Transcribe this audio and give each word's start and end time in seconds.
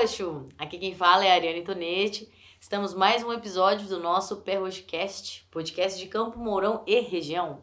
Roxo! 0.00 0.48
Aqui 0.56 0.78
quem 0.78 0.94
fala 0.94 1.26
é 1.26 1.30
a 1.30 1.34
Ariane 1.34 1.60
Tonetti. 1.60 2.26
Estamos 2.58 2.94
mais 2.94 3.22
um 3.22 3.34
episódio 3.34 3.86
do 3.86 4.00
nosso 4.00 4.36
Pé 4.36 4.56
Roxocast, 4.56 5.46
podcast 5.50 6.00
de 6.00 6.08
Campo 6.08 6.38
Mourão 6.38 6.82
e 6.86 7.00
região. 7.00 7.60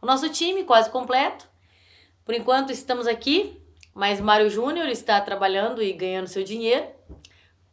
O 0.00 0.06
nosso 0.06 0.28
time 0.28 0.62
quase 0.62 0.90
completo. 0.90 1.44
Por 2.24 2.36
enquanto 2.36 2.70
estamos 2.70 3.08
aqui, 3.08 3.60
mas 3.92 4.20
Mário 4.20 4.48
Júnior 4.48 4.86
está 4.86 5.20
trabalhando 5.20 5.82
e 5.82 5.92
ganhando 5.92 6.28
seu 6.28 6.44
dinheiro 6.44 6.86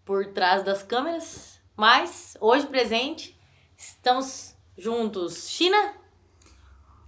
por 0.03 0.25
trás 0.33 0.63
das 0.63 0.81
câmeras. 0.81 1.61
Mas 1.77 2.35
hoje 2.41 2.65
presente, 2.65 3.39
estamos 3.77 4.55
juntos. 4.75 5.47
China? 5.49 5.93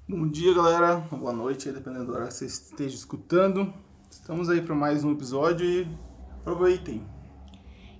Bom 0.07 0.29
dia, 0.29 0.53
galera. 0.53 0.97
Boa 1.11 1.33
noite, 1.33 1.71
dependendo 1.71 2.11
da 2.11 2.19
hora 2.19 2.27
que 2.27 2.35
você 2.35 2.45
esteja 2.45 2.93
escutando. 2.93 3.73
Estamos 4.07 4.49
aí 4.49 4.61
para 4.61 4.75
mais 4.75 5.03
um 5.03 5.11
episódio 5.11 5.65
e 5.65 6.10
aproveitem. 6.41 7.05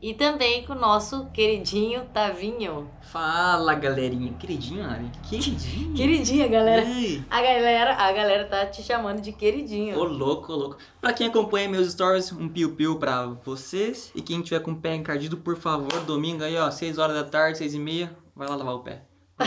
E 0.01 0.15
também 0.15 0.65
com 0.65 0.73
o 0.73 0.75
nosso 0.75 1.27
queridinho 1.27 2.05
Tavinho. 2.11 2.89
Fala, 3.03 3.75
galerinha. 3.75 4.33
Queridinho, 4.33 4.83
Ari? 4.83 5.11
Queridinho? 5.29 5.93
Queridinha, 5.93 6.47
galera. 6.47 6.83
Ei. 6.83 7.23
A 7.29 7.39
galera, 7.39 7.93
a 7.93 8.11
galera 8.11 8.45
tá 8.45 8.65
te 8.65 8.81
chamando 8.81 9.21
de 9.21 9.31
queridinho. 9.31 9.99
Ô, 9.99 10.03
louco, 10.03 10.51
ô, 10.51 10.55
louco. 10.55 10.77
Pra 10.99 11.13
quem 11.13 11.27
acompanha 11.27 11.69
meus 11.69 11.91
stories, 11.91 12.31
um 12.31 12.49
piu-piu 12.49 12.97
pra 12.97 13.27
vocês. 13.45 14.11
E 14.15 14.23
quem 14.23 14.41
tiver 14.41 14.61
com 14.61 14.71
o 14.71 14.75
pé 14.75 14.95
encardido, 14.95 15.37
por 15.37 15.55
favor, 15.55 15.93
domingo 16.03 16.43
aí, 16.43 16.57
ó, 16.57 16.71
6 16.71 16.97
horas 16.97 17.15
da 17.15 17.23
tarde, 17.23 17.59
6 17.59 17.75
e 17.75 17.79
meia, 17.79 18.17
vai 18.35 18.47
lá 18.47 18.55
lavar 18.55 18.73
o 18.73 18.79
pé. 18.79 19.03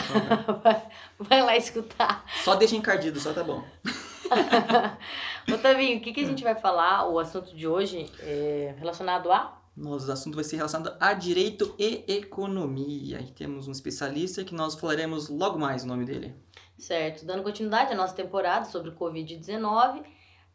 Vai, 0.65 0.83
vai 1.21 1.43
lá 1.43 1.57
escutar. 1.57 2.25
só 2.43 2.57
deixa 2.57 2.75
encardido, 2.75 3.21
só 3.21 3.33
tá 3.33 3.45
bom. 3.45 3.63
Ô, 5.53 5.59
Tavinho, 5.59 5.99
o 5.99 6.01
que, 6.01 6.13
que 6.13 6.21
a 6.21 6.27
gente 6.27 6.43
vai 6.43 6.55
falar? 6.55 7.07
O 7.09 7.19
assunto 7.19 7.55
de 7.55 7.67
hoje 7.67 8.11
é 8.21 8.75
relacionado 8.79 9.31
a. 9.31 9.61
Nosso 9.77 10.11
assunto 10.11 10.37
vai 10.37 10.45
ser 10.45 10.57
relacionado 10.57 10.97
a 11.01 11.13
direito 11.13 11.75
e 11.79 12.05
economia. 12.09 13.21
E 13.21 13.31
temos 13.33 13.69
um 13.69 13.73
especialista 13.73 14.45
que 14.45 14.55
nós 14.55 14.75
falaremos 14.75 15.29
logo 15.29 15.59
mais 15.59 15.85
o 15.85 15.87
nome 15.87 16.05
dele. 16.05 16.35
Certo, 16.79 17.25
dando 17.25 17.43
continuidade 17.43 17.93
à 17.93 17.97
nossa 17.97 18.15
temporada 18.15 18.65
sobre 18.67 18.91
o 18.91 18.95
Covid-19 18.95 20.03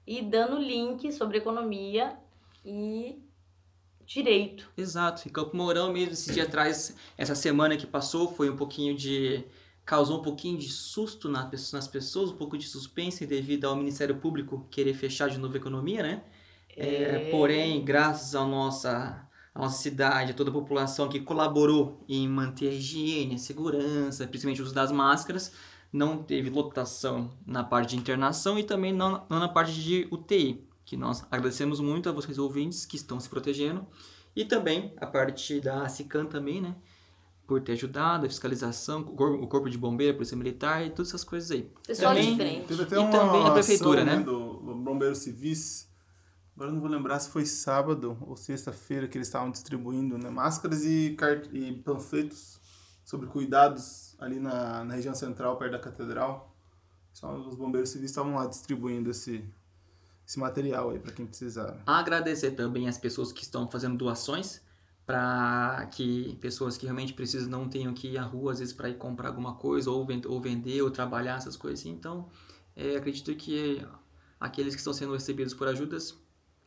e 0.08 0.22
dando 0.22 0.58
link 0.58 1.12
sobre 1.12 1.38
economia 1.38 2.18
e 2.66 3.22
direito. 4.06 4.72
Exato. 4.76 5.28
Em 5.28 5.32
Campo 5.32 5.56
Mourão 5.56 5.94
mesmo, 5.94 6.14
esse 6.14 6.34
dia 6.34 6.44
atrás, 6.44 6.96
essa 7.18 7.36
semana 7.36 7.78
que 7.78 7.86
passou, 7.86 8.32
foi 8.34 8.50
um 8.50 8.56
pouquinho 8.56 8.96
de. 8.96 9.46
Causou 9.90 10.20
um 10.20 10.22
pouquinho 10.22 10.56
de 10.56 10.70
susto 10.70 11.28
nas 11.28 11.88
pessoas, 11.88 12.30
um 12.30 12.36
pouco 12.36 12.56
de 12.56 12.68
suspense 12.68 13.26
devido 13.26 13.66
ao 13.66 13.76
Ministério 13.76 14.18
Público 14.18 14.68
querer 14.70 14.94
fechar 14.94 15.32
de 15.32 15.40
novo 15.40 15.56
a 15.56 15.58
economia, 15.58 16.04
né? 16.04 16.24
É, 16.78 17.32
porém, 17.32 17.84
graças 17.84 18.36
à 18.36 18.46
nossa, 18.46 19.28
à 19.52 19.60
nossa 19.60 19.82
cidade, 19.82 20.30
a 20.30 20.36
toda 20.36 20.52
a 20.52 20.54
população 20.54 21.10
que 21.10 21.20
colaborou 21.20 22.06
em 22.08 22.28
manter 22.28 22.68
a 22.68 22.72
higiene, 22.72 23.34
a 23.34 23.38
segurança, 23.40 24.28
principalmente 24.28 24.62
o 24.62 24.66
uso 24.66 24.76
das 24.76 24.92
máscaras, 24.92 25.54
não 25.92 26.22
teve 26.22 26.52
lotação 26.52 27.32
na 27.44 27.64
parte 27.64 27.90
de 27.90 27.98
internação 27.98 28.60
e 28.60 28.64
também 28.64 28.94
não, 28.94 29.26
não 29.28 29.40
na 29.40 29.50
parte 29.50 29.74
de 29.74 30.08
UTI, 30.12 30.64
que 30.86 30.96
nós 30.96 31.26
agradecemos 31.32 31.80
muito 31.80 32.08
a 32.08 32.12
vocês 32.12 32.38
ouvintes 32.38 32.86
que 32.86 32.96
estão 32.96 33.20
se 33.20 33.28
protegendo 33.28 33.88
e 34.36 34.46
também 34.46 34.94
a 34.98 35.08
parte 35.08 35.60
da 35.60 35.90
SICAM 35.90 36.28
também, 36.28 36.62
né? 36.62 36.76
Por 37.50 37.60
ter 37.62 37.72
ajudado, 37.72 38.28
a 38.28 38.30
fiscalização, 38.30 39.02
o 39.02 39.16
cor- 39.16 39.34
o 39.34 39.48
corpo 39.48 39.68
de 39.72 39.76
bombeiro, 39.76 40.14
a 40.14 40.16
polícia 40.18 40.38
militar 40.38 40.86
e 40.86 40.92
todas 40.92 41.08
essas 41.10 41.24
coisas 41.24 41.50
aí. 41.50 41.64
Pessoal 41.88 42.14
Também- 42.14 42.30
de 42.30 42.36
frente. 42.36 42.68
Teve 42.68 42.84
até 42.84 42.96
E 42.96 43.00
uma 43.00 43.10
também 43.10 43.40
a 43.40 43.44
ação, 43.46 43.54
prefeitura, 43.56 44.06
né? 44.06 44.20
Do, 44.20 44.54
do 44.60 44.76
Bombeiro 44.76 45.16
Civis. 45.16 45.90
Agora 46.56 46.70
eu 46.70 46.76
não 46.76 46.80
vou 46.82 46.90
lembrar 46.92 47.18
se 47.20 47.28
foi 47.32 47.48
sábado 47.48 48.16
ou 48.22 48.38
sexta-feira 48.38 49.08
que 49.08 49.18
eles 49.18 49.28
estavam 49.28 49.50
distribuindo 49.50 50.16
né, 50.16 50.30
máscaras 50.30 50.84
e, 50.86 51.18
e 51.52 51.74
panfletos 51.84 52.60
sobre 53.04 53.26
cuidados 53.26 54.16
ali 54.20 54.40
na, 54.40 54.84
na 54.84 54.94
região 54.94 55.16
central, 55.16 55.58
perto 55.58 55.72
da 55.72 55.80
catedral. 55.80 56.56
Só 57.12 57.36
os 57.36 57.56
bombeiros 57.56 57.90
civis 57.90 58.12
estavam 58.12 58.36
lá 58.36 58.46
distribuindo 58.46 59.10
esse, 59.10 59.44
esse 60.28 60.38
material 60.38 60.92
aí 60.92 61.00
para 61.00 61.14
quem 61.14 61.26
precisar. 61.26 61.82
Agradecer 61.88 62.52
também 62.52 62.88
as 62.88 63.00
pessoas 63.00 63.32
que 63.32 63.42
estão 63.42 63.68
fazendo 63.72 63.98
doações 63.98 64.62
para 65.10 65.88
que 65.88 66.36
pessoas 66.40 66.78
que 66.78 66.86
realmente 66.86 67.14
precisam 67.14 67.50
não 67.50 67.68
tenham 67.68 67.96
que 67.96 68.10
ir 68.10 68.18
à 68.20 68.22
rua 68.22 68.52
às 68.52 68.60
vezes 68.60 68.72
para 68.72 68.90
ir 68.90 68.96
comprar 69.00 69.30
alguma 69.30 69.56
coisa 69.56 69.90
ou, 69.90 70.06
ven- 70.06 70.22
ou 70.28 70.40
vender 70.40 70.84
ou 70.84 70.92
trabalhar 70.92 71.38
essas 71.38 71.58
coisas 71.58 71.80
assim. 71.80 71.90
Então, 71.90 72.30
é, 72.76 72.96
acredito 72.96 73.34
que 73.36 73.84
aqueles 74.40 74.76
que 74.76 74.80
estão 74.80 74.94
sendo 74.94 75.14
recebidos 75.14 75.56
por 75.56 75.68
ajudas 75.68 76.16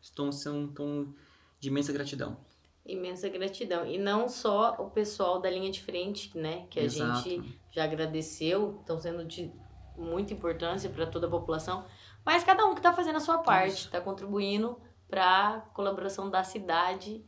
estão 0.01 0.33
são 0.33 0.67
tão 0.67 1.15
de 1.61 1.69
imensa 1.69 1.93
gratidão. 1.93 2.37
Imensa 2.85 3.29
gratidão. 3.29 3.87
E 3.87 3.97
não 3.97 4.29
só 4.29 4.75
o 4.81 4.91
pessoal 4.91 5.41
da 5.41 5.49
linha 5.49 5.71
de 5.71 5.81
frente, 5.81 6.37
né? 6.37 6.67
Que 6.69 6.81
a 6.81 6.83
Exato. 6.83 7.29
gente 7.31 7.61
já 7.71 7.85
agradeceu, 7.85 8.79
estão 8.81 8.99
sendo 8.99 9.25
de 9.25 9.53
muita 9.97 10.35
importância 10.35 10.91
para 10.91 11.07
toda 11.07 11.29
a 11.29 11.31
população, 11.31 11.85
mas 12.25 12.43
cada 12.43 12.67
um 12.67 12.73
que 12.75 12.81
está 12.81 12.93
fazendo 12.93 13.19
a 13.19 13.21
sua 13.21 13.39
parte, 13.39 13.85
está 13.85 14.01
contribuindo 14.01 14.77
para 15.09 15.49
a 15.59 15.61
colaboração 15.61 16.29
da 16.29 16.43
cidade 16.43 17.25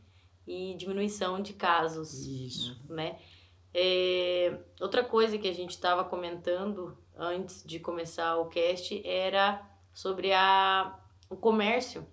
e 0.47 0.75
diminuição 0.75 1.41
de 1.41 1.53
casos. 1.53 2.25
Isso. 2.25 2.79
né? 2.89 3.17
É, 3.73 4.57
outra 4.79 5.03
coisa 5.03 5.37
que 5.37 5.47
a 5.47 5.53
gente 5.53 5.71
estava 5.71 6.03
comentando 6.03 6.97
antes 7.17 7.63
de 7.65 7.79
começar 7.79 8.37
o 8.37 8.45
cast 8.45 9.05
era 9.05 9.61
sobre 9.93 10.31
a, 10.33 10.97
o 11.29 11.35
comércio. 11.35 12.05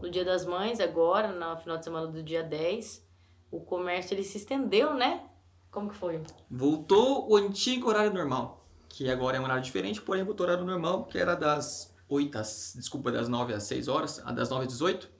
No 0.00 0.10
Dia 0.10 0.24
das 0.24 0.46
Mães, 0.46 0.80
agora, 0.80 1.28
no 1.28 1.58
final 1.60 1.76
de 1.76 1.84
semana 1.84 2.06
do 2.06 2.22
dia 2.22 2.42
10, 2.42 3.06
o 3.50 3.60
comércio 3.60 4.14
ele 4.14 4.22
se 4.22 4.38
estendeu, 4.38 4.94
né? 4.94 5.24
Como 5.70 5.90
que 5.90 5.96
foi? 5.96 6.22
Voltou 6.50 7.30
o 7.30 7.36
antigo 7.36 7.88
horário 7.88 8.12
normal, 8.12 8.64
que 8.88 9.10
agora 9.10 9.36
é 9.36 9.40
um 9.40 9.44
horário 9.44 9.62
diferente, 9.62 10.00
porém 10.00 10.22
voltou 10.22 10.46
o 10.46 10.48
horário 10.48 10.64
normal, 10.64 11.04
que 11.04 11.18
era 11.18 11.34
das 11.34 11.94
8 12.08 12.38
às, 12.38 12.74
desculpa, 12.76 13.10
das 13.10 13.28
9 13.28 13.52
às 13.52 13.64
6 13.64 13.88
horas, 13.88 14.18
das 14.34 14.50
9 14.50 14.66
às 14.66 14.72
18. 14.72 15.10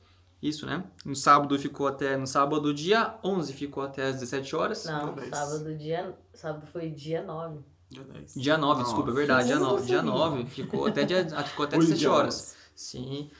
Isso, 0.45 0.67
né? 0.67 0.85
No 1.07 1.17
sábado 1.17 1.59
ficou 1.59 1.87
até, 1.87 2.19
no 2.19 2.27
sábado 2.27 2.75
dia 2.75 3.15
11 3.25 3.55
ficou 3.55 3.83
até 3.83 4.09
às 4.09 4.17
17 4.17 4.55
horas. 4.55 4.85
Não, 4.85 5.07
Talvez. 5.07 5.31
sábado, 5.31 5.75
dia, 5.75 6.15
sábado 6.35 6.67
foi 6.67 6.91
dia 6.91 7.23
9. 7.23 7.61
Dia 7.89 8.05
10. 8.05 8.35
Dia 8.35 8.59
9, 8.59 8.83
desculpa, 8.83 9.11
é 9.11 9.15
verdade, 9.15 9.47
dia 9.47 9.59
Nossa, 9.59 9.77
9. 9.77 9.87
Dia 9.87 10.01
Vini. 10.03 10.13
9 10.13 10.45
ficou 10.45 10.87
até, 10.87 11.05
dia, 11.05 11.25
ficou 11.49 11.65
até 11.65 11.79
Hoje 11.79 11.87
17 11.87 11.99
dia 11.99 12.13
horas. 12.13 12.57
Sim. 12.77 13.31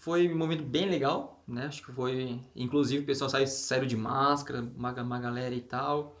Foi 0.00 0.28
um 0.28 0.36
momento 0.36 0.64
bem 0.64 0.90
legal, 0.90 1.44
né? 1.46 1.66
Acho 1.66 1.84
que 1.86 1.92
foi. 1.92 2.40
Inclusive 2.56 3.04
o 3.04 3.06
pessoal 3.06 3.30
saiu, 3.30 3.46
saiu 3.46 3.86
de 3.86 3.96
máscara, 3.96 4.68
uma, 4.76 4.92
uma 5.00 5.20
galera 5.20 5.54
e 5.54 5.60
tal. 5.60 6.17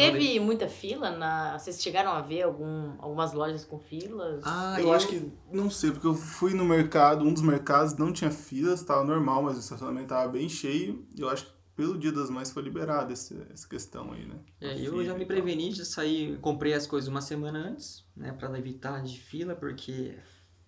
Teve 0.00 0.40
muita 0.40 0.68
fila? 0.68 1.10
Na... 1.10 1.58
Vocês 1.58 1.82
chegaram 1.82 2.10
a 2.10 2.20
ver 2.20 2.42
algum, 2.42 2.94
algumas 2.98 3.32
lojas 3.32 3.64
com 3.64 3.78
filas? 3.78 4.42
Ah, 4.44 4.76
eu, 4.80 4.92
acho 4.92 5.08
que, 5.08 5.30
não 5.52 5.70
sei, 5.70 5.90
porque 5.90 6.06
eu 6.06 6.14
fui 6.14 6.54
no 6.54 6.64
mercado, 6.64 7.24
um 7.24 7.32
dos 7.32 7.42
mercados 7.42 7.96
não 7.96 8.12
tinha 8.12 8.30
filas, 8.30 8.82
tava 8.82 9.04
normal, 9.04 9.42
mas 9.42 9.56
o 9.56 9.60
estacionamento 9.60 10.08
tava 10.08 10.28
bem 10.28 10.48
cheio. 10.48 11.06
E 11.16 11.20
eu 11.20 11.28
acho 11.28 11.46
que 11.46 11.52
pelo 11.76 11.98
Dia 11.98 12.12
das 12.12 12.28
Mães 12.28 12.50
foi 12.50 12.62
liberada 12.62 13.12
essa 13.12 13.68
questão 13.68 14.12
aí, 14.12 14.26
né? 14.26 14.36
É, 14.60 14.70
A 14.70 14.78
eu 14.78 15.04
já 15.04 15.14
me 15.14 15.24
preveni 15.24 15.70
de 15.70 15.84
sair, 15.84 16.38
comprei 16.38 16.74
as 16.74 16.86
coisas 16.86 17.08
uma 17.08 17.22
semana 17.22 17.58
antes, 17.58 18.04
né, 18.16 18.32
Pra 18.32 18.56
evitar 18.58 19.02
de 19.02 19.18
fila, 19.18 19.54
porque 19.54 20.14
é 20.18 20.22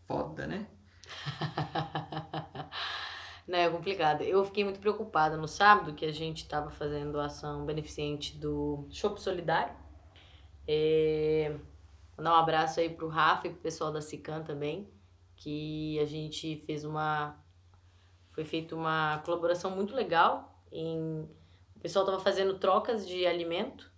foda, 0.07 0.47
né? 0.47 0.67
Não, 3.53 3.59
é 3.59 3.69
complicado. 3.69 4.23
Eu 4.23 4.43
fiquei 4.47 4.65
muito 4.65 4.81
preocupada 4.81 5.37
no 5.37 5.47
sábado 5.47 5.93
que 5.93 6.07
a 6.07 6.11
gente 6.11 6.39
estava 6.39 6.71
fazendo 6.71 7.21
a 7.21 7.27
ação 7.27 7.67
beneficente 7.67 8.35
do 8.39 8.87
Shop 8.89 9.21
Solidário. 9.21 9.77
É... 10.67 11.55
Vou 12.17 12.25
dar 12.25 12.33
um 12.33 12.37
abraço 12.37 12.81
aí 12.81 12.89
pro 12.89 13.09
Rafa 13.09 13.49
e 13.49 13.51
pro 13.51 13.61
pessoal 13.61 13.93
da 13.93 14.01
Sican 14.01 14.43
também, 14.43 14.91
que 15.37 15.99
a 16.01 16.07
gente 16.07 16.63
fez 16.65 16.83
uma... 16.83 17.39
Foi 18.31 18.43
feita 18.43 18.75
uma 18.75 19.19
colaboração 19.19 19.71
muito 19.71 19.95
legal. 19.95 20.65
Em... 20.73 21.29
O 21.77 21.79
pessoal 21.79 22.07
estava 22.07 22.23
fazendo 22.23 22.59
trocas 22.59 23.07
de 23.07 23.27
alimento 23.27 23.93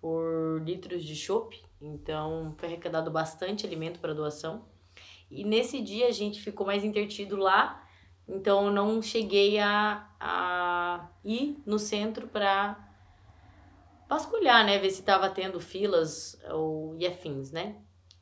por 0.00 0.62
litros 0.62 1.02
de 1.02 1.16
chopp, 1.16 1.60
então 1.80 2.54
foi 2.56 2.68
arrecadado 2.68 3.10
bastante 3.10 3.66
alimento 3.66 3.98
para 3.98 4.14
doação. 4.14 4.68
E 5.28 5.42
nesse 5.42 5.82
dia 5.82 6.06
a 6.06 6.12
gente 6.12 6.40
ficou 6.40 6.64
mais 6.64 6.84
intertido 6.84 7.34
lá, 7.34 7.83
então 8.28 8.66
eu 8.66 8.72
não 8.72 9.02
cheguei 9.02 9.58
a, 9.58 10.08
a 10.18 11.08
ir 11.24 11.62
no 11.66 11.78
centro 11.78 12.26
para 12.28 12.78
vasculhar, 14.08 14.64
né? 14.64 14.78
Ver 14.78 14.90
se 14.90 15.02
tava 15.02 15.28
tendo 15.28 15.60
filas 15.60 16.38
ou 16.50 16.96
e 16.98 17.06
afins, 17.06 17.50
né? 17.50 17.76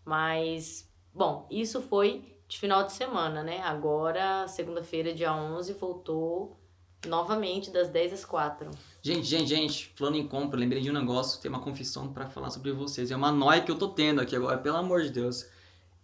Mas, 0.05 0.91
bom, 1.15 1.47
isso 1.51 1.81
foi 1.81 2.37
de 2.49 2.59
final 2.59 2.85
de 2.85 2.93
semana, 2.93 3.43
né? 3.43 3.61
Agora, 3.63 4.47
segunda-feira, 4.49 5.15
dia 5.15 5.35
11, 5.35 5.73
voltou 5.75 6.59
novamente 7.07 7.71
das 7.71 7.89
10 7.89 8.13
às 8.13 8.25
4. 8.25 8.71
Gente, 9.01 9.25
gente, 9.25 9.47
gente, 9.49 9.93
falando 9.97 10.17
em 10.17 10.27
compra, 10.27 10.59
lembrei 10.59 10.81
de 10.81 10.91
um 10.91 10.93
negócio, 10.93 11.41
tem 11.41 11.49
uma 11.49 11.61
confissão 11.61 12.13
pra 12.13 12.29
falar 12.29 12.51
sobre 12.51 12.73
vocês. 12.73 13.11
É 13.11 13.17
uma 13.17 13.33
noia 13.33 13.63
que 13.63 13.71
eu 13.71 13.79
tô 13.79 13.89
tendo 13.89 14.21
aqui 14.21 14.37
agora, 14.37 14.59
pelo 14.59 14.77
amor 14.77 15.03
de 15.03 15.11
Deus. 15.11 15.47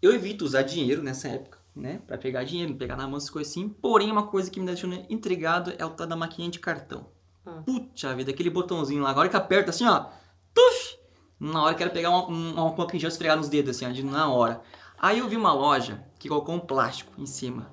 Eu 0.01 0.13
evito 0.13 0.45
usar 0.45 0.63
dinheiro 0.63 1.03
nessa 1.03 1.29
época, 1.29 1.58
né? 1.79 2.01
Pra 2.07 2.19
pegar 2.19 2.45
dinheiro, 2.45 2.75
pegar 2.75 2.97
na 2.97 3.07
mão, 3.07 3.17
essas 3.17 3.31
coisas 3.31 3.53
assim. 3.53 3.69
Porém, 3.69 4.11
uma 4.11 4.27
coisa 4.27 4.51
que 4.51 4.59
me 4.61 4.67
deixou 4.67 4.91
intrigado 5.09 5.73
é 5.79 5.85
o 5.85 5.91
tal 5.91 6.07
da 6.07 6.17
maquininha 6.17 6.51
de 6.51 6.59
cartão. 6.59 7.07
Hum. 7.47 7.63
Puta 7.63 8.15
vida, 8.15 8.31
aquele 8.31 8.51
botãozinho 8.51 9.03
lá. 9.03 9.11
Agora 9.11 9.29
que 9.29 9.37
aperta 9.37 9.71
assim, 9.71 9.87
ó. 9.87 10.07
Tuf! 10.53 10.99
Na 11.41 11.63
hora 11.63 11.75
que 11.75 11.83
era 11.83 11.93
pegar 11.93 12.11
uma, 12.11 12.27
uma, 12.27 12.65
uma 12.65 12.87
de 12.87 13.07
esfregar 13.07 13.37
nos 13.37 13.49
dedos, 13.49 13.77
assim, 13.77 13.87
ó, 13.87 13.91
de- 13.91 14.05
na 14.05 14.29
hora. 14.29 14.61
Aí 15.01 15.21
eu 15.21 15.29
vi 15.29 15.37
uma 15.37 15.53
loja 15.53 16.05
que 16.19 16.29
colocou 16.29 16.55
um 16.55 16.61
plástico 16.61 17.13
em 17.17 17.27
cima. 17.27 17.71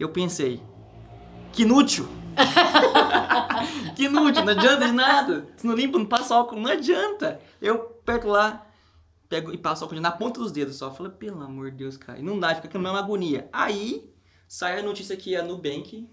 Eu 0.00 0.08
pensei, 0.08 0.62
que 1.52 1.62
inútil! 1.62 2.08
que 3.94 4.04
inútil, 4.04 4.44
não 4.44 4.52
adianta 4.52 4.86
de 4.86 4.92
nada. 4.92 5.48
Se 5.56 5.66
não 5.66 5.74
limpa, 5.74 5.98
não 5.98 6.06
passa 6.06 6.34
álcool, 6.34 6.56
não 6.56 6.70
adianta. 6.70 7.40
Eu 7.60 7.74
aperto 7.74 8.28
lá, 8.28 8.66
pego 9.28 9.52
e 9.52 9.58
passo 9.58 9.84
álcool 9.84 10.00
na 10.00 10.10
ponta 10.10 10.40
dos 10.40 10.52
dedos 10.52 10.76
só. 10.76 10.90
Fala, 10.90 11.10
pelo 11.10 11.42
amor 11.42 11.70
de 11.70 11.78
Deus, 11.78 11.96
cara. 11.96 12.18
E 12.18 12.22
não 12.22 12.38
dá, 12.38 12.54
fica 12.54 12.68
com 12.68 12.78
a 12.78 12.80
mesma 12.80 12.98
agonia. 12.98 13.48
Aí 13.52 14.12
sai 14.46 14.78
a 14.78 14.82
notícia 14.82 15.16
que 15.16 15.36
a 15.36 15.42
Nubank 15.42 16.08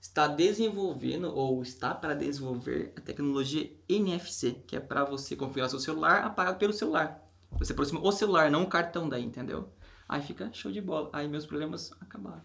está 0.00 0.26
desenvolvendo 0.26 1.34
ou 1.34 1.62
está 1.62 1.94
para 1.94 2.14
desenvolver 2.14 2.92
a 2.96 3.00
tecnologia 3.00 3.70
NFC, 3.88 4.62
que 4.66 4.76
é 4.76 4.80
para 4.80 5.04
você 5.04 5.36
configurar 5.36 5.70
seu 5.70 5.78
celular, 5.78 6.24
apagar 6.24 6.58
pelo 6.58 6.72
celular. 6.72 7.22
Você 7.58 7.72
aproxima 7.72 8.00
o 8.00 8.12
celular, 8.12 8.50
não 8.50 8.64
o 8.64 8.68
cartão 8.68 9.08
daí, 9.08 9.24
entendeu? 9.24 9.72
Aí 10.08 10.20
fica 10.20 10.52
show 10.52 10.72
de 10.72 10.80
bola. 10.80 11.08
Aí 11.12 11.28
meus 11.28 11.46
problemas 11.46 11.92
acabaram. 12.00 12.42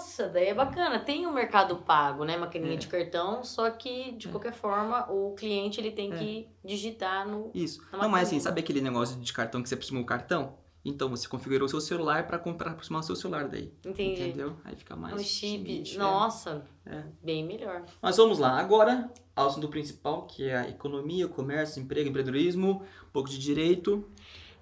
Nossa, 0.00 0.28
daí 0.28 0.46
é 0.46 0.54
bacana. 0.54 0.98
Tem 0.98 1.26
o 1.26 1.32
mercado 1.32 1.76
pago, 1.76 2.24
né? 2.24 2.34
Maquininha 2.36 2.72
É. 2.72 2.76
de 2.76 2.86
cartão, 2.86 3.44
só 3.44 3.68
que, 3.70 4.12
de 4.12 4.28
É. 4.28 4.30
qualquer 4.30 4.54
forma, 4.54 5.06
o 5.12 5.34
cliente 5.34 5.78
ele 5.78 5.90
tem 5.90 6.10
É. 6.12 6.16
que 6.16 6.48
digitar 6.64 7.28
no. 7.28 7.50
Isso. 7.54 7.82
Não, 7.92 8.08
mas 8.08 8.28
assim, 8.28 8.40
sabe 8.40 8.60
aquele 8.60 8.80
negócio 8.80 9.20
de 9.20 9.30
cartão 9.32 9.62
que 9.62 9.68
você 9.68 9.74
aproxima 9.74 10.00
o 10.00 10.04
cartão? 10.06 10.58
Então 10.82 11.10
você 11.10 11.28
configurou 11.28 11.66
o 11.66 11.68
seu 11.68 11.78
celular 11.82 12.26
para 12.26 12.38
comprar 12.38 12.70
aproximar 12.70 13.02
o 13.02 13.04
seu 13.04 13.14
celular 13.14 13.46
daí. 13.46 13.70
Entendi. 13.84 14.22
Entendeu? 14.22 14.56
Aí 14.64 14.74
fica 14.74 14.96
mais. 14.96 15.14
Um 15.14 15.18
chip. 15.22 15.82
né? 15.92 15.98
Nossa, 15.98 16.64
É. 16.86 17.02
bem 17.22 17.44
melhor. 17.44 17.84
Mas 18.00 18.16
vamos 18.16 18.38
lá, 18.38 18.58
agora 18.58 19.12
ao 19.36 19.48
assunto 19.48 19.68
principal, 19.68 20.26
que 20.26 20.44
é 20.48 20.56
a 20.56 20.68
economia, 20.70 21.28
comércio, 21.28 21.82
emprego, 21.82 22.08
empreendedorismo, 22.08 22.82
um 23.06 23.10
pouco 23.12 23.28
de 23.28 23.38
direito. 23.38 24.08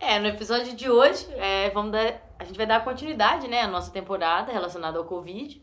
É, 0.00 0.20
no 0.20 0.28
episódio 0.28 0.76
de 0.76 0.88
hoje, 0.88 1.26
é, 1.34 1.70
vamos 1.70 1.90
dar, 1.90 2.22
a 2.38 2.44
gente 2.44 2.56
vai 2.56 2.66
dar 2.66 2.84
continuidade, 2.84 3.48
né, 3.48 3.62
à 3.62 3.66
nossa 3.66 3.90
temporada 3.90 4.52
relacionada 4.52 4.96
ao 4.96 5.04
Covid, 5.04 5.60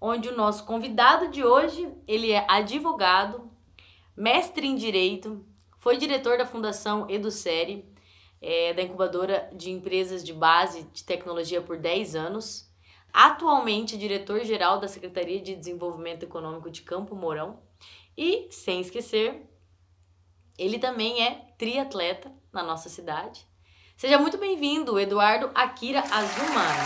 onde 0.00 0.28
o 0.28 0.36
nosso 0.36 0.64
convidado 0.64 1.28
de 1.28 1.44
hoje, 1.44 1.92
ele 2.06 2.30
é 2.30 2.46
advogado, 2.48 3.50
mestre 4.16 4.64
em 4.64 4.76
Direito, 4.76 5.44
foi 5.76 5.96
diretor 5.96 6.38
da 6.38 6.46
Fundação 6.46 7.10
EduSérie, 7.10 7.84
é, 8.40 8.72
da 8.72 8.82
incubadora 8.82 9.50
de 9.52 9.70
empresas 9.72 10.22
de 10.22 10.32
base 10.32 10.84
de 10.92 11.02
tecnologia 11.02 11.60
por 11.60 11.78
10 11.78 12.14
anos, 12.14 12.72
atualmente 13.12 13.98
diretor-geral 13.98 14.78
da 14.78 14.86
Secretaria 14.86 15.40
de 15.40 15.56
Desenvolvimento 15.56 16.22
Econômico 16.22 16.70
de 16.70 16.82
Campo 16.82 17.16
Mourão, 17.16 17.58
e, 18.16 18.46
sem 18.52 18.80
esquecer, 18.80 19.48
ele 20.56 20.78
também 20.78 21.24
é 21.24 21.52
triatleta 21.58 22.32
na 22.52 22.62
nossa 22.62 22.88
cidade. 22.88 23.47
Seja 23.98 24.16
muito 24.16 24.38
bem-vindo, 24.38 24.96
Eduardo 25.00 25.50
Akira 25.52 25.98
Azumano. 25.98 26.84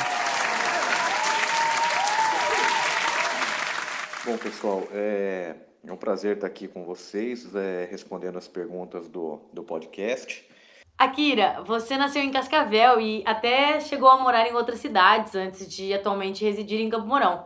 Bom, 4.25 4.39
pessoal, 4.39 4.83
é, 4.95 5.57
é 5.87 5.93
um 5.93 5.97
prazer 5.99 6.37
estar 6.37 6.47
aqui 6.47 6.67
com 6.67 6.87
vocês, 6.87 7.55
é, 7.55 7.87
respondendo 7.91 8.39
as 8.39 8.49
perguntas 8.49 9.11
do, 9.11 9.43
do 9.53 9.63
podcast. 9.63 10.49
Akira, 10.97 11.63
você 11.67 11.99
nasceu 11.99 12.23
em 12.23 12.33
Cascavel 12.33 12.99
e 12.99 13.23
até 13.27 13.79
chegou 13.81 14.09
a 14.09 14.19
morar 14.19 14.49
em 14.49 14.55
outras 14.55 14.79
cidades 14.79 15.35
antes 15.35 15.69
de 15.69 15.93
atualmente 15.93 16.43
residir 16.43 16.81
em 16.81 16.89
Campo 16.89 17.07
Mourão. 17.07 17.45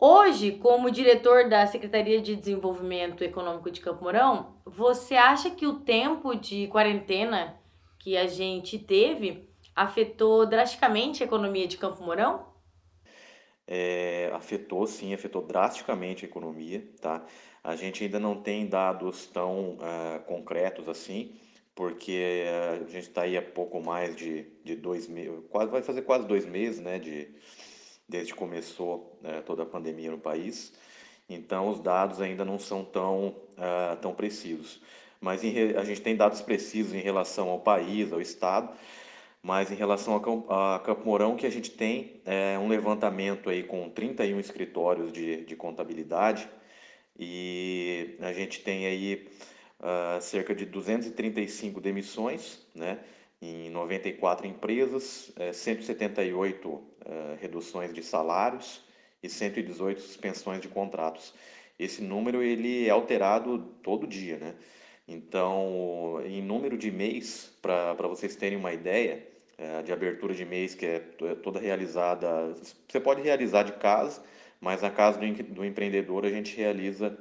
Hoje, 0.00 0.50
como 0.50 0.90
diretor 0.90 1.48
da 1.48 1.64
Secretaria 1.68 2.20
de 2.20 2.34
Desenvolvimento 2.34 3.22
Econômico 3.22 3.70
de 3.70 3.80
Campo 3.80 4.02
Mourão, 4.02 4.56
você 4.66 5.14
acha 5.14 5.48
que 5.48 5.64
o 5.64 5.74
tempo 5.74 6.34
de 6.34 6.66
quarentena 6.66 7.57
que 7.98 8.16
a 8.16 8.26
gente 8.26 8.78
teve 8.78 9.48
afetou 9.74 10.44
drasticamente 10.46 11.22
a 11.22 11.26
economia 11.26 11.66
de 11.68 11.76
Campo 11.76 12.02
Mourão? 12.02 12.46
É, 13.66 14.30
afetou, 14.32 14.86
sim, 14.86 15.12
afetou 15.12 15.42
drasticamente 15.42 16.24
a 16.24 16.28
economia, 16.28 16.88
tá? 17.00 17.24
A 17.62 17.76
gente 17.76 18.02
ainda 18.02 18.18
não 18.18 18.40
tem 18.40 18.66
dados 18.66 19.26
tão 19.26 19.76
ah, 19.80 20.20
concretos 20.26 20.88
assim, 20.88 21.38
porque 21.74 22.44
ah, 22.48 22.82
a 22.82 22.90
gente 22.90 23.08
está 23.08 23.22
aí 23.22 23.36
há 23.36 23.42
pouco 23.42 23.80
mais 23.80 24.16
de, 24.16 24.44
de 24.64 24.74
dois 24.74 25.06
meses, 25.06 25.44
quase, 25.50 25.70
vai 25.70 25.82
fazer 25.82 26.02
quase 26.02 26.26
dois 26.26 26.46
meses, 26.46 26.80
né, 26.80 26.98
de, 26.98 27.28
desde 28.08 28.32
que 28.32 28.38
começou 28.38 29.18
né, 29.20 29.42
toda 29.42 29.64
a 29.64 29.66
pandemia 29.66 30.10
no 30.10 30.18
país. 30.18 30.72
Então, 31.28 31.68
os 31.68 31.78
dados 31.78 32.22
ainda 32.22 32.44
não 32.44 32.58
são 32.58 32.82
tão, 32.82 33.36
ah, 33.58 33.98
tão 34.00 34.14
precisos. 34.14 34.80
Mas 35.20 35.42
em 35.44 35.76
a 35.76 35.84
gente 35.84 36.00
tem 36.00 36.16
dados 36.16 36.40
precisos 36.40 36.94
em 36.94 37.00
relação 37.00 37.48
ao 37.50 37.60
país, 37.60 38.12
ao 38.12 38.20
estado, 38.20 38.72
mas 39.42 39.70
em 39.70 39.74
relação 39.74 40.16
a 40.16 40.20
Cam- 40.20 40.44
a 40.48 40.78
Campo 40.80 41.04
Mourão, 41.06 41.36
que 41.36 41.46
a 41.46 41.50
gente 41.50 41.70
tem 41.70 42.20
é 42.24 42.58
um 42.58 42.68
levantamento 42.68 43.50
aí 43.50 43.62
com 43.62 43.88
31 43.90 44.40
escritórios 44.40 45.12
de, 45.12 45.44
de 45.44 45.56
contabilidade 45.56 46.48
e 47.18 48.16
a 48.20 48.32
gente 48.32 48.60
tem 48.62 48.86
aí 48.86 49.28
ah, 49.80 50.18
cerca 50.20 50.54
de 50.54 50.64
235 50.66 51.80
demissões, 51.80 52.60
né, 52.74 52.98
em 53.40 53.70
94 53.70 54.46
empresas, 54.46 55.32
eh, 55.36 55.52
178 55.52 56.82
eh, 57.06 57.36
reduções 57.40 57.92
de 57.94 58.02
salários 58.02 58.82
e 59.22 59.28
118 59.28 60.00
suspensões 60.00 60.60
de 60.60 60.68
contratos. 60.68 61.34
Esse 61.78 62.02
número 62.02 62.42
ele 62.42 62.86
é 62.86 62.90
alterado 62.90 63.58
todo 63.82 64.06
dia, 64.08 64.38
né? 64.38 64.54
Então, 65.08 66.20
em 66.24 66.42
número 66.42 66.76
de 66.76 66.90
mês, 66.90 67.50
para 67.62 67.94
vocês 68.08 68.36
terem 68.36 68.58
uma 68.58 68.72
ideia, 68.74 69.26
eh, 69.56 69.82
de 69.82 69.92
abertura 69.92 70.34
de 70.34 70.44
mês 70.44 70.74
que 70.74 70.84
é 70.86 70.96
é 71.22 71.34
toda 71.34 71.58
realizada, 71.58 72.54
você 72.88 73.00
pode 73.00 73.22
realizar 73.22 73.62
de 73.64 73.72
casa, 73.72 74.22
mas 74.60 74.82
na 74.82 74.90
casa 74.90 75.18
do, 75.18 75.42
do 75.54 75.64
empreendedor 75.64 76.26
a 76.26 76.30
gente 76.30 76.56
realiza 76.56 77.16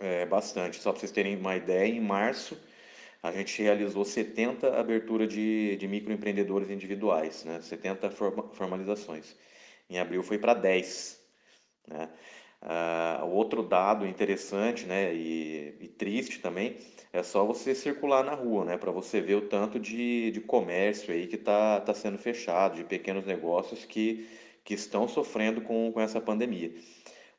eh, 0.00 0.26
bastante. 0.26 0.76
Só 0.80 0.92
para 0.92 1.00
vocês 1.00 1.12
terem 1.12 1.36
uma 1.36 1.56
ideia, 1.56 1.86
em 1.88 2.00
março 2.00 2.58
a 3.22 3.32
gente 3.32 3.60
realizou 3.62 4.04
70 4.04 4.78
aberturas 4.78 5.28
de, 5.32 5.76
de 5.76 5.88
microempreendedores 5.88 6.70
individuais, 6.70 7.44
né? 7.44 7.60
70 7.60 8.10
forma- 8.10 8.48
formalizações. 8.54 9.36
Em 9.90 9.98
abril 9.98 10.22
foi 10.22 10.38
para 10.38 10.54
10, 10.54 11.20
né? 11.88 12.08
Ah, 12.60 13.22
outro 13.24 13.62
dado 13.62 14.06
interessante, 14.06 14.84
né, 14.86 15.14
e, 15.14 15.76
e 15.80 15.88
triste 15.88 16.40
também, 16.40 16.76
é 17.12 17.22
só 17.22 17.44
você 17.44 17.72
circular 17.74 18.24
na 18.24 18.34
rua, 18.34 18.64
né, 18.64 18.76
para 18.76 18.90
você 18.90 19.20
ver 19.20 19.36
o 19.36 19.48
tanto 19.48 19.78
de, 19.78 20.30
de 20.32 20.40
comércio 20.40 21.12
aí 21.14 21.26
que 21.28 21.36
está 21.36 21.80
tá 21.80 21.94
sendo 21.94 22.18
fechado, 22.18 22.74
de 22.76 22.84
pequenos 22.84 23.24
negócios 23.24 23.84
que, 23.84 24.26
que 24.64 24.74
estão 24.74 25.06
sofrendo 25.06 25.60
com, 25.62 25.92
com 25.92 26.00
essa 26.00 26.20
pandemia. 26.20 26.74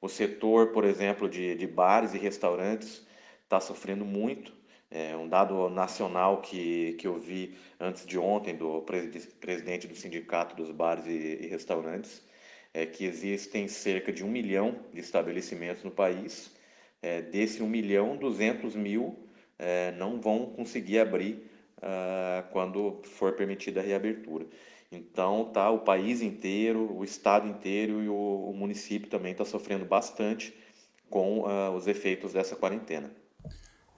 O 0.01 0.09
setor, 0.09 0.71
por 0.71 0.85
exemplo, 0.85 1.29
de, 1.29 1.55
de 1.55 1.67
bares 1.67 2.13
e 2.13 2.17
restaurantes 2.17 3.05
está 3.43 3.59
sofrendo 3.59 4.05
muito. 4.05 4.53
É 4.91 5.15
um 5.15 5.27
dado 5.29 5.69
nacional 5.69 6.41
que, 6.41 6.93
que 6.93 7.07
eu 7.07 7.17
vi 7.19 7.55
antes 7.79 8.05
de 8.05 8.17
ontem 8.17 8.55
do 8.55 8.81
preside- 8.81 9.27
presidente 9.39 9.87
do 9.87 9.95
Sindicato 9.95 10.55
dos 10.55 10.71
Bares 10.71 11.05
e, 11.05 11.11
e 11.43 11.47
Restaurantes, 11.47 12.23
é 12.73 12.85
que 12.85 13.05
existem 13.05 13.67
cerca 13.67 14.11
de 14.11 14.23
um 14.23 14.29
milhão 14.29 14.79
de 14.93 14.99
estabelecimentos 14.99 15.83
no 15.83 15.91
país. 15.91 16.51
É, 17.01 17.21
desse 17.21 17.63
um 17.63 17.69
milhão, 17.69 18.17
200 18.17 18.75
mil 18.75 19.17
é, 19.57 19.91
não 19.93 20.19
vão 20.19 20.47
conseguir 20.47 20.99
abrir 20.99 21.49
ah, 21.81 22.43
quando 22.51 23.01
for 23.03 23.33
permitida 23.33 23.79
a 23.79 23.83
reabertura. 23.83 24.45
Então, 24.91 25.45
tá 25.53 25.69
o 25.69 25.79
país 25.79 26.21
inteiro, 26.21 26.91
o 26.95 27.03
estado 27.03 27.47
inteiro 27.47 28.01
e 28.03 28.09
o, 28.09 28.49
o 28.49 28.53
município 28.53 29.09
também 29.09 29.33
está 29.33 29.45
sofrendo 29.45 29.85
bastante 29.85 30.53
com 31.09 31.45
ah, 31.45 31.71
os 31.71 31.87
efeitos 31.87 32.33
dessa 32.33 32.55
quarentena. 32.55 33.11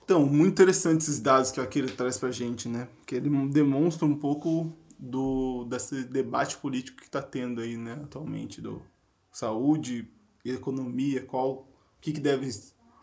Então, 0.03 0.25
muito 0.25 0.51
interessante 0.51 1.01
esses 1.01 1.19
dados 1.19 1.51
que 1.51 1.59
o 1.59 1.63
Akira 1.63 1.87
traz 1.87 2.17
pra 2.17 2.31
gente, 2.31 2.67
né? 2.67 2.87
Que 3.05 3.15
ele 3.15 3.29
demonstra 3.47 4.05
um 4.05 4.15
pouco 4.15 4.73
do 5.01 5.65
desse 5.65 6.03
debate 6.03 6.57
político 6.57 6.97
que 6.97 7.05
está 7.05 7.23
tendo 7.23 7.59
aí, 7.59 7.75
né, 7.75 7.99
atualmente, 8.03 8.61
do 8.61 8.83
saúde 9.31 10.07
e 10.45 10.51
economia, 10.51 11.25
qual 11.25 11.51
o 11.53 11.67
que, 11.99 12.13
que 12.13 12.19
deve 12.19 12.47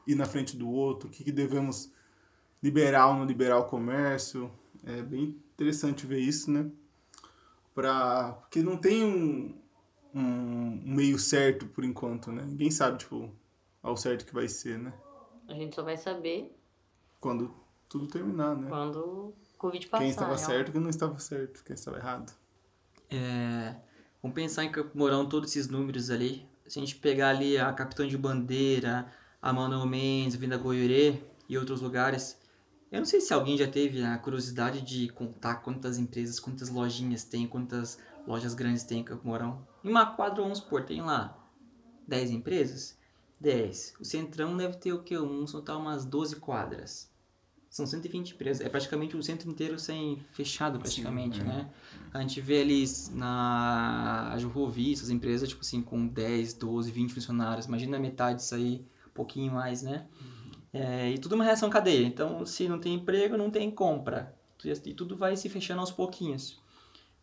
ir 0.07 0.15
na 0.15 0.25
frente 0.25 0.57
do 0.57 0.71
outro, 0.71 1.09
o 1.09 1.13
que, 1.13 1.25
que 1.25 1.33
devemos 1.33 1.93
liberar 2.63 3.09
ou 3.09 3.15
não 3.15 3.25
liberar 3.25 3.59
o 3.59 3.65
comércio. 3.65 4.51
É 4.85 5.03
bem 5.03 5.37
interessante 5.55 6.07
ver 6.07 6.21
isso, 6.21 6.51
né? 6.51 6.71
Pra, 7.75 8.33
porque 8.33 8.63
não 8.63 8.77
tem 8.77 9.05
um, 9.05 9.55
um 10.15 10.83
meio 10.85 11.19
certo 11.19 11.67
por 11.67 11.85
enquanto, 11.85 12.31
né? 12.31 12.45
Ninguém 12.45 12.71
sabe, 12.71 12.99
tipo, 12.99 13.31
ao 13.83 13.97
certo 13.97 14.25
que 14.25 14.35
vai 14.35 14.49
ser, 14.49 14.79
né? 14.79 14.93
A 15.49 15.55
gente 15.55 15.75
só 15.75 15.83
vai 15.83 15.97
saber 15.97 16.55
Quando 17.21 17.55
tudo 17.89 18.07
terminar, 18.07 18.57
né? 18.57 18.69
quando 18.69 19.35
Covid 19.59 19.87
passar. 19.89 20.03
Quem 20.03 20.11
estava 20.11 20.33
né? 20.33 20.39
certo 20.39 20.69
e 20.69 20.73
quem 20.73 20.81
não 20.81 20.91
estava 20.91 21.19
certo, 21.19 21.65
quem 21.65 21.75
estava 21.75 21.99
errado. 21.99 22.33
É, 23.11 23.75
Vamos 24.21 24.35
pensar 24.35 24.65
em 24.65 24.73
Campo 24.73 24.99
Mourão, 24.99 25.29
todos 25.29 25.51
esses 25.51 25.69
números 25.69 26.11
ali. 26.11 26.45
Se 26.67 26.79
a 26.79 26.83
gente 26.83 26.97
pegar 26.97 27.31
ali 27.31 27.57
a 27.57 27.73
Capitão 27.73 28.05
de 28.07 28.19
Bandeira, 28.19 29.07
a 29.41 29.53
Manuel 29.53 29.87
Mendes, 29.87 30.35
Vinda 30.35 30.59
Goiorê 30.59 31.23
e 31.49 31.57
outros 31.57 31.81
lugares, 31.81 32.37
eu 32.91 32.99
não 32.99 33.07
sei 33.07 33.21
se 33.21 33.33
alguém 33.33 33.57
já 33.57 33.69
teve 33.69 34.03
a 34.03 34.19
curiosidade 34.19 34.81
de 34.81 35.09
contar 35.11 35.57
quantas 35.57 35.99
empresas, 35.99 36.41
quantas 36.41 36.69
lojinhas 36.69 37.23
tem, 37.23 37.47
quantas 37.47 37.97
lojas 38.27 38.55
grandes 38.55 38.83
tem 38.83 39.01
em 39.01 39.05
Campo 39.05 39.25
Mourão. 39.25 39.65
Em 39.85 39.89
uma 39.89 40.05
quadra, 40.17 40.43
vamos 40.43 40.59
supor, 40.59 40.83
tem 40.83 41.01
lá 41.01 41.39
10 42.09 42.33
empresas? 42.33 42.99
10. 43.39 43.95
O 44.01 44.05
Centrão 44.05 44.57
deve 44.57 44.79
ter 44.79 44.93
o 44.93 45.03
quê? 45.05 45.17
Vamos 45.17 45.53
soltar 45.53 45.77
umas 45.77 46.05
12 46.05 46.37
quadras. 46.37 47.09
São 47.79 47.87
120 47.87 48.35
empresas. 48.35 48.67
É 48.67 48.69
praticamente 48.69 49.17
o 49.17 49.23
centro 49.23 49.49
inteiro 49.49 49.79
sem 49.79 50.19
fechado, 50.33 50.81
praticamente, 50.81 51.37
Sim, 51.37 51.43
é. 51.43 51.45
né? 51.45 51.71
A 52.13 52.21
gente 52.23 52.41
vê 52.41 52.63
ali 52.63 52.85
na 53.13 54.35
Jurovi, 54.37 54.93
essas 54.93 55.11
empresas, 55.11 55.49
tipo 55.49 55.61
assim, 55.61 55.81
com 55.81 56.05
10, 56.09 56.55
12, 56.55 56.91
20 56.91 57.15
funcionários. 57.15 57.67
Imagina 57.67 57.97
a 57.97 58.01
metade 58.01 58.39
disso 58.39 58.57
aí, 58.57 58.85
um 59.07 59.11
pouquinho 59.15 59.53
mais, 59.53 59.83
né? 59.83 60.07
É, 60.73 61.13
e 61.13 61.19
tudo 61.19 61.37
uma 61.37 61.45
reação 61.45 61.71
cadeia. 61.71 62.05
Então, 62.05 62.45
se 62.45 62.69
não 62.69 62.81
tem 62.81 62.95
emprego, 62.95 63.37
não 63.37 63.49
tem 63.49 63.71
compra. 63.71 64.35
E 64.65 64.93
tudo 64.93 65.17
vai 65.17 65.37
se 65.37 65.49
fechando 65.49 65.81
aos 65.81 65.93
pouquinhos. 65.93 66.61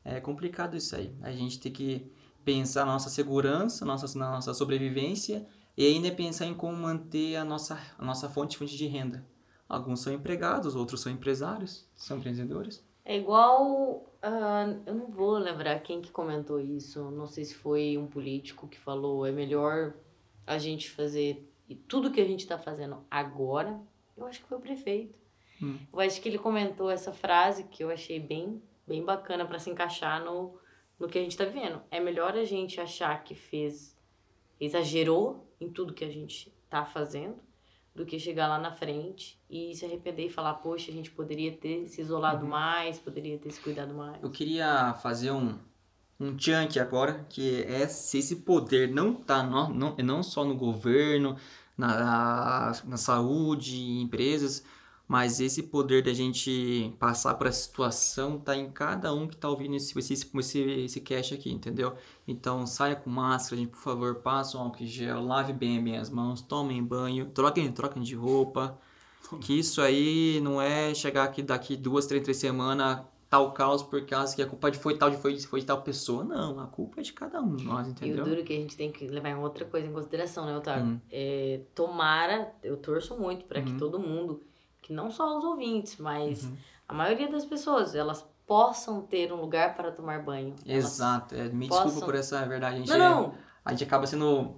É 0.05 0.21
complicado 0.21 0.77
isso 0.77 0.95
aí. 0.95 1.13
A 1.21 1.33
gente 1.33 1.59
tem 1.59 1.69
que 1.69 2.09
pensar 2.45 2.85
na 2.85 2.93
nossa 2.93 3.09
segurança, 3.09 3.83
nossa, 3.83 4.17
na 4.17 4.31
nossa 4.31 4.53
sobrevivência 4.53 5.45
e 5.75 5.85
ainda 5.85 6.09
pensar 6.11 6.45
em 6.45 6.53
como 6.53 6.77
manter 6.77 7.35
a 7.35 7.43
nossa, 7.43 7.77
a 7.97 8.05
nossa 8.05 8.29
fonte, 8.29 8.57
fonte 8.57 8.77
de 8.77 8.87
renda. 8.87 9.34
Alguns 9.67 10.01
são 10.01 10.13
empregados, 10.13 10.75
outros 10.75 11.01
são 11.01 11.11
empresários, 11.11 11.87
são 11.95 12.17
empreendedores. 12.17 12.83
É 13.03 13.17
igual. 13.17 14.11
ah, 14.21 14.75
eu 14.85 14.93
não 14.93 15.07
vou 15.07 15.37
lembrar 15.37 15.79
quem 15.79 16.01
que 16.01 16.11
comentou 16.11 16.59
isso. 16.59 17.11
Não 17.11 17.27
sei 17.27 17.45
se 17.45 17.55
foi 17.55 17.97
um 17.97 18.07
político 18.07 18.67
que 18.67 18.79
falou: 18.79 19.25
é 19.25 19.31
melhor 19.31 19.93
a 20.45 20.57
gente 20.57 20.89
fazer 20.89 21.51
tudo 21.87 22.11
que 22.11 22.21
a 22.21 22.25
gente 22.25 22.41
está 22.41 22.57
fazendo 22.57 23.03
agora. 23.09 23.79
Eu 24.15 24.25
acho 24.25 24.41
que 24.41 24.47
foi 24.47 24.57
o 24.57 24.61
prefeito. 24.61 25.17
Hum. 25.61 25.77
Eu 25.91 25.99
acho 25.99 26.21
que 26.21 26.29
ele 26.29 26.37
comentou 26.37 26.89
essa 26.89 27.11
frase 27.11 27.63
que 27.65 27.83
eu 27.83 27.89
achei 27.89 28.19
bem, 28.19 28.61
bem 28.85 29.03
bacana 29.03 29.45
para 29.45 29.59
se 29.59 29.69
encaixar 29.69 30.23
no, 30.23 30.57
no 30.99 31.07
que 31.07 31.17
a 31.17 31.21
gente 31.21 31.31
está 31.31 31.45
vivendo. 31.45 31.81
É 31.89 31.99
melhor 31.99 32.35
a 32.35 32.43
gente 32.43 32.79
achar 32.79 33.23
que 33.23 33.35
fez, 33.35 33.97
exagerou 34.59 35.47
em 35.59 35.69
tudo 35.69 35.93
que 35.93 36.03
a 36.03 36.09
gente 36.09 36.53
está 36.65 36.85
fazendo, 36.85 37.37
do 37.95 38.05
que 38.05 38.19
chegar 38.19 38.47
lá 38.47 38.59
na 38.59 38.71
frente 38.71 39.39
e 39.49 39.73
se 39.73 39.85
arrepender 39.85 40.25
e 40.25 40.29
falar: 40.29 40.55
poxa, 40.55 40.91
a 40.91 40.93
gente 40.93 41.09
poderia 41.09 41.51
ter 41.53 41.87
se 41.87 42.01
isolado 42.01 42.45
mais, 42.45 42.99
poderia 42.99 43.37
ter 43.37 43.49
se 43.51 43.61
cuidado 43.61 43.93
mais. 43.93 44.21
Eu 44.21 44.29
queria 44.29 44.93
fazer 44.95 45.31
um, 45.31 45.57
um 46.19 46.37
chunk 46.37 46.77
agora, 46.77 47.25
que 47.29 47.63
é 47.63 47.87
se 47.87 48.17
esse 48.17 48.37
poder 48.37 48.89
não 48.89 49.13
tá 49.13 49.41
no, 49.41 49.69
não, 49.69 49.95
não 49.95 50.21
só 50.21 50.43
no 50.43 50.55
governo, 50.55 51.37
na, 51.77 52.73
na 52.83 52.97
saúde, 52.97 53.77
em 53.77 54.01
empresas, 54.01 54.63
mas 55.07 55.39
esse 55.39 55.63
poder 55.63 56.03
da 56.03 56.13
gente 56.13 56.93
passar 56.99 57.35
por 57.35 57.47
essa 57.47 57.61
situação 57.61 58.39
tá 58.39 58.55
em 58.55 58.69
cada 58.71 59.13
um 59.13 59.27
que 59.27 59.37
tá 59.37 59.47
ouvindo 59.49 59.75
esse, 59.75 59.97
esse, 59.97 60.13
esse, 60.13 60.59
esse 60.61 61.01
cast 61.01 61.33
aqui, 61.35 61.51
entendeu? 61.51 61.93
Então 62.27 62.65
saia 62.65 62.95
com 62.95 63.09
máscara, 63.09 63.57
gente, 63.61 63.69
por 63.69 63.79
favor, 63.79 64.15
passe 64.15 64.57
um 64.57 64.61
álcool 64.61 64.85
gel, 64.85 65.23
lave 65.23 65.53
bem, 65.53 65.83
bem 65.83 65.97
as 65.97 66.09
mãos, 66.09 66.41
tomem 66.41 66.83
banho, 66.83 67.27
troquem, 67.27 67.71
troquem 67.71 68.01
de 68.01 68.15
roupa. 68.15 68.79
Que 69.41 69.57
isso 69.59 69.81
aí 69.81 70.39
não 70.41 70.61
é 70.61 70.93
chegar 70.93 71.23
aqui 71.23 71.41
daqui 71.41 71.75
duas, 71.75 72.05
três, 72.05 72.23
três 72.23 72.37
semanas, 72.37 72.99
tal 73.27 73.51
caos 73.53 73.81
por 73.81 74.05
causa 74.05 74.35
que 74.35 74.41
a 74.41 74.45
culpa 74.45 74.69
de 74.69 74.77
foi 74.77 74.97
tal 74.97 75.09
de 75.09 75.17
foi, 75.17 75.37
foi 75.39 75.59
de 75.59 75.65
tal 75.65 75.81
pessoa. 75.81 76.23
Não, 76.23 76.59
a 76.59 76.67
culpa 76.67 76.99
é 76.99 77.03
de 77.03 77.11
cada 77.11 77.41
um 77.41 77.55
de 77.55 77.65
nós, 77.65 77.87
E 77.87 77.89
o 77.89 77.91
entendeu? 77.91 78.23
duro 78.23 78.43
que 78.43 78.53
a 78.53 78.55
gente 78.55 78.77
tem 78.77 78.91
que 78.91 79.07
levar 79.07 79.29
em 79.29 79.35
outra 79.35 79.65
coisa 79.65 79.87
em 79.87 79.91
consideração, 79.91 80.45
né, 80.45 80.55
Otávio? 80.55 80.85
Hum. 80.93 80.99
É, 81.11 81.61
tomara, 81.73 82.53
eu 82.63 82.77
torço 82.77 83.17
muito 83.19 83.45
para 83.45 83.61
que 83.61 83.71
Uhum. 83.71 83.77
todo 83.77 83.99
mundo, 83.99 84.43
que 84.85 84.93
não 84.93 85.09
só 85.09 85.35
os 85.35 85.43
ouvintes, 85.43 85.97
mas 85.97 86.43
Uhum. 86.43 86.55
a 86.87 86.93
maioria 86.93 87.27
das 87.27 87.43
pessoas, 87.43 87.95
elas 87.95 88.23
possam 88.45 89.01
ter 89.01 89.33
um 89.33 89.37
lugar 89.41 89.75
para 89.75 89.91
tomar 89.91 90.21
banho. 90.21 90.55
Exato, 90.63 91.33
é, 91.33 91.45
me 91.49 91.67
possam- 91.67 91.85
desculpa 91.85 92.05
por 92.05 92.13
essa 92.15 92.45
verdade. 92.45 92.75
A 92.75 92.77
gente, 92.77 92.89
Não, 92.89 92.97
não. 93.23 93.33
a 93.65 93.71
gente 93.71 93.83
acaba 93.83 94.05
sendo. 94.05 94.55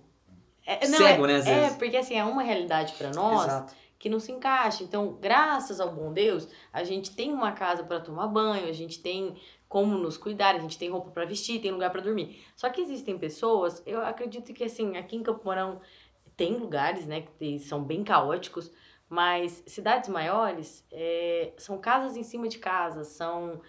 É, 0.66 0.86
não, 0.90 0.98
Cego, 0.98 1.24
é, 1.24 1.28
né, 1.30 1.36
às 1.38 1.48
É, 1.48 1.60
vezes. 1.62 1.78
porque 1.78 1.96
assim, 1.96 2.16
é 2.16 2.26
uma 2.26 2.44
realidade 2.44 2.94
para 2.98 3.12
nós 3.14 3.46
Exato. 3.46 3.74
que 3.98 4.10
não 4.10 4.20
se 4.20 4.34
encaixa. 4.34 4.84
Então, 4.84 5.18
graças 5.22 5.80
ao 5.80 5.94
bom 5.94 6.12
Deus, 6.12 6.46
a 6.74 6.84
gente 6.84 7.12
tem 7.16 7.32
uma 7.34 7.54
casa 7.54 7.84
para 7.86 8.02
tomar 8.02 8.28
banho, 8.28 8.68
a 8.68 8.74
gente 8.74 9.00
tem 9.02 9.40
como 9.70 9.98
nos 9.98 10.18
cuidar, 10.18 10.56
a 10.56 10.60
gente 10.60 10.78
tem 10.78 10.90
roupa 10.90 11.10
para 11.12 11.24
vestir, 11.24 11.62
tem 11.62 11.72
lugar 11.72 11.90
para 11.90 12.02
dormir. 12.02 12.44
Só 12.54 12.70
que 12.70 12.82
existem 12.82 13.18
pessoas, 13.18 13.82
eu 13.86 14.02
acredito 14.06 14.54
que 14.54 14.66
assim, 14.66 14.98
aqui 14.98 15.16
em 15.16 15.24
Campo 15.24 15.42
Mourão 15.46 15.80
tem 16.36 16.58
lugares, 16.58 17.08
né, 17.08 17.24
que 17.40 17.58
são 17.60 17.82
bem 17.84 18.04
caóticos, 18.04 18.70
mas 19.10 19.64
cidades 19.66 20.10
maiores 20.10 20.86
é, 20.92 21.54
são 21.58 21.78
casas 21.78 22.18
em 22.18 22.24
cima 22.24 22.48
de 22.48 22.60
casas, 22.60 23.08
são 23.08 23.62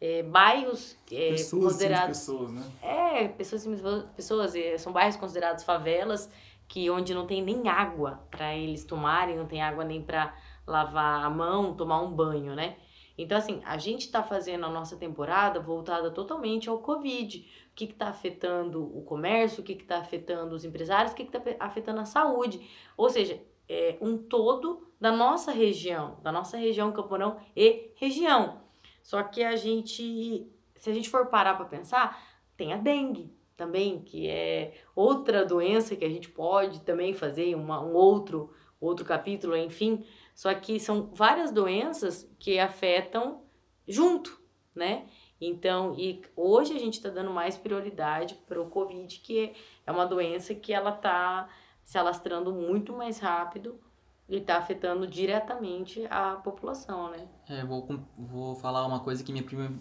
é, 0.00 0.22
bairros 0.22 0.96
é, 1.10 1.30
Pessoas 1.30 1.40
em 1.40 1.44
cima 1.44 1.60
de 1.60 1.66
considerados 1.66 2.18
pessoas, 2.18 2.52
né? 2.52 2.64
é, 2.82 3.28
pessoas, 3.28 3.66
pessoas 4.14 4.54
eh, 4.54 4.78
são 4.78 4.92
bairros 4.92 5.16
considerados 5.16 5.64
favelas, 5.64 6.30
que 6.68 6.90
onde 6.90 7.14
não 7.14 7.26
tem 7.26 7.42
nem 7.42 7.68
água 7.68 8.20
para 8.30 8.54
eles 8.54 8.84
tomarem, 8.84 9.36
não 9.36 9.46
tem 9.46 9.62
água 9.62 9.84
nem 9.84 10.02
para 10.02 10.34
lavar 10.66 11.24
a 11.24 11.30
mão, 11.30 11.74
tomar 11.74 12.00
um 12.02 12.10
banho, 12.10 12.54
né? 12.54 12.76
Então, 13.18 13.38
assim, 13.38 13.62
a 13.64 13.78
gente 13.78 14.02
está 14.02 14.22
fazendo 14.22 14.66
a 14.66 14.68
nossa 14.68 14.96
temporada 14.96 15.58
voltada 15.58 16.10
totalmente 16.10 16.68
ao 16.68 16.78
Covid. 16.80 17.38
O 17.72 17.74
que 17.74 17.84
está 17.84 18.08
afetando 18.08 18.82
o 18.82 19.02
comércio, 19.02 19.62
o 19.62 19.64
que 19.64 19.72
está 19.72 19.98
afetando 19.98 20.54
os 20.54 20.64
empresários, 20.64 21.12
o 21.12 21.14
que 21.14 21.22
está 21.22 21.40
afetando 21.58 22.00
a 22.00 22.04
saúde. 22.04 22.68
Ou 22.96 23.08
seja, 23.08 23.40
é 23.68 23.96
um 24.02 24.18
todo 24.18 24.85
da 25.00 25.12
nossa 25.12 25.52
região, 25.52 26.18
da 26.22 26.32
nossa 26.32 26.56
região 26.56 26.92
Camporão 26.92 27.38
e 27.54 27.90
região. 27.96 28.60
Só 29.02 29.22
que 29.22 29.42
a 29.44 29.54
gente, 29.56 30.50
se 30.76 30.90
a 30.90 30.94
gente 30.94 31.08
for 31.08 31.26
parar 31.26 31.54
para 31.54 31.66
pensar, 31.66 32.20
tem 32.56 32.72
a 32.72 32.76
dengue 32.76 33.32
também, 33.56 34.02
que 34.02 34.28
é 34.28 34.74
outra 34.94 35.44
doença 35.44 35.96
que 35.96 36.04
a 36.04 36.08
gente 36.08 36.28
pode 36.28 36.80
também 36.80 37.14
fazer 37.14 37.54
uma, 37.54 37.80
um 37.80 37.94
outro 37.94 38.52
outro 38.80 39.04
capítulo, 39.04 39.56
enfim. 39.56 40.04
Só 40.34 40.52
que 40.54 40.78
são 40.78 41.10
várias 41.12 41.50
doenças 41.50 42.30
que 42.38 42.58
afetam 42.58 43.42
junto, 43.88 44.38
né? 44.74 45.06
Então, 45.40 45.94
e 45.98 46.22
hoje 46.34 46.74
a 46.74 46.78
gente 46.78 46.94
está 46.94 47.10
dando 47.10 47.30
mais 47.30 47.56
prioridade 47.56 48.34
para 48.46 48.60
o 48.60 48.68
Covid, 48.68 49.18
que 49.20 49.52
é 49.86 49.92
uma 49.92 50.06
doença 50.06 50.54
que 50.54 50.72
ela 50.72 50.90
está 50.90 51.48
se 51.84 51.96
alastrando 51.98 52.52
muito 52.52 52.92
mais 52.92 53.18
rápido 53.18 53.80
e 54.28 54.36
está 54.36 54.58
afetando 54.58 55.06
diretamente 55.06 56.04
a 56.10 56.36
população, 56.36 57.10
né? 57.10 57.28
É, 57.48 57.64
vou, 57.64 57.86
vou 58.18 58.56
falar 58.56 58.84
uma 58.86 59.00
coisa 59.00 59.22
que 59.22 59.32
minha 59.32 59.44
prima, 59.44 59.72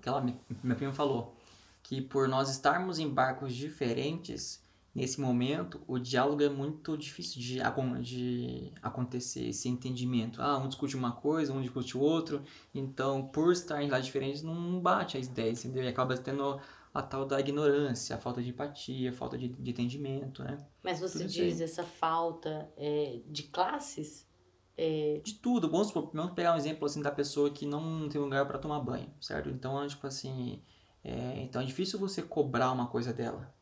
que 0.00 0.08
ela, 0.08 0.20
minha 0.20 0.76
prima 0.76 0.92
falou. 0.92 1.36
Que 1.82 2.00
por 2.00 2.28
nós 2.28 2.48
estarmos 2.48 2.98
em 2.98 3.08
barcos 3.08 3.54
diferentes, 3.54 4.62
nesse 4.94 5.20
momento, 5.20 5.80
o 5.86 5.98
diálogo 5.98 6.42
é 6.42 6.48
muito 6.48 6.96
difícil 6.96 7.40
de, 7.40 7.60
de 8.02 8.72
acontecer, 8.82 9.48
esse 9.48 9.68
entendimento. 9.68 10.42
Ah, 10.42 10.58
um 10.58 10.68
discute 10.68 10.96
uma 10.96 11.12
coisa, 11.12 11.52
um 11.52 11.60
discute 11.60 11.96
outro. 11.96 12.42
Então, 12.74 13.26
por 13.26 13.52
estar 13.52 13.82
em 13.82 13.88
lados 13.88 14.06
diferentes, 14.06 14.42
não 14.42 14.80
bate 14.80 15.16
as 15.16 15.26
ideias, 15.26 15.64
entendeu? 15.64 15.84
E 15.84 15.88
acaba 15.88 16.16
tendo 16.16 16.60
a 16.94 17.00
tal 17.02 17.24
da 17.24 17.40
ignorância, 17.40 18.16
a 18.16 18.18
falta 18.18 18.42
de 18.42 18.50
empatia, 18.50 19.10
a 19.10 19.12
falta 19.12 19.38
de, 19.38 19.48
de 19.48 19.70
entendimento, 19.70 20.42
né? 20.44 20.58
Mas 20.82 21.00
você 21.00 21.20
Tudo 21.20 21.30
diz 21.30 21.60
essa 21.60 21.82
falta 21.82 22.70
é, 22.76 23.20
de 23.26 23.44
classes? 23.44 24.28
É, 24.76 25.20
de 25.24 25.34
tudo. 25.34 25.70
Vamos, 25.70 25.88
supor, 25.88 26.10
vamos 26.12 26.32
pegar 26.32 26.52
um 26.52 26.56
exemplo 26.56 26.84
assim 26.84 27.00
da 27.00 27.10
pessoa 27.10 27.50
que 27.50 27.64
não 27.64 28.08
tem 28.08 28.20
lugar 28.20 28.46
para 28.46 28.58
tomar 28.58 28.80
banho, 28.80 29.10
certo? 29.20 29.48
Então, 29.48 29.82
é, 29.82 29.86
tipo 29.86 30.06
assim, 30.06 30.62
é, 31.02 31.42
então 31.42 31.62
é 31.62 31.64
difícil 31.64 31.98
você 31.98 32.20
cobrar 32.20 32.70
uma 32.72 32.86
coisa 32.86 33.12
dela, 33.12 33.54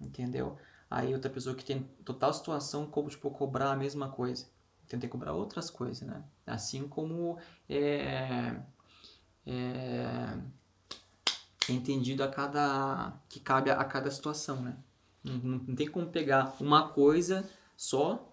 entendeu? 0.00 0.56
Aí 0.90 1.12
outra 1.12 1.30
pessoa 1.30 1.54
que 1.54 1.64
tem 1.64 1.82
total 2.04 2.32
situação, 2.32 2.86
como 2.86 3.10
tipo 3.10 3.30
cobrar 3.30 3.72
a 3.72 3.76
mesma 3.76 4.08
coisa, 4.08 4.46
tentei 4.88 5.08
cobrar 5.08 5.34
outras 5.34 5.68
coisas, 5.68 6.00
né? 6.00 6.24
Assim 6.46 6.88
como 6.88 7.38
é, 7.68 8.56
é 9.46 10.38
entendido 11.74 12.22
a 12.22 12.28
cada 12.28 13.12
que 13.28 13.40
cabe 13.40 13.70
a 13.70 13.84
cada 13.84 14.10
situação, 14.10 14.62
né? 14.62 14.76
Não, 15.22 15.34
não, 15.34 15.76
tem 15.76 15.88
como 15.88 16.06
pegar 16.08 16.54
uma 16.60 16.88
coisa 16.88 17.48
só 17.76 18.26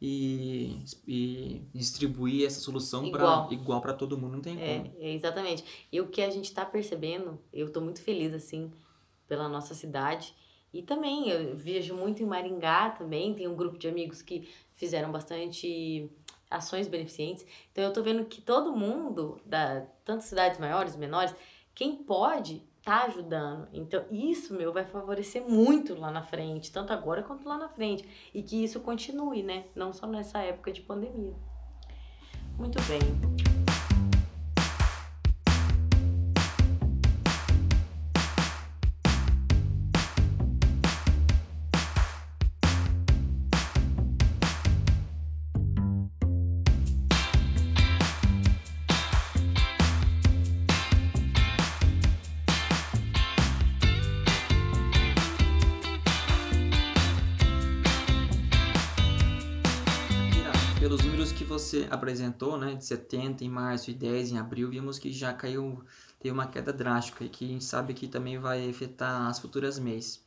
e, 0.00 0.84
e 1.06 1.62
distribuir 1.74 2.46
essa 2.46 2.60
solução 2.60 3.10
para 3.10 3.18
Igual. 3.18 3.52
igual 3.52 3.80
para 3.80 3.92
todo 3.92 4.18
mundo, 4.18 4.34
não 4.34 4.40
tem 4.40 4.60
É, 4.60 4.78
como. 4.78 4.96
é, 5.00 5.14
exatamente. 5.14 5.64
E 5.90 6.00
o 6.00 6.08
que 6.08 6.22
a 6.22 6.30
gente 6.30 6.52
tá 6.52 6.64
percebendo, 6.64 7.38
eu 7.52 7.70
tô 7.72 7.80
muito 7.80 8.02
feliz, 8.02 8.32
assim, 8.34 8.72
pela 9.28 9.48
nossa 9.48 9.74
cidade. 9.74 10.34
E 10.72 10.82
também, 10.82 11.28
eu 11.28 11.56
vejo 11.56 11.94
muito 11.94 12.22
em 12.22 12.26
Maringá 12.26 12.90
também, 12.90 13.34
tem 13.34 13.46
um 13.46 13.54
grupo 13.54 13.78
de 13.78 13.88
amigos 13.88 14.22
que 14.22 14.48
fizeram 14.74 15.12
bastante 15.12 16.10
ações 16.50 16.88
beneficentes. 16.88 17.44
Então 17.70 17.84
eu 17.84 17.92
tô 17.92 18.02
vendo 18.02 18.24
que 18.24 18.40
todo 18.40 18.76
mundo, 18.76 19.40
da, 19.44 19.82
tanto 20.04 20.24
cidades 20.24 20.58
maiores, 20.58 20.96
menores, 20.96 21.34
quem 21.74 21.96
pode 21.96 22.62
tá 22.82 23.04
ajudando. 23.04 23.68
Então, 23.72 24.04
isso, 24.10 24.54
meu, 24.54 24.72
vai 24.72 24.84
favorecer 24.84 25.42
muito 25.48 25.94
lá 25.94 26.10
na 26.10 26.22
frente, 26.22 26.72
tanto 26.72 26.92
agora 26.92 27.22
quanto 27.22 27.48
lá 27.48 27.56
na 27.56 27.68
frente. 27.68 28.06
E 28.34 28.42
que 28.42 28.62
isso 28.62 28.80
continue, 28.80 29.42
né? 29.42 29.66
Não 29.74 29.92
só 29.92 30.06
nessa 30.06 30.40
época 30.40 30.72
de 30.72 30.82
pandemia. 30.82 31.34
Muito 32.58 32.78
bem. 32.82 33.51
Apresentou, 61.92 62.56
né, 62.56 62.74
de 62.74 62.84
70 62.86 63.44
em 63.44 63.50
março 63.50 63.90
e 63.90 63.94
10 63.94 64.32
em 64.32 64.38
abril, 64.38 64.70
vimos 64.70 64.98
que 64.98 65.12
já 65.12 65.32
caiu, 65.34 65.84
teve 66.18 66.32
uma 66.32 66.46
queda 66.46 66.72
drástica 66.72 67.22
e 67.22 67.28
que 67.28 67.44
a 67.44 67.48
gente 67.48 67.64
sabe 67.64 67.92
que 67.92 68.08
também 68.08 68.38
vai 68.38 68.68
afetar 68.68 69.28
as 69.28 69.38
futuras 69.38 69.78
mês. 69.78 70.24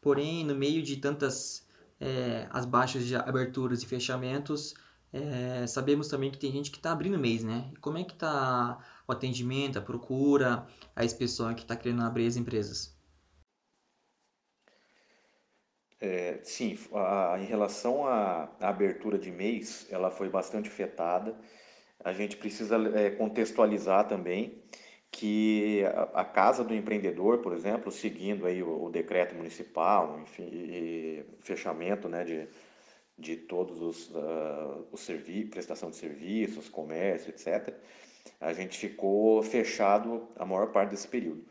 Porém, 0.00 0.44
no 0.44 0.54
meio 0.54 0.80
de 0.82 0.96
tantas 0.96 1.66
é, 2.00 2.46
as 2.50 2.64
baixas 2.64 3.04
de 3.04 3.16
aberturas 3.16 3.82
e 3.82 3.86
fechamentos, 3.86 4.74
é, 5.12 5.66
sabemos 5.66 6.06
também 6.06 6.30
que 6.30 6.38
tem 6.38 6.52
gente 6.52 6.70
que 6.70 6.76
está 6.76 6.92
abrindo 6.92 7.18
mês, 7.18 7.42
né? 7.42 7.72
Como 7.80 7.98
é 7.98 8.04
que 8.04 8.12
está 8.12 8.78
o 9.06 9.12
atendimento, 9.12 9.78
a 9.78 9.82
procura, 9.82 10.66
a 10.94 11.06
pessoal 11.16 11.54
que 11.54 11.62
está 11.62 11.74
querendo 11.74 12.02
abrir 12.02 12.26
as 12.26 12.36
empresas? 12.36 12.96
É, 16.00 16.38
sim, 16.44 16.78
a, 16.92 17.36
em 17.40 17.44
relação 17.44 18.06
à, 18.06 18.48
abertura 18.60 19.18
de 19.18 19.30
mês, 19.30 19.86
ela 19.90 20.10
foi 20.10 20.28
bastante 20.28 20.68
afetada. 20.68 21.36
A 22.04 22.12
gente 22.12 22.36
precisa 22.36 22.76
é, 22.96 23.10
contextualizar 23.10 24.06
também 24.06 24.62
que 25.10 25.84
a, 25.84 26.20
a, 26.20 26.24
Casa 26.24 26.62
do 26.62 26.74
Empreendedor, 26.74 27.38
por 27.38 27.52
exemplo, 27.52 27.90
seguindo 27.90 28.46
aí 28.46 28.62
o, 28.62 28.84
o 28.84 28.90
decreto 28.90 29.34
municipal, 29.34 30.20
enfim, 30.22 30.48
e, 30.52 31.24
fechamento 31.40 32.08
né, 32.08 32.24
de, 32.24 32.48
de 33.18 33.36
todos 33.36 33.80
os, 33.82 34.10
uh, 34.10 34.86
os 34.92 35.00
serviços, 35.00 35.50
prestação 35.50 35.90
de 35.90 35.96
serviços, 35.96 36.68
comércio, 36.68 37.30
etc., 37.30 37.74
a 38.40 38.52
gente 38.52 38.78
ficou 38.78 39.42
fechado 39.42 40.28
a 40.36 40.44
maior 40.44 40.70
parte 40.70 40.90
desse 40.90 41.08
período. 41.08 41.44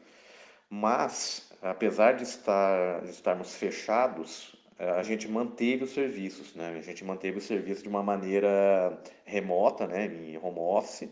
Mas, 0.70 1.47
apesar 1.62 2.14
de, 2.14 2.24
estar, 2.24 3.02
de 3.02 3.10
estarmos 3.10 3.56
fechados, 3.56 4.56
eh, 4.80 4.90
a 4.90 5.04
gente 5.04 5.28
manteve 5.28 5.84
os 5.84 5.92
serviços, 5.92 6.54
né? 6.56 6.76
A 6.78 6.82
gente 6.82 7.04
manteve 7.04 7.38
o 7.38 7.42
serviço 7.42 7.84
de 7.84 7.90
uma 7.90 8.04
maneira 8.04 8.98
remota, 9.26 9.88
né? 9.88 10.06
Em 10.06 10.38
home 10.38 10.60
office. 10.60 11.10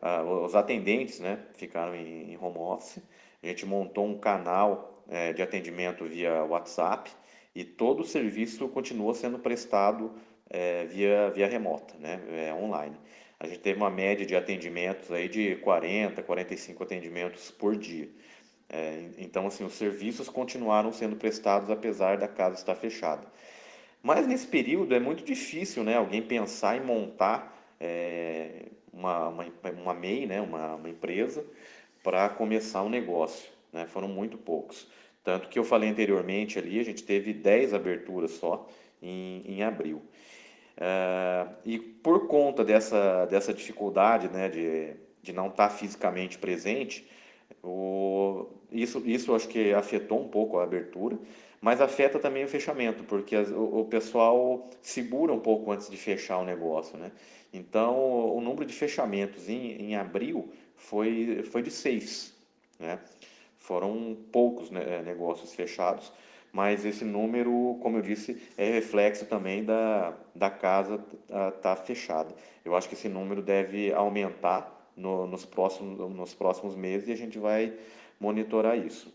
Uh, 0.00 0.44
os 0.44 0.54
atendentes, 0.54 1.20
né? 1.20 1.38
Ficaram 1.54 1.94
em, 1.94 2.32
em, 2.32 2.36
home 2.36 2.58
office. 2.58 2.98
A 3.42 3.46
gente 3.46 3.64
montou 3.64 4.06
um 4.06 4.18
canal 4.18 5.04
é, 5.08 5.32
de 5.32 5.42
atendimento 5.42 6.04
via 6.04 6.44
WhatsApp 6.44 7.10
e 7.54 7.64
todo 7.64 8.00
o 8.00 8.04
serviço 8.04 8.68
continua 8.68 9.14
sendo 9.14 9.38
prestado 9.38 10.12
é, 10.50 10.84
via, 10.86 11.30
via 11.30 11.46
remota, 11.46 11.94
né? 11.98 12.20
É, 12.30 12.54
online. 12.54 12.96
A 13.38 13.46
gente 13.46 13.60
teve 13.60 13.76
uma 13.78 13.90
média 13.90 14.24
de 14.24 14.36
atendimentos 14.36 15.10
aí 15.10 15.28
de 15.28 15.56
40, 15.56 16.22
45 16.22 16.82
atendimentos 16.82 17.50
por 17.50 17.76
dia. 17.76 18.08
É, 18.72 19.10
então, 19.18 19.46
assim, 19.46 19.64
os 19.64 19.74
serviços 19.74 20.30
continuaram 20.30 20.90
sendo 20.92 21.14
prestados 21.14 21.68
apesar 21.68 22.16
da 22.16 22.26
casa 22.26 22.56
estar 22.56 22.74
fechada. 22.74 23.26
Mas 24.02 24.26
nesse 24.26 24.46
período 24.46 24.94
é 24.94 24.98
muito 24.98 25.22
difícil, 25.22 25.84
né, 25.84 25.96
alguém 25.96 26.22
pensar 26.22 26.76
em 26.76 26.80
montar 26.80 27.54
é, 27.78 28.66
uma, 28.90 29.28
uma, 29.28 29.44
uma 29.82 29.94
MEI, 29.94 30.26
né, 30.26 30.40
uma, 30.40 30.74
uma 30.76 30.88
empresa, 30.88 31.44
para 32.02 32.28
começar 32.30 32.82
um 32.82 32.88
negócio. 32.88 33.50
Né? 33.70 33.86
Foram 33.86 34.08
muito 34.08 34.38
poucos. 34.38 34.88
Tanto 35.22 35.48
que 35.48 35.58
eu 35.58 35.64
falei 35.64 35.90
anteriormente 35.90 36.58
ali, 36.58 36.80
a 36.80 36.84
gente 36.84 37.04
teve 37.04 37.32
10 37.32 37.74
aberturas 37.74 38.32
só 38.32 38.66
em, 39.00 39.44
em 39.46 39.62
abril. 39.62 40.02
É, 40.76 41.46
e 41.64 41.78
por 41.78 42.26
conta 42.26 42.64
dessa, 42.64 43.26
dessa 43.26 43.52
dificuldade 43.52 44.28
né, 44.28 44.48
de, 44.48 44.94
de 45.22 45.32
não 45.32 45.48
estar 45.48 45.68
fisicamente 45.68 46.38
presente, 46.38 47.06
o, 47.62 48.48
isso, 48.72 49.02
isso 49.04 49.34
acho 49.34 49.48
que 49.48 49.72
afetou 49.72 50.20
um 50.20 50.28
pouco 50.28 50.58
a 50.58 50.64
abertura, 50.64 51.18
mas 51.60 51.80
afeta 51.80 52.18
também 52.18 52.44
o 52.44 52.48
fechamento, 52.48 53.04
porque 53.04 53.36
as, 53.36 53.48
o, 53.50 53.80
o, 53.80 53.84
pessoal 53.84 54.68
segura 54.80 55.32
um 55.32 55.38
pouco 55.38 55.70
antes 55.70 55.88
de 55.88 55.96
fechar 55.96 56.38
o 56.38 56.44
negócio, 56.44 56.98
né? 56.98 57.12
Então, 57.52 57.96
o, 57.96 58.38
o 58.38 58.40
número 58.40 58.64
de 58.64 58.74
fechamentos 58.74 59.48
em, 59.48 59.80
em 59.80 59.96
abril 59.96 60.52
foi, 60.74 61.42
foi 61.44 61.62
de 61.62 61.70
seis, 61.70 62.34
né? 62.80 62.98
Foram 63.58 64.16
poucos 64.32 64.70
né, 64.70 65.02
negócios 65.02 65.54
fechados, 65.54 66.12
mas 66.52 66.84
esse 66.84 67.04
número, 67.04 67.78
como 67.80 67.96
eu 67.98 68.02
disse, 68.02 68.42
é 68.58 68.70
reflexo 68.70 69.24
também 69.26 69.64
da, 69.64 70.14
da 70.34 70.50
casa 70.50 71.02
estar 71.22 71.52
tá 71.52 71.76
fechada. 71.76 72.34
Eu 72.64 72.74
acho 72.74 72.88
que 72.88 72.94
esse 72.94 73.08
número 73.08 73.40
deve 73.40 73.92
aumentar 73.92 74.82
no, 74.96 75.26
nos, 75.26 75.44
próximos, 75.44 75.98
nos 76.14 76.34
próximos 76.34 76.76
meses 76.76 77.08
e 77.08 77.12
a 77.12 77.16
gente 77.16 77.38
vai 77.38 77.72
monitorar 78.22 78.78
isso. 78.78 79.12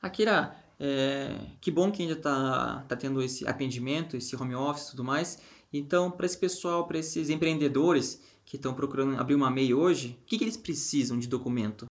Akira, 0.00 0.56
é, 0.80 1.28
que 1.60 1.70
bom 1.70 1.92
que 1.92 2.02
ainda 2.02 2.14
está 2.14 2.84
tá 2.88 2.96
tendo 2.96 3.22
esse 3.22 3.46
atendimento, 3.46 4.16
esse 4.16 4.34
home 4.34 4.54
office 4.54 4.88
e 4.88 4.90
tudo 4.92 5.04
mais. 5.04 5.42
Então, 5.70 6.10
para 6.10 6.24
esse 6.24 6.38
pessoal, 6.38 6.86
para 6.86 6.98
esses 6.98 7.28
empreendedores 7.28 8.22
que 8.46 8.56
estão 8.56 8.72
procurando 8.72 9.20
abrir 9.20 9.34
uma 9.34 9.50
MEI 9.50 9.74
hoje, 9.74 10.18
o 10.22 10.26
que, 10.26 10.38
que 10.38 10.44
eles 10.44 10.56
precisam 10.56 11.18
de 11.18 11.28
documento? 11.28 11.86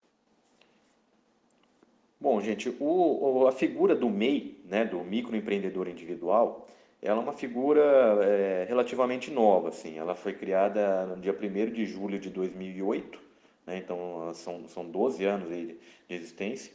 Bom, 2.18 2.40
gente, 2.40 2.74
o, 2.80 3.46
a 3.46 3.52
figura 3.52 3.94
do 3.94 4.10
MEI, 4.10 4.60
né, 4.64 4.84
do 4.84 5.04
microempreendedor 5.04 5.86
individual, 5.86 6.66
ela 7.00 7.20
é 7.20 7.22
uma 7.22 7.32
figura 7.32 7.82
é, 8.22 8.64
relativamente 8.66 9.30
nova, 9.30 9.68
assim. 9.68 9.98
Ela 9.98 10.16
foi 10.16 10.32
criada 10.32 11.06
no 11.06 11.20
dia 11.20 11.32
1 11.32 11.72
de 11.72 11.86
julho 11.86 12.18
de 12.18 12.30
2008, 12.30 13.25
né? 13.66 13.78
então 13.78 14.32
são, 14.34 14.68
são 14.68 14.88
12 14.88 15.24
anos 15.24 15.48
de, 15.48 15.76
existência. 16.08 16.72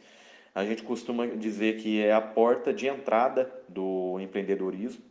A 0.53 0.65
gente 0.65 0.83
costuma 0.83 1.25
dizer 1.27 1.77
que 1.77 2.03
é 2.03 2.11
a 2.11 2.21
porta 2.21 2.73
de 2.73 2.87
entrada 2.87 3.49
do 3.69 4.19
empreendedorismo. 4.19 5.01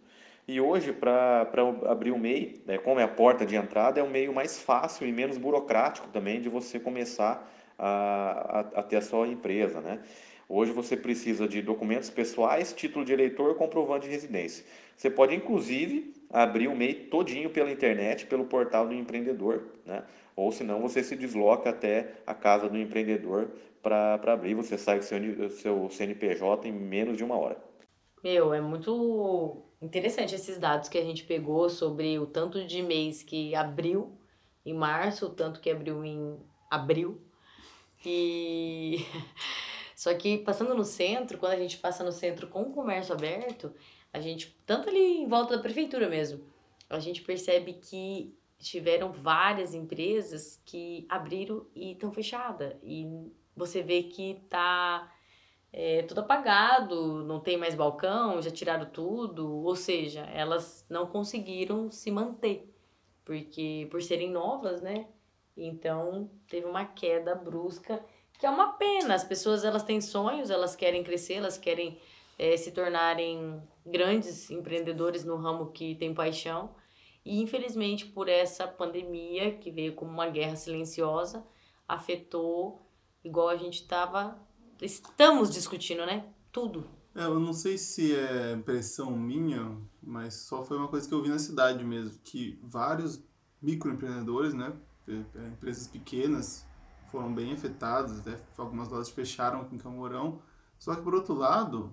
E 0.46 0.60
hoje, 0.60 0.92
para 0.92 1.48
abrir 1.86 2.10
o 2.10 2.18
MEI, 2.18 2.60
né, 2.66 2.76
como 2.76 3.00
é 3.00 3.04
a 3.04 3.08
porta 3.08 3.46
de 3.46 3.56
entrada, 3.56 4.00
é 4.00 4.02
um 4.02 4.10
meio 4.10 4.34
mais 4.34 4.60
fácil 4.60 5.06
e 5.06 5.12
menos 5.12 5.38
burocrático 5.38 6.08
também 6.08 6.40
de 6.40 6.48
você 6.48 6.78
começar 6.78 7.48
a, 7.78 8.58
a, 8.58 8.80
a 8.80 8.82
ter 8.82 8.96
a 8.96 9.00
sua 9.00 9.28
empresa. 9.28 9.80
Né? 9.80 10.00
Hoje 10.48 10.72
você 10.72 10.96
precisa 10.96 11.46
de 11.46 11.62
documentos 11.62 12.10
pessoais, 12.10 12.72
título 12.72 13.04
de 13.04 13.12
eleitor, 13.12 13.54
comprovante 13.54 14.06
de 14.06 14.12
residência. 14.12 14.64
Você 14.96 15.08
pode, 15.08 15.34
inclusive, 15.34 16.12
abrir 16.32 16.68
o 16.68 16.76
MEI 16.76 16.94
todinho 16.94 17.50
pela 17.50 17.70
internet, 17.70 18.26
pelo 18.26 18.44
portal 18.44 18.86
do 18.86 18.94
empreendedor, 18.94 19.64
né? 19.84 20.04
Ou 20.36 20.52
senão 20.52 20.80
você 20.80 21.02
se 21.02 21.16
desloca 21.16 21.70
até 21.70 22.14
a 22.26 22.34
casa 22.34 22.68
do 22.68 22.78
empreendedor 22.78 23.50
para 23.82 24.14
abrir, 24.32 24.54
você 24.54 24.78
sai 24.78 24.98
o 24.98 25.02
seu, 25.02 25.50
seu 25.50 25.90
CNPJ 25.90 26.68
em 26.68 26.72
menos 26.72 27.16
de 27.16 27.24
uma 27.24 27.36
hora. 27.36 27.58
Meu, 28.22 28.54
é 28.54 28.60
muito 28.60 29.62
interessante 29.80 30.34
esses 30.34 30.58
dados 30.58 30.88
que 30.88 30.98
a 30.98 31.02
gente 31.02 31.24
pegou 31.24 31.68
sobre 31.68 32.18
o 32.18 32.26
tanto 32.26 32.64
de 32.66 32.82
mês 32.82 33.22
que 33.22 33.54
abriu 33.54 34.18
em 34.64 34.74
março, 34.74 35.26
o 35.26 35.30
tanto 35.30 35.60
que 35.60 35.70
abriu 35.70 36.04
em 36.04 36.38
abril. 36.70 37.20
E 38.04 38.98
só 39.96 40.14
que 40.14 40.38
passando 40.38 40.74
no 40.74 40.84
centro, 40.84 41.38
quando 41.38 41.52
a 41.52 41.58
gente 41.58 41.78
passa 41.78 42.04
no 42.04 42.12
centro 42.12 42.46
com 42.46 42.62
o 42.62 42.72
comércio 42.72 43.14
aberto, 43.14 43.74
a 44.12 44.20
gente, 44.20 44.57
tanto 44.66 44.88
ali 44.88 45.18
em 45.18 45.29
volta 45.29 45.57
da 45.57 45.62
prefeitura 45.62 46.09
mesmo, 46.09 46.44
a 46.88 46.99
gente 46.99 47.23
percebe 47.23 47.75
que 47.75 48.35
tiveram 48.59 49.12
várias 49.12 49.75
empresas 49.75 50.61
que 50.64 51.07
abriram 51.09 51.66
e 51.75 51.92
estão 51.92 52.12
fechadas. 52.12 52.75
E 52.83 53.07
você 53.57 53.83
vê 53.83 54.05
que 54.05 54.42
tá 54.49 55.12
é, 55.73 56.03
tudo 56.03 56.20
apagado, 56.20 57.25
não 57.25 57.40
tem 57.40 57.57
mais 57.57 57.75
balcão, 57.75 58.42
já 58.42 58.51
tiraram 58.51 58.87
tudo. 58.87 59.49
Ou 59.49 59.77
seja, 59.77 60.23
elas 60.35 60.85
não 60.90 61.07
conseguiram 61.07 61.90
se 61.90 62.11
manter. 62.11 62.68
Porque 63.25 63.87
por 63.90 64.03
serem 64.03 64.31
novas, 64.31 64.83
né? 64.83 65.07
Então 65.57 66.31
teve 66.49 66.66
uma 66.66 66.85
queda 66.85 67.35
brusca, 67.35 68.05
que 68.38 68.44
é 68.44 68.51
uma 68.51 68.73
pena. 68.73 69.14
As 69.14 69.25
pessoas 69.25 69.64
elas 69.64 69.85
têm 69.85 70.01
sonhos, 70.01 70.51
elas 70.51 70.75
querem 70.75 71.05
crescer, 71.05 71.35
elas 71.35 71.57
querem 71.57 71.99
é, 72.38 72.57
se 72.57 72.73
tornarem 72.73 73.62
grandes 73.84 74.50
empreendedores 74.50 75.24
no 75.24 75.36
ramo 75.36 75.70
que 75.72 75.94
tem 75.94 76.14
paixão. 76.14 76.74
E 77.24 77.40
infelizmente 77.40 78.06
por 78.06 78.28
essa 78.28 78.66
pandemia 78.66 79.56
que 79.56 79.70
veio 79.70 79.94
como 79.94 80.10
uma 80.10 80.28
guerra 80.28 80.56
silenciosa, 80.56 81.44
afetou 81.86 82.86
igual 83.24 83.48
a 83.48 83.56
gente 83.56 83.86
tava. 83.86 84.38
Estamos 84.80 85.50
discutindo, 85.50 86.06
né? 86.06 86.24
Tudo. 86.50 86.88
É, 87.14 87.24
eu 87.24 87.40
não 87.40 87.52
sei 87.52 87.76
se 87.76 88.14
é 88.14 88.52
impressão 88.52 89.10
minha, 89.10 89.76
mas 90.00 90.34
só 90.34 90.62
foi 90.62 90.76
uma 90.76 90.88
coisa 90.88 91.08
que 91.08 91.14
eu 91.14 91.22
vi 91.22 91.28
na 91.28 91.38
cidade 91.38 91.84
mesmo, 91.84 92.18
que 92.22 92.58
vários 92.62 93.22
microempreendedores, 93.60 94.54
né, 94.54 94.72
empresas 95.52 95.86
pequenas, 95.88 96.66
foram 97.10 97.34
bem 97.34 97.52
afetadas, 97.52 98.20
até 98.20 98.38
algumas 98.56 98.88
lojas 98.88 99.10
fecharam 99.10 99.62
aqui 99.62 99.74
em 99.74 99.78
Camorão. 99.78 100.40
Só 100.78 100.94
que 100.94 101.02
por 101.02 101.14
outro 101.14 101.34
lado, 101.34 101.92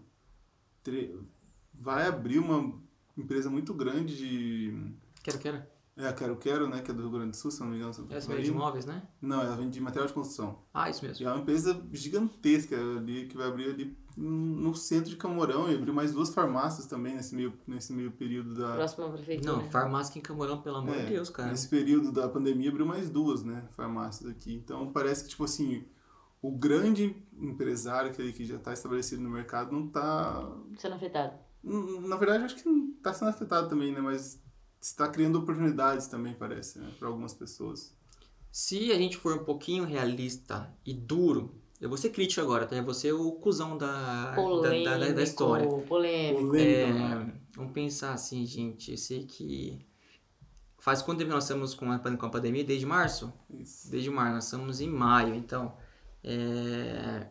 vai 1.80 2.08
abrir 2.08 2.40
uma 2.40 2.74
empresa 3.18 3.50
muito 3.50 3.74
grande 3.74 4.18
de. 4.18 4.94
Quero, 5.24 5.40
quero. 5.40 5.63
É, 5.98 6.08
a 6.08 6.13
Quero 6.13 6.36
Quero, 6.36 6.70
né? 6.70 6.82
Que 6.82 6.92
é 6.92 6.94
do 6.94 7.02
Rio 7.02 7.10
Grande 7.10 7.32
do 7.32 7.38
Sul, 7.38 7.50
se 7.50 7.60
não 7.60 7.70
me 7.70 7.78
engano. 7.78 7.92
Essa 8.12 8.32
vende 8.32 8.50
imóveis, 8.50 8.86
né? 8.86 9.02
Não, 9.20 9.42
ela 9.42 9.56
vende 9.56 9.82
material 9.82 10.06
de 10.08 10.13
construção. 10.13 10.60
Ah, 10.72 10.90
isso 10.92 11.04
mesmo. 11.04 11.24
E 11.24 11.28
é 11.28 11.32
uma 11.32 11.42
empresa 11.42 11.84
gigantesca 11.92 12.76
ali, 12.76 13.26
que 13.26 13.36
vai 13.36 13.48
abrir 13.48 13.72
ali 13.72 13.98
no 14.16 14.76
centro 14.76 15.10
de 15.10 15.16
Camorão 15.16 15.72
e 15.72 15.76
abriu 15.76 15.94
mais 15.94 16.12
duas 16.12 16.30
farmácias 16.34 16.86
também 16.86 17.16
nesse 17.16 17.36
meio, 17.36 17.54
nesse 17.66 17.94
meio 17.94 18.12
período 18.12 18.54
da... 18.56 18.74
Próxima 18.76 19.10
prefeitura. 19.10 19.54
Não, 19.54 19.70
farmácia 19.72 20.20
em 20.20 20.22
Camorão, 20.22 20.62
pelo 20.62 20.78
amor 20.78 20.96
É, 20.96 21.04
de 21.04 21.10
Deus, 21.13 21.30
cara. 21.32 21.50
Nesse 21.50 21.68
período 21.68 22.12
da 22.12 22.30
pandemia 22.30 22.70
abriu 22.70 22.86
mais 22.86 23.10
duas, 23.10 23.44
né? 23.44 23.66
Farmácias 23.72 24.30
aqui. 24.30 24.54
Então 24.54 24.92
parece 24.92 25.24
que, 25.24 25.30
tipo 25.32 25.44
assim, 25.44 25.84
o 26.42 26.52
grande 26.52 27.16
empresário 27.40 28.12
que, 28.12 28.34
que 28.34 28.46
já 28.46 28.58
está 28.58 28.72
estabelecido 28.72 29.22
no 29.22 29.30
mercado 29.30 29.72
não 29.72 29.88
está... 29.88 30.48
Sendo 30.76 30.96
afetado. 30.96 31.34
Na 32.08 32.16
verdade, 32.16 32.46
acho 32.46 32.56
que 32.56 32.70
está 32.98 33.14
sendo 33.14 33.30
afetado 33.30 33.68
também, 33.68 33.92
né? 33.92 34.00
Mas 34.00 34.42
está 34.80 35.08
criando 35.08 35.40
oportunidades 35.40 36.08
também, 36.08 36.34
parece, 36.34 36.80
né? 36.80 36.90
Para 36.98 37.08
algumas 37.08 37.34
pessoas. 37.34 37.96
Se 38.52 38.92
a 38.92 38.96
gente 38.96 39.18
for 39.18 39.36
um 39.36 39.44
pouquinho 39.44 39.84
realista 39.84 40.74
e 40.86 40.94
duro, 40.94 41.62
eu 41.80 41.90
vou 41.90 41.98
ser 41.98 42.10
crítico 42.10 42.42
agora, 42.42 42.66
tá? 42.66 42.76
Eu 42.76 42.84
vou 42.84 42.94
ser 42.94 43.12
o 43.12 43.34
cuzão 43.34 43.78
da, 43.78 44.32
da, 44.32 44.36
Polêmico, 44.36 44.90
da, 44.90 45.12
da 45.12 45.24
história. 45.24 45.68
Polêmico. 45.88 46.56
É, 46.56 47.34
vamos 47.56 47.72
pensar 47.72 48.14
assim, 48.14 48.46
gente. 48.46 48.92
Eu 48.92 48.98
sei 48.98 49.26
que. 49.26 49.86
Faz 50.80 51.02
quanto 51.02 51.20
tempo 51.20 51.32
nós 51.32 51.44
estamos 51.44 51.76
com 51.76 51.92
a, 51.92 52.00
com 52.00 52.26
a 52.26 52.30
pandemia? 52.30 52.64
Desde 52.64 52.86
março? 52.86 53.34
Isso. 53.50 53.92
Desde 53.92 54.10
março, 54.10 54.34
nós 54.34 54.46
estamos 54.46 54.82
em 54.82 54.90
maio. 54.90 55.36
Então, 55.36 55.76
é, 56.24 57.28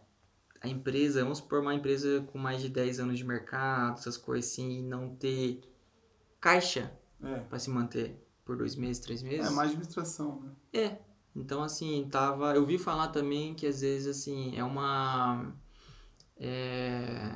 a 0.66 0.70
empresa, 0.70 1.22
vamos 1.22 1.38
supor 1.38 1.60
uma 1.60 1.74
empresa 1.74 2.26
com 2.32 2.38
mais 2.38 2.60
de 2.62 2.68
10 2.68 3.00
anos 3.00 3.18
de 3.18 3.24
mercado, 3.24 3.98
essas 3.98 4.16
coisas 4.16 4.50
assim, 4.50 4.78
e 4.78 4.82
não 4.82 5.14
ter 5.16 5.60
caixa 6.40 6.92
É. 7.22 7.38
para 7.40 7.58
se 7.58 7.70
manter 7.70 8.22
por 8.44 8.56
dois 8.56 8.76
meses, 8.76 9.00
três 9.02 9.22
meses. 9.22 9.46
É 9.46 9.50
mais 9.50 9.70
administração, 9.70 10.40
né? 10.42 10.50
É. 10.72 10.98
Então, 11.34 11.62
assim, 11.62 12.06
tava. 12.10 12.54
Eu 12.54 12.64
vi 12.64 12.78
falar 12.78 13.08
também 13.08 13.54
que 13.54 13.66
às 13.66 13.80
vezes, 13.82 14.06
assim, 14.06 14.56
é 14.56 14.64
uma. 14.64 15.52
É, 16.38 17.32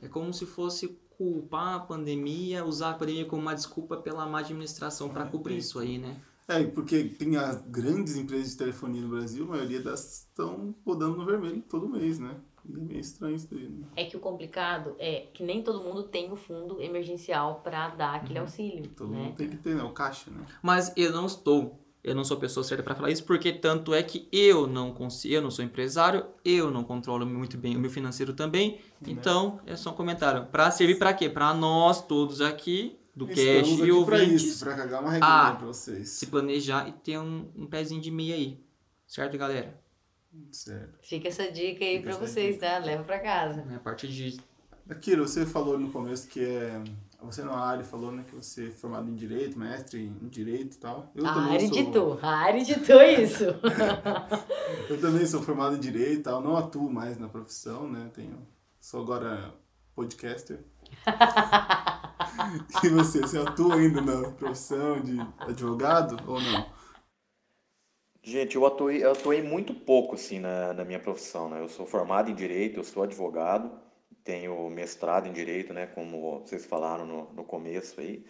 é 0.00 0.08
como 0.08 0.32
se 0.32 0.46
fosse 0.46 0.88
culpar 1.16 1.74
a 1.76 1.80
pandemia, 1.80 2.64
usar 2.64 2.90
a 2.90 2.94
pandemia 2.94 3.24
como 3.26 3.42
uma 3.42 3.54
desculpa 3.54 3.96
pela 3.96 4.26
má 4.26 4.40
administração 4.40 5.08
para 5.08 5.24
É, 5.24 5.28
cobrir 5.28 5.54
é. 5.54 5.58
isso 5.58 5.78
aí, 5.78 5.98
né? 5.98 6.20
É, 6.48 6.64
porque 6.64 7.04
tem 7.04 7.36
as 7.36 7.62
grandes 7.68 8.16
empresas 8.16 8.50
de 8.50 8.56
telefonia 8.56 9.00
no 9.02 9.08
Brasil, 9.08 9.44
a 9.44 9.48
maioria 9.48 9.80
das 9.80 10.20
estão 10.28 10.74
rodando 10.84 11.16
no 11.16 11.24
vermelho 11.24 11.62
todo 11.62 11.88
mês, 11.88 12.18
né? 12.18 12.36
É 12.68 12.78
meio 12.78 13.00
estranho 13.00 13.34
isso 13.34 13.48
daí, 13.50 13.68
né? 13.68 13.86
É 13.96 14.04
que 14.04 14.16
o 14.16 14.20
complicado 14.20 14.94
é 14.98 15.26
que 15.32 15.42
nem 15.42 15.62
todo 15.62 15.82
mundo 15.82 16.04
tem 16.04 16.30
o 16.32 16.36
fundo 16.36 16.80
emergencial 16.80 17.60
pra 17.64 17.88
dar 17.88 18.14
aquele 18.16 18.38
auxílio, 18.38 18.88
Todo 18.96 19.10
né? 19.10 19.18
mundo 19.18 19.34
tem 19.36 19.48
que 19.48 19.56
ter, 19.56 19.74
né? 19.74 19.82
O 19.82 19.90
caixa, 19.90 20.30
né? 20.30 20.44
Mas 20.62 20.92
eu 20.96 21.12
não 21.12 21.26
estou. 21.26 21.78
Eu 22.04 22.16
não 22.16 22.24
sou 22.24 22.36
a 22.36 22.40
pessoa 22.40 22.64
certa 22.64 22.82
para 22.82 22.96
falar 22.96 23.10
isso, 23.12 23.24
porque 23.24 23.52
tanto 23.52 23.94
é 23.94 24.02
que 24.02 24.28
eu 24.32 24.66
não 24.66 24.92
consigo, 24.92 25.34
eu 25.34 25.40
não 25.42 25.52
sou 25.52 25.64
empresário, 25.64 26.26
eu 26.44 26.68
não 26.68 26.82
controlo 26.82 27.24
muito 27.24 27.56
bem 27.56 27.76
o 27.76 27.78
meu 27.78 27.90
financeiro 27.90 28.32
também. 28.32 28.80
Então, 29.06 29.60
é 29.66 29.76
só 29.76 29.90
um 29.90 29.94
comentário. 29.94 30.46
Para 30.46 30.68
servir 30.72 30.98
para 30.98 31.14
quê? 31.14 31.28
Para 31.28 31.54
nós 31.54 32.04
todos 32.04 32.40
aqui, 32.40 32.98
do 33.14 33.30
Estamos 33.30 33.78
aqui 33.80 33.88
e 33.88 33.92
ouvintes, 33.92 34.42
isso, 34.42 34.64
pra 34.64 34.74
cagar 34.74 35.00
uma 35.00 35.12
regrinha 35.12 35.32
Ah, 35.32 35.54
pra 35.54 35.66
vocês. 35.66 36.08
se 36.08 36.26
planejar 36.26 36.88
e 36.88 36.92
ter 36.92 37.18
um, 37.18 37.46
um 37.56 37.66
pezinho 37.66 38.00
de 38.00 38.10
meia 38.10 38.34
aí. 38.34 38.58
Certo, 39.06 39.38
galera? 39.38 39.80
Certo. 40.50 40.98
Fica 41.02 41.28
essa 41.28 41.50
dica 41.50 41.84
aí 41.84 41.96
essa 41.96 42.18
vocês, 42.18 42.54
dica. 42.54 42.66
tá? 42.66 42.78
Leva 42.78 43.04
pra 43.04 43.18
casa. 43.18 43.64
A 43.74 43.78
partir 43.78 44.08
de 44.08 44.40
Akira, 44.88 45.22
você 45.22 45.46
falou 45.46 45.78
no 45.78 45.90
começo 45.90 46.28
que 46.28 46.44
é. 46.44 46.82
Você 47.22 47.42
na 47.44 47.54
área 47.54 47.84
falou, 47.84 48.10
né, 48.10 48.24
que 48.28 48.34
você 48.34 48.66
é 48.66 48.70
formado 48.72 49.08
em 49.08 49.14
Direito, 49.14 49.56
mestre 49.56 50.00
em 50.02 50.28
Direito 50.28 50.74
e 50.74 50.78
tal. 50.78 51.12
Eu 51.14 51.24
a 51.24 51.32
também 51.32 51.54
área 51.54 51.68
sou. 51.68 51.78
editou, 51.78 52.18
a 52.20 52.28
área 52.28 52.60
editou 52.60 53.00
isso. 53.00 53.44
Eu 54.90 55.00
também 55.00 55.24
sou 55.24 55.40
formado 55.40 55.76
em 55.76 55.80
Direito 55.80 56.18
e 56.18 56.22
tal, 56.22 56.42
não 56.42 56.56
atuo 56.56 56.90
mais 56.90 57.16
na 57.18 57.28
profissão, 57.28 57.88
né? 57.88 58.10
Tenho. 58.12 58.44
Sou 58.80 59.02
agora 59.02 59.54
podcaster. 59.94 60.64
e 62.82 62.88
você, 62.88 63.20
você 63.20 63.38
atua 63.38 63.76
ainda 63.76 64.00
na 64.00 64.30
profissão 64.30 65.00
de 65.00 65.18
advogado 65.38 66.16
ou 66.26 66.40
não? 66.40 66.66
Gente, 68.24 68.54
eu 68.54 68.64
atuei, 68.64 69.02
eu 69.04 69.10
atuei 69.12 69.42
muito 69.42 69.74
pouco 69.74 70.14
assim 70.14 70.38
na, 70.38 70.72
na 70.72 70.84
minha 70.84 71.00
profissão, 71.00 71.48
né? 71.48 71.60
Eu 71.60 71.68
sou 71.68 71.84
formado 71.84 72.30
em 72.30 72.34
direito, 72.34 72.78
eu 72.78 72.84
sou 72.84 73.02
advogado, 73.02 73.70
tenho 74.22 74.70
mestrado 74.70 75.26
em 75.28 75.32
direito, 75.32 75.72
né? 75.74 75.86
Como 75.86 76.40
vocês 76.40 76.64
falaram 76.64 77.04
no, 77.04 77.32
no 77.32 77.44
começo 77.44 78.00
aí. 78.00 78.24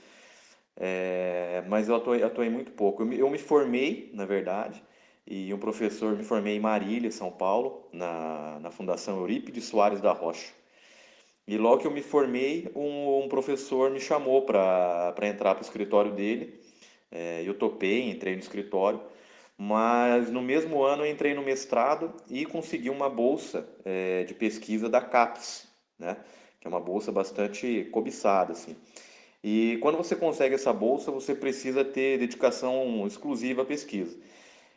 É, 0.77 1.63
mas 1.69 1.89
eu 1.89 1.97
atuei, 1.97 2.23
atuei 2.23 2.49
muito 2.51 2.73
pouco. 2.73 3.03
Eu 3.03 3.07
me, 3.07 3.19
eu 3.19 3.31
me 3.31 3.39
formei, 3.39 4.11
na 4.15 4.25
verdade, 4.25 4.83
e 5.27 5.53
um 5.53 5.59
professor, 5.59 6.17
me 6.17 6.25
formei 6.25 6.57
em 6.57 6.61
Marília, 6.61 7.11
São 7.11 7.31
Paulo, 7.31 7.89
na, 7.93 8.59
na 8.61 8.71
Fundação 8.71 9.19
Eurípides 9.19 9.65
Soares 9.67 10.01
da 10.01 10.13
Rocha. 10.13 10.53
E 11.47 11.59
logo 11.59 11.83
que 11.83 11.87
eu 11.87 11.91
me 11.91 12.03
formei, 12.03 12.71
um, 12.75 13.25
um 13.25 13.29
professor 13.29 13.91
me 13.91 14.01
chamou 14.01 14.43
para 14.47 15.15
entrar 15.23 15.55
para 15.55 15.63
o 15.63 15.67
escritório 15.67 16.13
dele. 16.13 16.61
É, 17.11 17.43
eu 17.47 17.55
topei, 17.55 18.11
entrei 18.11 18.35
no 18.35 18.41
escritório. 18.41 19.12
Mas 19.65 20.29
no 20.29 20.43
mesmo 20.43 20.83
ano 20.83 21.07
eu 21.07 21.11
entrei 21.13 21.35
no 21.35 21.43
mestrado 21.43 22.13
e 22.29 22.45
consegui 22.45 22.91
uma 22.91 23.09
bolsa 23.09 23.65
eh, 23.85 24.25
de 24.25 24.35
pesquisa 24.35 24.89
da 24.89 25.01
CAPES, 25.01 25.69
né? 25.97 26.17
Que 26.59 26.67
é 26.67 26.69
uma 26.69 26.81
bolsa 26.81 27.13
bastante 27.13 27.89
cobiçada, 27.93 28.51
assim. 28.55 28.75
E 29.41 29.79
quando 29.81 29.97
você 29.99 30.17
consegue 30.17 30.57
essa 30.57 30.73
bolsa, 30.73 31.13
você 31.13 31.33
precisa 31.33 31.85
ter 31.85 32.19
dedicação 32.19 33.07
exclusiva 33.07 33.63
à 33.63 33.65
pesquisa. 33.65 34.19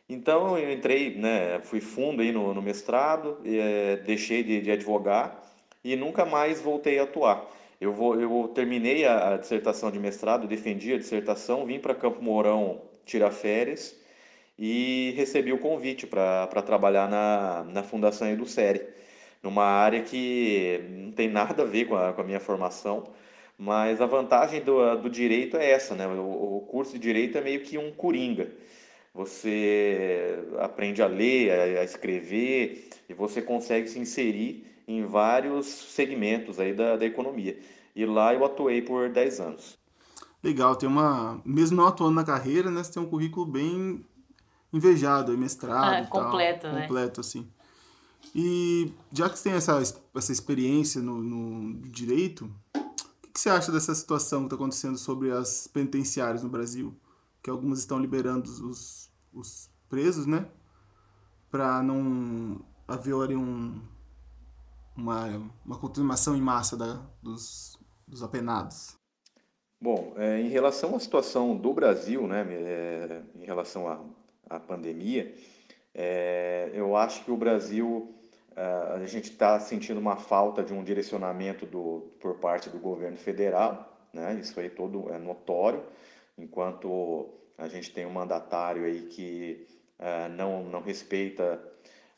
Então 0.07 0.55
eu 0.55 0.71
entrei, 0.71 1.15
né? 1.15 1.59
Fui 1.63 1.81
fundo 1.81 2.21
aí 2.21 2.31
no, 2.31 2.53
no 2.53 2.61
mestrado, 2.61 3.39
eh, 3.43 3.97
deixei 4.05 4.43
de, 4.43 4.61
de 4.61 4.69
advogar 4.69 5.43
e 5.83 5.95
nunca 5.95 6.25
mais 6.25 6.61
voltei 6.61 6.99
a 6.99 7.03
atuar. 7.05 7.43
Eu, 7.81 7.91
vou, 7.91 8.21
eu 8.21 8.51
terminei 8.53 9.03
a, 9.03 9.33
a 9.33 9.37
dissertação 9.37 9.89
de 9.89 9.97
mestrado, 9.97 10.45
defendi 10.47 10.93
a 10.93 10.97
dissertação, 10.99 11.65
vim 11.65 11.79
para 11.79 11.95
Campo 11.95 12.21
Mourão 12.21 12.83
tirar 13.03 13.31
férias 13.31 14.04
e 14.57 15.13
recebi 15.15 15.51
o 15.51 15.57
convite 15.57 16.07
para 16.07 16.61
trabalhar 16.61 17.09
na, 17.09 17.63
na 17.65 17.83
Fundação 17.83 18.27
Educere, 18.27 18.87
numa 19.43 19.63
área 19.63 20.01
que 20.01 20.81
não 20.89 21.11
tem 21.11 21.29
nada 21.29 21.63
a 21.63 21.65
ver 21.65 21.85
com 21.85 21.95
a, 21.95 22.13
com 22.13 22.21
a 22.21 22.23
minha 22.23 22.39
formação, 22.39 23.03
mas 23.57 24.01
a 24.01 24.05
vantagem 24.05 24.61
do, 24.61 24.95
do 24.97 25.09
direito 25.09 25.57
é 25.57 25.71
essa, 25.71 25.95
né? 25.95 26.07
O, 26.07 26.57
o 26.57 26.61
curso 26.61 26.93
de 26.93 26.99
direito 26.99 27.37
é 27.37 27.41
meio 27.41 27.61
que 27.61 27.77
um 27.77 27.91
coringa. 27.91 28.51
Você 29.13 30.43
aprende 30.59 31.01
a 31.01 31.07
ler, 31.07 31.51
a, 31.51 31.81
a 31.81 31.83
escrever 31.83 32.89
e 33.07 33.13
você 33.13 33.41
consegue 33.41 33.87
se 33.87 33.99
inserir 33.99 34.65
em 34.87 35.05
vários 35.05 35.65
segmentos 35.65 36.59
aí 36.59 36.73
da, 36.73 36.97
da 36.97 37.05
economia. 37.05 37.57
E 37.95 38.05
lá 38.05 38.33
eu 38.33 38.43
atuei 38.43 38.81
por 38.81 39.09
10 39.09 39.39
anos. 39.39 39.79
Legal, 40.43 40.75
tem 40.75 40.87
uma. 40.87 41.41
Mesmo 41.45 41.77
não 41.77 41.87
atuando 41.87 42.15
na 42.15 42.23
carreira, 42.23 42.69
né? 42.69 42.83
Você 42.83 42.93
tem 42.93 43.01
um 43.01 43.09
currículo 43.09 43.45
bem 43.45 44.05
invejado, 44.75 45.37
mestrado. 45.37 45.93
Ah, 45.93 46.01
e 46.01 46.07
tal, 46.07 46.25
completo, 46.25 46.67
né? 46.67 46.81
Completo, 46.81 47.21
assim. 47.21 47.49
E 48.33 48.91
já 49.11 49.29
que 49.29 49.37
você 49.37 49.49
tem 49.49 49.53
essa, 49.53 49.81
essa 50.13 50.31
experiência 50.31 51.01
no, 51.01 51.21
no 51.21 51.81
direito, 51.89 52.45
o 52.75 52.81
que, 53.21 53.29
que 53.33 53.39
você 53.39 53.49
acha 53.49 53.71
dessa 53.71 53.93
situação 53.95 54.41
que 54.41 54.45
está 54.47 54.55
acontecendo 54.55 54.97
sobre 54.97 55.31
as 55.31 55.67
penitenciárias 55.67 56.43
no 56.43 56.49
Brasil? 56.49 56.93
Que 57.41 57.49
algumas 57.49 57.79
estão 57.79 57.99
liberando 57.99 58.49
os, 58.49 59.09
os 59.33 59.69
presos, 59.87 60.25
né? 60.25 60.47
Para 61.49 61.81
não 61.81 62.59
haver 62.87 63.15
um, 63.37 63.79
uma, 64.95 65.51
uma 65.65 65.77
continuação 65.77 66.35
em 66.35 66.41
massa 66.41 66.75
da, 66.75 67.01
dos, 67.21 67.79
dos 68.07 68.21
apenados. 68.21 68.97
Bom, 69.79 70.13
é, 70.17 70.41
em 70.41 70.49
relação 70.49 70.95
à 70.95 70.99
situação 70.99 71.55
do 71.55 71.73
Brasil, 71.73 72.27
né, 72.27 72.45
é, 72.49 73.23
em 73.35 73.45
relação 73.45 73.87
à, 73.87 74.01
à 74.49 74.59
pandemia, 74.59 75.33
é, 75.93 76.71
eu 76.73 76.95
acho 76.95 77.23
que 77.23 77.31
o 77.31 77.37
Brasil, 77.37 78.13
é, 78.55 78.61
a 78.95 79.05
gente 79.05 79.31
está 79.31 79.59
sentindo 79.59 79.99
uma 79.99 80.17
falta 80.17 80.63
de 80.63 80.73
um 80.73 80.83
direcionamento 80.83 81.65
do, 81.65 82.11
por 82.19 82.35
parte 82.35 82.69
do 82.69 82.79
governo 82.79 83.17
federal, 83.17 83.97
né, 84.13 84.37
isso 84.39 84.59
aí 84.59 84.69
todo 84.69 85.09
é 85.11 85.17
notório, 85.17 85.83
enquanto 86.37 87.33
a 87.57 87.67
gente 87.67 87.91
tem 87.91 88.05
um 88.05 88.11
mandatário 88.11 88.83
aí 88.83 89.03
que 89.03 89.67
é, 89.97 90.27
não, 90.29 90.63
não 90.63 90.81
respeita 90.81 91.61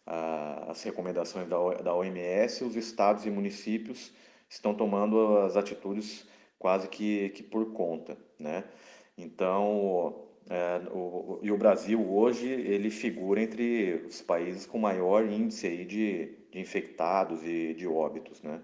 a, 0.06 0.72
as 0.72 0.82
recomendações 0.84 1.48
da, 1.48 1.58
da 1.84 1.96
OMS, 1.96 2.63
os 2.63 2.76
estados 2.76 3.26
e 3.26 3.30
municípios 3.30 4.12
estão 4.50 4.74
tomando 4.74 5.38
as 5.40 5.56
atitudes 5.58 6.28
quase 6.58 6.88
que, 6.88 7.30
que 7.30 7.44
por 7.44 7.74
conta, 7.74 8.18
né? 8.40 8.63
Então, 9.18 10.27
é, 10.49 10.81
o, 10.91 11.39
e 11.41 11.51
o 11.51 11.57
Brasil 11.57 12.01
hoje 12.10 12.47
ele 12.47 12.89
figura 12.89 13.41
entre 13.41 14.05
os 14.07 14.21
países 14.21 14.65
com 14.65 14.77
maior 14.79 15.25
índice 15.25 15.67
aí 15.67 15.83
de, 15.83 16.38
de 16.51 16.60
infectados 16.60 17.43
e 17.43 17.73
de 17.73 17.86
óbitos, 17.86 18.41
né? 18.41 18.62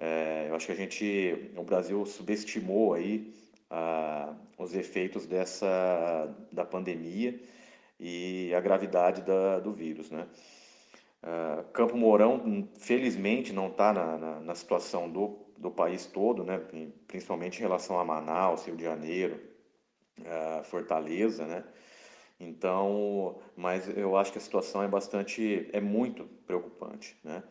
É, 0.00 0.46
eu 0.48 0.54
acho 0.54 0.66
que 0.66 0.72
a 0.72 0.76
gente, 0.76 1.52
o 1.54 1.62
Brasil 1.62 2.04
subestimou 2.06 2.94
aí 2.94 3.34
a, 3.70 4.34
os 4.58 4.74
efeitos 4.74 5.26
dessa 5.26 6.34
da 6.50 6.64
pandemia 6.64 7.38
e 8.00 8.52
a 8.54 8.60
gravidade 8.60 9.20
da, 9.22 9.60
do 9.60 9.72
vírus, 9.72 10.10
né? 10.10 10.26
É, 11.22 11.64
Campo 11.74 11.96
Mourão, 11.96 12.68
felizmente, 12.78 13.52
não 13.52 13.68
está 13.68 13.92
na, 13.92 14.16
na, 14.18 14.40
na, 14.40 14.54
situação 14.54 15.10
do, 15.10 15.38
do 15.58 15.70
país 15.70 16.06
todo, 16.06 16.42
né? 16.42 16.60
principalmente 17.06 17.58
em 17.58 17.62
relação 17.62 17.98
a 18.00 18.04
Manaus, 18.04 18.64
Rio 18.64 18.76
de 18.76 18.82
Janeiro, 18.82 19.51
uh, 20.20 20.64
Fortaleza, 20.64 21.46
né? 21.46 21.64
Então, 22.38 23.38
mas 23.56 23.88
eu 23.96 24.16
acho 24.16 24.32
que 24.32 24.38
a 24.38 24.40
situação 24.40 24.82
é 24.82 24.88
bastante, 24.88 25.68
é 25.72 25.80
muito 25.80 26.24
preocupante, 26.46 27.16
né? 27.22 27.42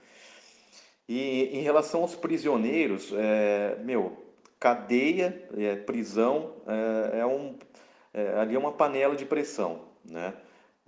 E 1.08 1.58
em 1.58 1.62
relação 1.62 2.02
aos 2.02 2.16
prisioneiros, 2.16 3.12
é, 3.14 3.78
meu, 3.84 4.18
cadeia, 4.60 5.50
é, 5.58 5.76
prisão, 5.76 6.56
é, 6.68 7.20
é 7.20 7.26
um, 7.26 7.58
é, 8.14 8.40
ali 8.40 8.56
é 8.56 8.60
uma 8.60 8.72
panela 8.72 9.16
de 9.16 9.26
pressão, 9.26 9.90
né? 10.06 10.34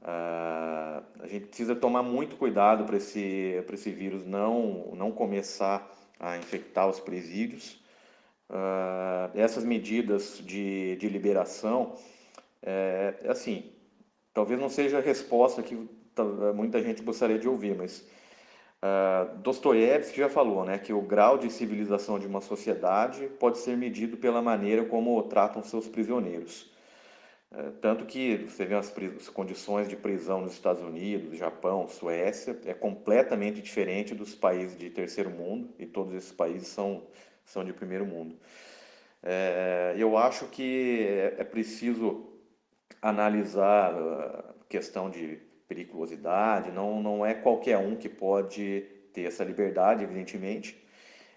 Uh, 0.01 1.01
a 1.21 1.27
gente 1.27 1.47
precisa 1.47 1.73
tomar 1.73 2.03
muito 2.03 2.36
cuidado 2.36 2.83
para 2.83 2.97
esse, 2.97 3.63
esse 3.71 3.89
vírus 3.89 4.25
não, 4.25 4.91
não 4.95 5.13
começar 5.13 5.89
a 6.19 6.38
infectar 6.38 6.89
os 6.89 6.99
presídios, 6.99 7.81
Uh, 8.49 9.32
essas 9.34 9.63
medidas 9.63 10.41
de, 10.45 10.95
de 10.97 11.10
liberação, 11.10 11.95
é, 12.62 13.15
assim, 13.27 13.71
talvez 14.34 14.60
não 14.60 14.69
seja 14.69 14.97
a 14.97 15.01
resposta 15.01 15.62
que 15.62 15.75
muita 16.53 16.82
gente 16.82 17.01
gostaria 17.01 17.39
de 17.39 17.47
ouvir, 17.47 17.75
mas 17.75 18.08
uh, 18.82 19.38
Dostoiévski 19.39 20.17
já 20.17 20.29
falou 20.29 20.63
né, 20.63 20.77
que 20.77 20.93
o 20.93 21.01
grau 21.01 21.38
de 21.38 21.49
civilização 21.49 22.19
de 22.19 22.27
uma 22.27 22.41
sociedade 22.41 23.27
pode 23.39 23.58
ser 23.58 23.75
medido 23.75 24.17
pela 24.17 24.41
maneira 24.41 24.86
como 24.86 25.21
tratam 25.23 25.63
seus 25.63 25.88
prisioneiros. 25.88 26.71
Uh, 27.51 27.71
tanto 27.82 28.06
que 28.06 28.38
você 28.47 28.65
vê 28.65 28.75
as, 28.75 28.93
as, 29.17 29.29
condições 29.29 29.89
de 29.89 29.95
prisão 29.95 30.41
nos 30.41 30.53
Estados 30.53 30.82
Unidos, 30.82 31.38
Japão, 31.38 31.88
Suécia, 31.88 32.58
é 32.65 32.73
completamente 32.73 33.62
diferente 33.62 34.15
dos 34.15 34.36
países 34.36 34.77
de 34.77 34.89
terceiro 34.89 35.29
mundo, 35.29 35.69
e 35.77 35.86
todos 35.86 36.13
esses 36.13 36.32
países 36.32 36.67
são 36.67 37.03
são 37.45 37.63
de 37.63 37.73
primeiro 37.73 38.06
mundo. 38.06 38.38
É, 39.21 39.95
eu 39.97 40.17
acho 40.17 40.47
que 40.47 41.06
é, 41.08 41.36
é 41.39 41.43
preciso 41.43 42.29
analisar 43.01 43.93
a 43.93 44.43
questão 44.67 45.10
de 45.10 45.39
periculosidade, 45.67 46.71
não, 46.71 47.01
não 47.01 47.25
é 47.25 47.34
qualquer 47.34 47.77
um 47.77 47.95
que 47.95 48.10
pode 48.10 48.86
ter 49.13 49.23
essa 49.23 49.43
liberdade, 49.43 50.03
evidentemente. 50.03 50.82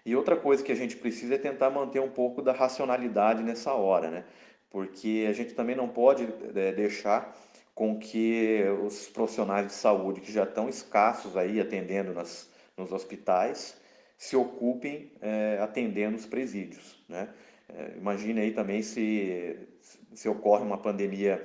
E 0.05 0.15
outra 0.15 0.35
coisa 0.35 0.63
que 0.63 0.71
a 0.71 0.75
gente 0.75 0.95
precisa 0.95 1.35
é 1.35 1.37
tentar 1.37 1.69
manter 1.69 1.99
um 1.99 2.09
pouco 2.09 2.41
da 2.41 2.51
racionalidade 2.51 3.43
nessa 3.43 3.73
hora, 3.73 4.09
né? 4.09 4.23
Porque 4.69 5.25
a 5.29 5.33
gente 5.33 5.53
também 5.53 5.75
não 5.75 5.87
pode 5.87 6.27
é, 6.55 6.71
deixar 6.71 7.35
com 7.73 7.99
que 7.99 8.63
os 8.85 9.07
profissionais 9.07 9.67
de 9.67 9.73
saúde 9.73 10.21
que 10.21 10.31
já 10.31 10.43
estão 10.43 10.67
escassos 10.67 11.37
aí 11.37 11.59
atendendo 11.59 12.13
nas, 12.13 12.49
nos 12.75 12.91
hospitais 12.91 13.79
se 14.17 14.35
ocupem 14.35 15.11
é, 15.21 15.59
atendendo 15.61 16.17
os 16.17 16.25
presídios. 16.25 16.97
Né? 17.07 17.29
É, 17.69 17.93
imagine 17.97 18.41
aí 18.41 18.51
também 18.51 18.81
se, 18.81 19.55
se 20.13 20.27
ocorre 20.27 20.63
uma 20.63 20.77
pandemia, 20.77 21.43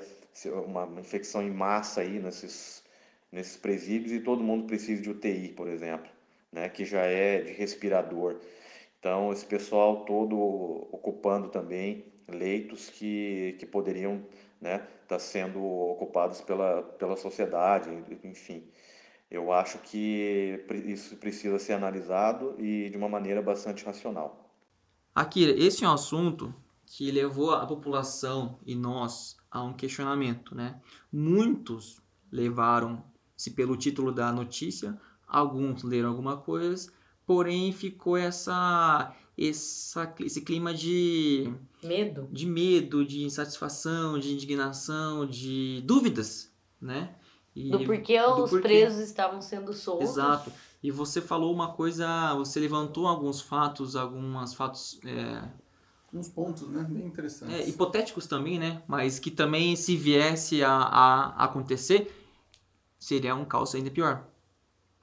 uma 0.67 1.01
infecção 1.01 1.43
em 1.43 1.51
massa 1.51 2.01
aí 2.01 2.19
nesses, 2.19 2.83
nesses 3.31 3.57
presídios 3.57 4.13
e 4.13 4.21
todo 4.21 4.43
mundo 4.43 4.67
precisa 4.67 5.03
de 5.03 5.11
UTI, 5.11 5.51
por 5.51 5.69
exemplo, 5.69 6.11
né? 6.51 6.69
que 6.69 6.85
já 6.85 7.03
é 7.03 7.43
de 7.43 7.53
respirador. 7.53 8.41
Então, 8.99 9.33
esse 9.33 9.45
pessoal 9.45 10.05
todo 10.05 10.39
ocupando 10.93 11.49
também 11.49 12.05
leitos 12.29 12.89
que, 12.89 13.57
que 13.59 13.67
poderiam 13.67 14.17
estar 14.17 14.79
né, 14.79 14.87
tá 15.09 15.19
sendo 15.19 15.61
ocupados 15.61 16.41
pela, 16.41 16.83
pela 16.83 17.17
sociedade, 17.17 17.91
enfim. 18.23 18.63
Eu 19.33 19.51
acho 19.51 19.79
que 19.79 20.63
isso 20.85 21.17
precisa 21.17 21.59
ser 21.59 21.73
analisado 21.73 22.55
e 22.59 22.91
de 22.91 22.99
uma 22.99 23.09
maneira 23.09 23.41
bastante 23.41 23.83
racional. 23.83 24.55
Akira, 25.15 25.53
esse 25.53 25.83
é 25.85 25.89
um 25.89 25.93
assunto 25.93 26.55
que 26.85 27.11
levou 27.11 27.53
a 27.55 27.65
população 27.65 28.59
e 28.67 28.75
nós 28.75 29.39
a 29.51 29.63
um 29.63 29.73
questionamento, 29.73 30.55
né? 30.55 30.79
Muitos 31.11 32.03
levaram-se 32.31 33.53
pelo 33.53 33.75
título 33.75 34.13
da 34.13 34.31
notícia, 34.31 35.01
alguns 35.27 35.83
leram 35.83 36.11
alguma 36.11 36.37
coisa, 36.37 36.93
porém 37.25 37.73
ficou 37.73 38.19
essa, 38.19 39.17
essa 39.39 40.15
esse 40.21 40.43
clima 40.43 40.75
de 40.75 41.51
medo, 41.83 42.29
de 42.31 42.45
medo, 42.45 43.03
de 43.03 43.23
insatisfação, 43.23 44.19
de 44.19 44.35
indignação, 44.35 45.25
de 45.25 45.83
dúvidas, 45.87 46.53
né? 46.79 47.15
E 47.55 47.71
do 47.71 47.85
porquê 47.85 48.21
do 48.21 48.45
os 48.45 48.51
porquê. 48.51 48.69
presos 48.69 49.01
estavam 49.01 49.43
sendo 49.43 49.73
soltos. 49.73 50.11
Exato. 50.11 50.53
E 50.83 50.91
você 50.91 51.21
falou 51.21 51.53
uma 51.53 51.73
coisa, 51.73 52.35
você 52.35 52.59
levantou 52.59 53.07
alguns 53.07 53.41
fatos, 53.41 53.95
alguns 53.95 54.55
fatos. 54.55 54.99
É, 55.05 55.49
uns 56.13 56.29
pontos, 56.29 56.69
né? 56.69 56.85
Bem 56.89 57.07
interessantes. 57.07 57.55
É, 57.55 57.69
hipotéticos 57.69 58.27
também, 58.27 58.59
né? 58.59 58.83
Mas 58.87 59.19
que 59.19 59.31
também, 59.31 59.77
se 59.77 59.97
viesse 59.97 60.63
a, 60.65 60.73
a 60.73 61.45
acontecer, 61.45 62.13
seria 62.99 63.35
um 63.35 63.45
caos 63.45 63.75
ainda 63.75 63.91
pior. 63.91 64.25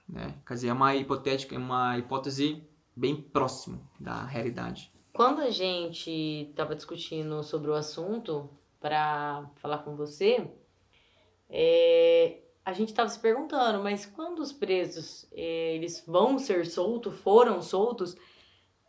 Né? 0.07 0.35
Quer 0.45 0.53
dizer, 0.55 0.67
é 0.69 0.73
uma 0.73 0.95
hipotética, 0.95 1.55
é 1.55 1.57
uma 1.57 1.97
hipótese 1.97 2.63
bem 2.95 3.15
próxima 3.15 3.79
da 3.99 4.25
realidade. 4.25 4.91
Quando 5.13 5.41
a 5.41 5.49
gente 5.49 6.09
estava 6.49 6.75
discutindo 6.75 7.43
sobre 7.43 7.69
o 7.69 7.73
assunto 7.73 8.49
para 8.79 9.49
falar 9.55 9.79
com 9.79 9.95
você, 9.95 10.49
é, 11.49 12.39
a 12.63 12.73
gente 12.73 12.89
estava 12.89 13.09
se 13.09 13.19
perguntando, 13.19 13.81
mas 13.83 14.05
quando 14.05 14.39
os 14.39 14.51
presos 14.51 15.27
é, 15.31 15.75
eles 15.75 16.03
vão 16.05 16.37
ser 16.37 16.65
soltos, 16.65 17.15
foram 17.19 17.61
soltos, 17.61 18.15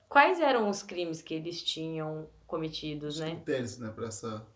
quais 0.08 0.40
eram 0.40 0.68
os 0.68 0.82
crimes 0.82 1.22
que 1.22 1.34
eles 1.34 1.62
tinham 1.62 2.28
cometidos, 2.46 3.14
os 3.14 3.20
né? 3.20 3.36
critérios, 3.36 3.78
né, 3.78 3.90
para 3.90 4.06
essa 4.06 4.46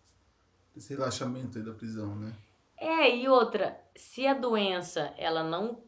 esse 0.75 0.93
relaxamento 0.93 1.57
aí 1.57 1.63
da 1.63 1.71
prisão, 1.71 2.13
né? 2.17 2.33
É, 2.77 3.15
e 3.15 3.29
outra, 3.29 3.79
se 3.95 4.27
a 4.27 4.33
doença 4.33 5.13
ela 5.17 5.41
não 5.41 5.81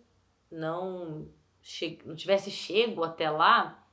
não, 0.49 1.27
che 1.61 1.99
não 2.05 2.15
tivesse 2.15 2.49
chego 2.49 3.03
até 3.03 3.29
lá, 3.29 3.85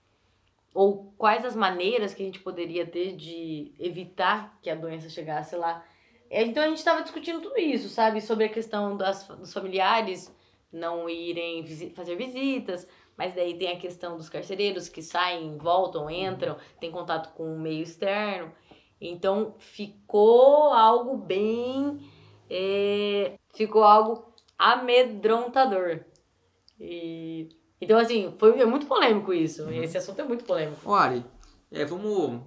ou 0.73 1.13
quais 1.19 1.45
as 1.45 1.55
maneiras 1.55 2.15
que 2.15 2.23
a 2.23 2.27
gente 2.27 2.41
poderia 2.41 2.87
ter 2.87 3.17
de 3.17 3.75
evitar 3.79 4.59
que 4.63 4.71
a 4.71 4.75
doença 4.75 5.09
chegasse 5.09 5.57
lá, 5.57 5.85
então 6.43 6.63
a 6.63 6.69
gente 6.69 6.79
estava 6.79 7.03
discutindo 7.03 7.41
tudo 7.41 7.59
isso, 7.59 7.89
sabe? 7.89 8.21
Sobre 8.21 8.47
a 8.47 8.49
questão 8.49 8.97
das, 8.97 9.27
dos 9.29 9.53
familiares 9.53 10.35
não 10.73 11.09
irem 11.09 11.63
visi 11.63 11.91
fazer 11.91 12.17
visitas, 12.17 12.89
mas 13.17 13.35
daí 13.35 13.57
tem 13.57 13.71
a 13.71 13.79
questão 13.79 14.17
dos 14.17 14.29
carcereiros 14.29 14.89
que 14.89 15.03
saem, 15.03 15.57
voltam, 15.57 16.11
entram, 16.11 16.57
tem 16.81 16.91
contato 16.91 17.33
com 17.35 17.55
o 17.55 17.59
meio 17.59 17.83
externo. 17.83 18.53
Então 19.01 19.55
ficou 19.59 20.73
algo 20.73 21.17
bem. 21.17 22.01
É, 22.51 23.39
ficou 23.55 23.85
algo 23.85 24.35
amedrontador. 24.59 26.01
E, 26.81 27.49
então, 27.81 27.99
assim, 27.99 28.35
foi 28.39 28.59
é 28.61 28.65
muito 28.65 28.87
polêmico 28.87 29.33
isso. 29.33 29.65
Uhum. 29.65 29.83
Esse 29.83 29.99
assunto 29.99 30.21
é 30.21 30.25
muito 30.25 30.45
polêmico. 30.45 30.81
Olha, 30.85 31.25
é, 31.71 31.85
vamos. 31.85 32.43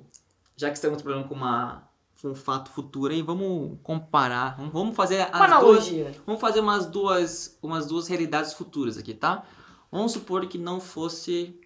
Já 0.55 0.69
que 0.69 0.75
estamos 0.75 1.01
trabalhando 1.01 1.27
com 1.27 1.35
uma 1.35 1.86
um 2.23 2.33
fato 2.33 2.71
futuro 2.71 3.13
aí, 3.13 3.21
vamos 3.21 3.77
comparar, 3.83 4.57
vamos 4.71 4.95
fazer 4.95 5.21
as 5.21 5.39
Uma 5.39 5.59
duas, 5.59 5.89
vamos 6.25 6.41
fazer 6.41 6.59
umas 6.59 6.85
duas, 6.87 7.57
umas 7.61 7.85
duas 7.85 8.07
realidades 8.07 8.53
futuras 8.53 8.97
aqui, 8.97 9.13
tá? 9.13 9.43
Vamos 9.91 10.13
supor 10.13 10.47
que 10.47 10.57
não 10.57 10.79
fosse 10.79 11.59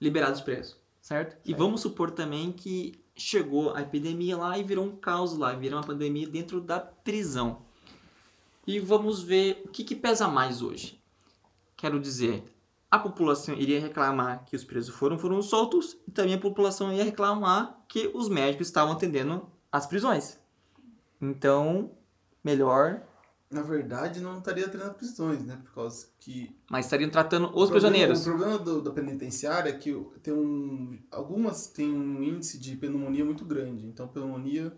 liberado 0.00 0.34
os 0.34 0.40
presos, 0.40 0.76
certo? 1.00 1.32
certo? 1.32 1.48
E 1.48 1.52
vamos 1.54 1.80
supor 1.80 2.10
também 2.10 2.52
que 2.52 3.04
chegou 3.16 3.74
a 3.74 3.82
epidemia 3.82 4.36
lá 4.36 4.56
e 4.58 4.62
virou 4.62 4.84
um 4.84 4.94
caos 4.94 5.36
lá, 5.36 5.52
virou 5.54 5.78
uma 5.78 5.86
pandemia 5.86 6.28
dentro 6.28 6.60
da 6.60 6.78
prisão. 6.78 7.62
E 8.66 8.78
vamos 8.78 9.22
ver 9.22 9.62
o 9.64 9.68
que, 9.68 9.82
que 9.82 9.94
pesa 9.94 10.28
mais 10.28 10.60
hoje. 10.60 11.00
Quero 11.76 11.98
dizer, 12.00 12.44
a 12.90 12.98
população 12.98 13.54
iria 13.54 13.80
reclamar 13.80 14.44
que 14.44 14.56
os 14.56 14.64
presos 14.64 14.94
foram, 14.94 15.18
foram 15.18 15.40
soltos 15.42 15.96
e 16.06 16.10
também 16.10 16.34
a 16.34 16.38
população 16.38 16.92
ia 16.92 17.04
reclamar 17.04 17.84
que 17.88 18.10
os 18.14 18.28
médicos 18.28 18.66
estavam 18.68 18.92
atendendo 18.92 19.46
as 19.70 19.86
prisões. 19.86 20.38
Então, 21.20 21.90
melhor 22.44 23.02
Na 23.50 23.62
verdade, 23.62 24.20
não 24.20 24.38
estaria 24.38 24.68
tendo 24.68 24.92
prisões, 24.94 25.44
né? 25.44 25.56
Por 25.64 25.72
causa 25.72 26.08
que. 26.18 26.54
Mas 26.70 26.86
estariam 26.86 27.08
tratando 27.10 27.44
os 27.46 27.50
o 27.50 27.52
problema- 27.52 27.70
prisioneiros. 27.72 28.20
O 28.20 28.24
problema 28.24 28.58
do, 28.58 28.82
da 28.82 28.90
penitenciária 28.90 29.70
é 29.70 29.72
que 29.72 29.94
tem 30.22 30.34
um. 30.34 30.98
Algumas 31.10 31.68
têm 31.68 31.92
um 31.94 32.22
índice 32.22 32.58
de 32.58 32.76
pneumonia 32.76 33.24
muito 33.24 33.44
grande. 33.44 33.86
Então, 33.86 34.08
pneumonia 34.08 34.76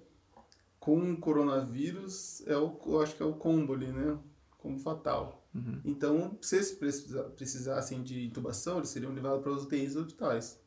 com 0.78 1.16
coronavírus 1.16 2.42
é 2.46 2.56
o, 2.56 2.78
eu 2.86 3.00
acho 3.00 3.16
que 3.16 3.22
é 3.22 3.26
o 3.26 3.32
combo 3.34 3.72
ali, 3.72 3.90
né? 3.90 4.18
Como 4.58 4.78
fatal. 4.78 5.42
Uhum. 5.54 5.80
Então, 5.84 6.36
se 6.42 6.56
eles 6.56 6.72
precisa- 6.72 7.24
precisassem 7.24 8.02
de 8.02 8.26
intubação, 8.26 8.76
eles 8.78 8.90
seriam 8.90 9.12
levados 9.12 9.40
para 9.42 9.50
os 9.52 9.64
UTIs 9.64 9.96
hospitais. 9.96 10.60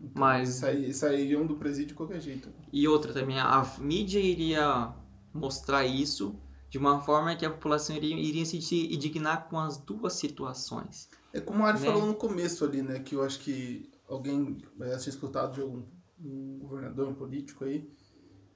Então, 0.00 0.12
Mas- 0.20 0.48
saí- 0.50 0.92
sairiam 0.92 1.46
do 1.46 1.56
presídio 1.56 1.88
de 1.88 1.94
qualquer 1.94 2.20
jeito. 2.20 2.48
E 2.72 2.86
outra 2.86 3.12
também, 3.12 3.38
a 3.40 3.64
mídia 3.78 4.18
iria 4.20 4.92
mostrar 5.32 5.84
isso 5.86 6.38
de 6.68 6.78
uma 6.78 7.00
forma 7.00 7.34
que 7.36 7.46
a 7.46 7.50
população 7.50 7.96
iria, 7.96 8.16
iria 8.16 8.44
se 8.44 8.56
indignar 8.92 9.48
com 9.48 9.58
as 9.58 9.78
duas 9.78 10.14
situações. 10.14 11.08
É 11.32 11.40
como 11.40 11.64
a 11.64 11.68
Ari 11.68 11.80
Né? 11.80 11.86
falou 11.86 12.06
no 12.06 12.14
começo 12.14 12.64
ali, 12.64 12.82
né? 12.82 12.98
Que 13.00 13.14
eu 13.14 13.22
acho 13.22 13.38
que 13.40 13.90
alguém 14.08 14.58
eh, 14.80 14.96
tinha 14.98 15.10
escutado 15.10 15.54
de 15.54 15.60
algum 15.62 15.82
um 16.18 16.58
governador, 16.60 17.08
um 17.08 17.14
político 17.14 17.64
aí, 17.64 17.86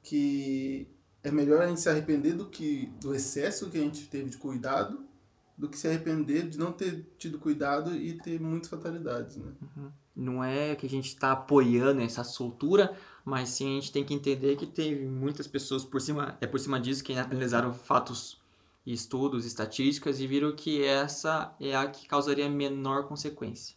que 0.02 0.88
é 1.22 1.30
melhor 1.30 1.60
a 1.62 1.68
gente 1.68 1.80
se 1.80 1.88
arrepender 1.90 2.34
do 2.34 2.46
que 2.46 2.86
do 3.00 3.14
excesso 3.14 3.68
que 3.70 3.76
a 3.78 3.80
gente 3.82 4.06
teve 4.08 4.30
de 4.30 4.38
cuidado 4.38 5.04
do 5.58 5.68
que 5.68 5.76
se 5.78 5.86
arrepender 5.86 6.48
de 6.48 6.58
não 6.58 6.72
ter 6.72 7.06
tido 7.18 7.38
cuidado 7.38 7.94
e 7.94 8.14
ter 8.16 8.40
muitas 8.40 8.70
fatalidades, 8.70 9.36
né? 9.36 9.52
Não 10.14 10.42
é 10.42 10.74
que 10.74 10.86
a 10.86 10.88
gente 10.88 11.06
está 11.06 11.32
apoiando 11.32 12.00
essa 12.02 12.24
soltura, 12.24 12.96
mas 13.24 13.48
sim 13.50 13.78
a 13.78 13.80
gente 13.80 13.92
tem 13.92 14.04
que 14.04 14.12
entender 14.12 14.56
que 14.56 14.66
teve 14.66 15.04
muitas 15.06 15.46
pessoas 15.46 15.84
por 15.84 16.00
cima, 16.00 16.36
é 16.40 16.46
por 16.46 16.58
cima 16.58 16.80
disso 16.80 17.02
que 17.04 17.12
analisaram 17.14 17.72
fatos 17.72 18.40
e 18.84 18.92
estudos, 18.92 19.46
estatísticas 19.46 20.20
e 20.20 20.26
viram 20.26 20.52
que 20.54 20.84
essa 20.84 21.54
é 21.60 21.76
a 21.76 21.86
que 21.88 22.06
causaria 22.08 22.48
menor 22.48 23.06
consequência. 23.06 23.76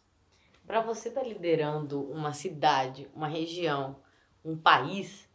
Para 0.66 0.82
você 0.82 1.10
estar 1.10 1.24
liderando 1.24 2.02
uma 2.02 2.34
cidade, 2.34 3.08
uma 3.14 3.28
região, 3.28 3.98
um 4.44 4.58
país, 4.58 5.28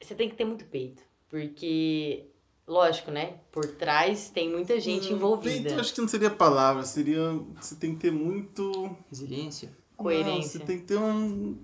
você 0.00 0.14
tem 0.14 0.28
que 0.28 0.36
ter 0.36 0.44
muito 0.44 0.66
peito. 0.66 1.02
Porque, 1.28 2.26
lógico, 2.66 3.10
né? 3.10 3.40
Por 3.50 3.66
trás 3.66 4.30
tem 4.30 4.50
muita 4.50 4.78
gente 4.78 5.12
Hum, 5.12 5.16
envolvida. 5.16 5.68
Peito, 5.70 5.80
acho 5.80 5.94
que 5.94 6.00
não 6.00 6.08
seria 6.08 6.28
a 6.28 6.34
palavra, 6.34 6.82
seria. 6.84 7.18
Você 7.60 7.74
tem 7.74 7.94
que 7.94 8.00
ter 8.00 8.12
muito. 8.12 8.94
Resiliência? 9.10 9.76
Coerência. 9.96 10.34
Não, 10.34 10.42
você 10.42 10.58
tem 10.60 10.78
que 10.78 10.84
ter 10.84 10.96
um. 10.98 11.56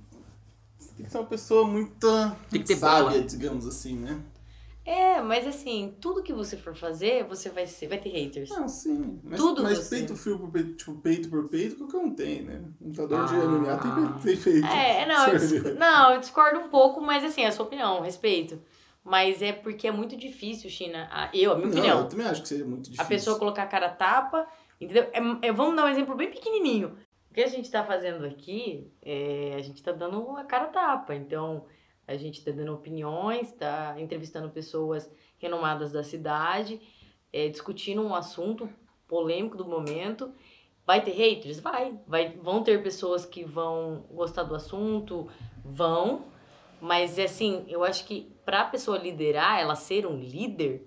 Você 0.78 0.92
tem 0.94 1.04
que 1.06 1.12
ser 1.12 1.18
uma 1.18 1.26
pessoa 1.26 1.66
muito. 1.66 2.08
Tem 2.50 2.60
que 2.60 2.66
ter 2.68 2.76
sábia, 2.76 3.20
digamos 3.22 3.66
assim, 3.66 3.96
né? 3.96 4.20
É, 4.84 5.20
mas 5.20 5.46
assim, 5.46 5.94
tudo 6.00 6.24
que 6.24 6.32
você 6.32 6.56
for 6.56 6.74
fazer, 6.74 7.24
você 7.28 7.48
vai 7.48 7.68
ser, 7.68 7.86
vai 7.86 7.98
ter 7.98 8.08
haters. 8.08 8.50
Não, 8.50 8.66
sim. 8.66 9.20
Mas, 9.22 9.38
Tudo 9.38 9.62
mas 9.62 9.78
você. 9.78 9.96
peito 9.96 10.16
frio 10.16 10.36
por 10.40 10.50
peito, 10.50 10.72
tipo, 10.74 10.94
peito 10.96 11.28
por 11.30 11.48
peito, 11.48 11.76
qualquer 11.76 11.98
um 11.98 12.12
tem, 12.12 12.42
né? 12.42 12.60
Um 12.80 12.88
lutador 12.88 13.26
de 13.26 13.34
Ah. 13.36 13.44
MMA 13.44 13.76
tem 13.76 13.94
peito. 13.94 14.18
Tem 14.24 14.36
peito. 14.60 14.66
É, 14.66 15.06
não, 15.06 15.28
eu 15.28 15.38
dis- 15.38 15.76
não, 15.78 16.14
eu 16.14 16.18
discordo 16.20 16.58
um 16.58 16.68
pouco, 16.68 17.00
mas 17.00 17.22
assim, 17.22 17.42
é 17.42 17.46
a 17.46 17.52
sua 17.52 17.64
opinião, 17.64 18.00
respeito. 18.00 18.60
Mas 19.04 19.40
é 19.40 19.52
porque 19.52 19.86
é 19.86 19.92
muito 19.92 20.16
difícil, 20.16 20.68
China. 20.68 21.08
a- 21.12 21.30
Eu, 21.32 21.52
a 21.52 21.54
minha 21.56 21.68
Não, 21.68 21.72
opinião. 21.78 21.98
eu 22.00 22.08
também 22.08 22.26
acho 22.26 22.42
que 22.42 22.48
seria 22.48 22.64
muito 22.64 22.84
difícil. 22.84 23.04
a 23.04 23.08
pessoa 23.08 23.38
colocar 23.38 23.62
a 23.62 23.66
cara 23.68 23.88
tapa, 23.88 24.48
entendeu? 24.80 25.04
É, 25.12 25.46
é- 25.46 25.52
vamos 25.52 25.76
dar 25.76 25.84
um 25.84 25.88
exemplo 25.88 26.16
bem 26.16 26.28
pequenininho. 26.28 26.96
O 27.32 27.34
que 27.34 27.40
a 27.40 27.48
gente 27.48 27.70
tá 27.70 27.82
fazendo 27.82 28.26
aqui, 28.26 28.92
é, 29.00 29.54
a 29.56 29.62
gente 29.62 29.82
tá 29.82 29.90
dando 29.90 30.36
a 30.36 30.44
cara 30.44 30.64
a 30.64 30.68
tapa. 30.68 31.14
Então, 31.14 31.64
a 32.06 32.14
gente 32.14 32.44
tá 32.44 32.50
dando 32.50 32.74
opiniões, 32.74 33.50
tá 33.52 33.94
entrevistando 33.98 34.50
pessoas 34.50 35.10
renomadas 35.38 35.90
da 35.92 36.04
cidade, 36.04 36.78
é, 37.32 37.48
discutindo 37.48 38.02
um 38.02 38.14
assunto 38.14 38.68
polêmico 39.08 39.56
do 39.56 39.64
momento. 39.64 40.30
Vai 40.86 41.02
ter 41.02 41.12
haters? 41.12 41.58
Vai. 41.58 41.98
Vai. 42.06 42.36
Vão 42.36 42.62
ter 42.62 42.82
pessoas 42.82 43.24
que 43.24 43.42
vão 43.44 44.04
gostar 44.10 44.42
do 44.42 44.54
assunto? 44.54 45.26
Vão. 45.64 46.26
Mas, 46.82 47.18
assim, 47.18 47.64
eu 47.66 47.82
acho 47.82 48.04
que 48.04 48.30
pra 48.44 48.66
pessoa 48.66 48.98
liderar, 48.98 49.58
ela 49.58 49.74
ser 49.74 50.06
um 50.06 50.18
líder, 50.18 50.86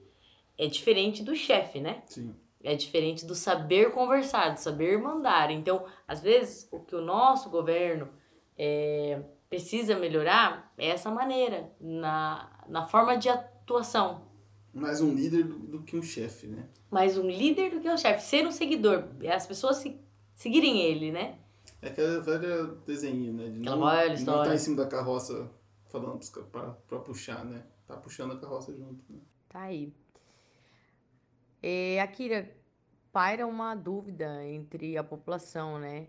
é 0.60 0.67
diferente 0.67 1.23
do 1.23 1.36
chefe, 1.36 1.79
né? 1.79 2.03
Sim. 2.05 2.36
É 2.65 2.75
diferente 2.75 3.25
do 3.25 3.36
saber 3.36 3.91
conversar, 3.91 4.49
do 4.49 4.60
saber 4.60 4.97
mandar. 4.97 5.51
Então, 5.51 5.86
às 6.08 6.19
vezes, 6.19 6.67
o 6.71 6.80
que 6.80 6.95
o 6.95 7.01
nosso 7.01 7.47
governo 7.51 8.10
é, 8.58 9.21
precisa 9.47 9.95
melhorar 9.95 10.73
é 10.75 10.88
essa 10.88 11.12
maneira, 11.12 11.71
na, 11.80 12.49
na 12.67 12.84
forma 12.88 13.17
de 13.17 13.30
atuação. 13.30 14.25
Mais 14.73 14.99
um 14.99 15.13
líder 15.13 15.43
do, 15.43 15.60
do 15.60 15.84
que 15.84 15.95
um 15.95 16.01
chefe, 16.01 16.47
né? 16.47 16.67
Mais 16.89 17.19
um 17.19 17.30
líder 17.30 17.69
do 17.69 17.80
que 17.80 17.89
um 17.89 17.97
chefe. 17.97 18.23
Ser 18.23 18.47
um 18.47 18.51
seguidor. 18.51 19.04
As 19.32 19.45
pessoas 19.45 19.78
se, 19.78 20.01
seguirem 20.34 20.82
ele, 20.82 21.12
né? 21.12 21.38
É 21.84 21.89
aquela 21.89 22.19
velha 22.19 22.63
desenho, 22.86 23.32
né? 23.32 23.47
De 23.47 23.60
Aquela 23.60 23.75
não, 23.75 23.86
velha 23.86 24.08
não 24.08 24.15
história. 24.15 24.49
tá 24.49 24.56
em 24.56 24.58
cima 24.58 24.78
da 24.78 24.88
carroça 24.88 25.51
falando 25.88 26.19
pra, 26.51 26.71
pra 26.88 26.99
puxar, 26.99 27.45
né? 27.45 27.63
Tá 27.86 27.95
puxando 27.95 28.32
a 28.34 28.39
carroça 28.39 28.73
junto. 28.73 29.04
Né? 29.08 29.19
Tá 29.47 29.62
aí. 29.62 29.93
É, 31.67 31.99
Akira, 31.99 32.47
paira 33.12 33.47
uma 33.47 33.73
dúvida 33.73 34.45
entre 34.45 34.95
a 34.99 35.04
população, 35.04 35.80
né? 35.80 36.06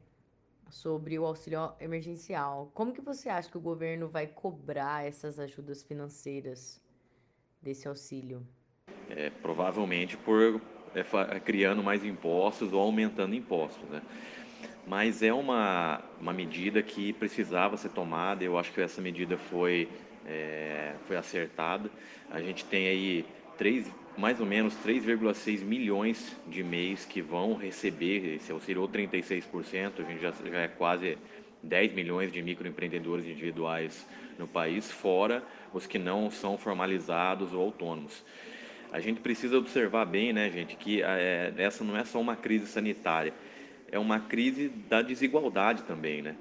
Sobre 0.69 1.19
o 1.19 1.25
auxílio 1.25 1.73
emergencial. 1.81 2.71
Como 2.75 2.92
que 2.92 3.01
você 3.01 3.31
acha 3.31 3.49
que 3.49 3.57
o 3.57 3.61
governo 3.61 4.07
vai 4.07 4.27
cobrar 4.27 5.07
essas 5.07 5.38
ajudas 5.38 5.83
financeiras 5.83 6.79
desse 7.62 7.88
auxílio? 7.88 8.47
É, 9.09 9.31
provavelmente 9.31 10.14
por 10.19 10.61
é, 10.95 11.40
criando 11.40 11.83
mais 11.83 12.05
impostos 12.05 12.75
ou 12.75 12.81
aumentando 12.83 13.35
impostos, 13.35 13.88
né? 13.88 14.03
Mas 14.87 15.23
é 15.23 15.33
uma, 15.33 16.05
uma 16.21 16.35
medida 16.35 16.83
que 16.83 17.14
precisava 17.14 17.79
ser 17.79 17.92
tomada. 17.92 18.45
Eu 18.45 18.59
acho 18.59 18.75
que 18.75 18.81
essa 18.83 19.01
medida 19.01 19.38
foi 19.38 19.88
é, 20.27 20.97
foi 21.07 21.16
acertada. 21.16 21.90
A 22.31 22.42
gente 22.42 22.62
tem 22.66 22.88
aí 22.88 23.27
três, 23.57 23.90
mais 24.16 24.40
ou 24.40 24.46
menos 24.46 24.74
3,6 24.85 25.62
milhões 25.62 26.35
de 26.46 26.62
MEIs 26.62 27.05
que 27.05 27.20
vão 27.20 27.55
receber 27.55 28.37
esse 28.37 28.50
auxílio, 28.50 28.83
ou 28.83 28.88
36%. 28.88 29.92
A 29.98 30.02
gente 30.02 30.20
já, 30.20 30.33
já 30.33 30.61
é 30.61 30.68
quase 30.68 31.18
10 31.62 31.92
milhões 31.92 32.33
de 32.33 32.42
microempreendedores 32.42 33.26
individuais 33.26 34.07
no 34.38 34.46
país, 34.46 34.90
fora 34.90 35.42
os 35.72 35.87
que 35.87 35.98
não 35.98 36.31
são 36.31 36.57
formalizados 36.57 37.52
ou 37.52 37.62
autônomos. 37.62 38.24
A 38.92 39.00
gente 39.00 39.20
precisa 39.20 39.59
observar 39.59 40.07
bem, 40.07 40.33
né, 40.33 40.50
gente, 40.50 40.76
que 40.76 41.02
é, 41.02 41.52
essa 41.57 41.85
não 41.85 41.96
é 41.96 42.05
só 42.05 42.20
uma 42.20 42.37
crise 42.37 42.66
sanitária, 42.66 43.35
é 43.90 43.98
uma 43.98 44.20
crise 44.20 44.68
da 44.68 45.02
desigualdade 45.02 45.83
também, 45.83 46.22
né? 46.22 46.37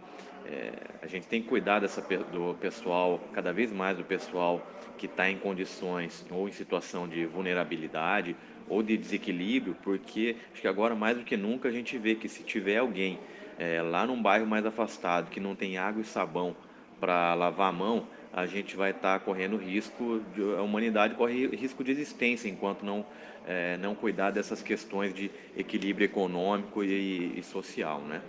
É, 0.45 0.71
a 1.01 1.07
gente 1.07 1.27
tem 1.27 1.41
que 1.41 1.47
cuidar 1.47 1.79
dessa, 1.79 2.01
do 2.01 2.55
pessoal, 2.59 3.19
cada 3.33 3.51
vez 3.51 3.71
mais 3.71 3.97
do 3.97 4.03
pessoal 4.03 4.65
que 4.97 5.07
está 5.07 5.29
em 5.29 5.37
condições 5.37 6.25
ou 6.29 6.47
em 6.47 6.51
situação 6.51 7.07
de 7.07 7.25
vulnerabilidade 7.25 8.35
ou 8.67 8.81
de 8.81 8.97
desequilíbrio, 8.97 9.75
porque 9.83 10.35
acho 10.51 10.61
que 10.61 10.67
agora 10.67 10.95
mais 10.95 11.17
do 11.17 11.23
que 11.23 11.35
nunca 11.35 11.69
a 11.69 11.71
gente 11.71 11.97
vê 11.97 12.15
que 12.15 12.27
se 12.27 12.43
tiver 12.43 12.77
alguém 12.77 13.19
é, 13.57 13.81
lá 13.81 14.05
num 14.05 14.21
bairro 14.21 14.45
mais 14.45 14.65
afastado 14.65 15.29
que 15.29 15.39
não 15.39 15.55
tem 15.55 15.77
água 15.77 16.01
e 16.01 16.05
sabão 16.05 16.55
para 16.99 17.33
lavar 17.33 17.69
a 17.69 17.71
mão, 17.71 18.07
a 18.31 18.45
gente 18.45 18.75
vai 18.75 18.91
estar 18.91 19.19
correndo 19.19 19.57
risco, 19.57 20.21
de, 20.33 20.41
a 20.41 20.61
humanidade 20.61 21.15
corre 21.15 21.47
risco 21.47 21.83
de 21.83 21.91
existência 21.91 22.49
enquanto 22.49 22.83
não, 22.83 23.05
é, 23.47 23.77
não 23.77 23.95
cuidar 23.95 24.31
dessas 24.31 24.61
questões 24.61 25.13
de 25.13 25.31
equilíbrio 25.55 26.05
econômico 26.05 26.83
e, 26.83 27.39
e 27.39 27.43
social, 27.43 28.01
né? 28.01 28.21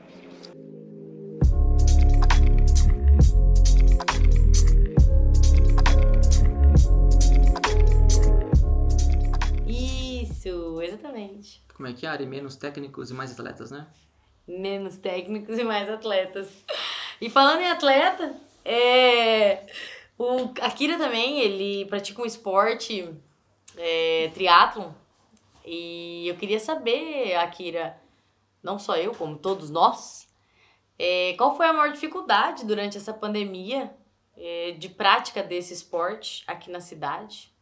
Isso, 10.47 10.81
exatamente. 10.81 11.61
Como 11.75 11.89
é 11.89 11.93
que 11.93 12.07
é, 12.07 12.09
Ari? 12.09 12.25
Menos 12.25 12.55
técnicos 12.55 13.11
e 13.11 13.15
mais 13.15 13.33
atletas, 13.33 13.73
né? 13.73 13.89
Menos 14.47 14.97
técnicos 14.97 15.59
e 15.59 15.65
mais 15.65 15.91
atletas. 15.91 16.49
E 17.21 17.29
falando 17.29 17.63
em 17.63 17.69
atleta, 17.69 18.33
é... 18.65 19.67
o 20.17 20.53
Akira 20.61 20.97
também, 20.97 21.41
ele 21.41 21.85
pratica 21.87 22.23
um 22.23 22.27
esporte, 22.27 23.13
é, 23.77 24.31
triatlon. 24.35 24.93
E 25.65 26.29
eu 26.29 26.37
queria 26.37 26.61
saber, 26.61 27.35
Akira, 27.35 28.01
não 28.63 28.79
só 28.79 28.97
eu, 28.97 29.13
como 29.13 29.37
todos 29.37 29.69
nós, 29.69 30.29
é, 30.97 31.35
qual 31.37 31.57
foi 31.57 31.67
a 31.67 31.73
maior 31.73 31.91
dificuldade 31.91 32.65
durante 32.65 32.97
essa 32.97 33.13
pandemia 33.13 33.93
é, 34.37 34.71
de 34.79 34.89
prática 34.89 35.43
desse 35.43 35.75
esporte 35.75 36.45
aqui 36.47 36.71
na 36.71 36.81
cidade? 36.81 37.53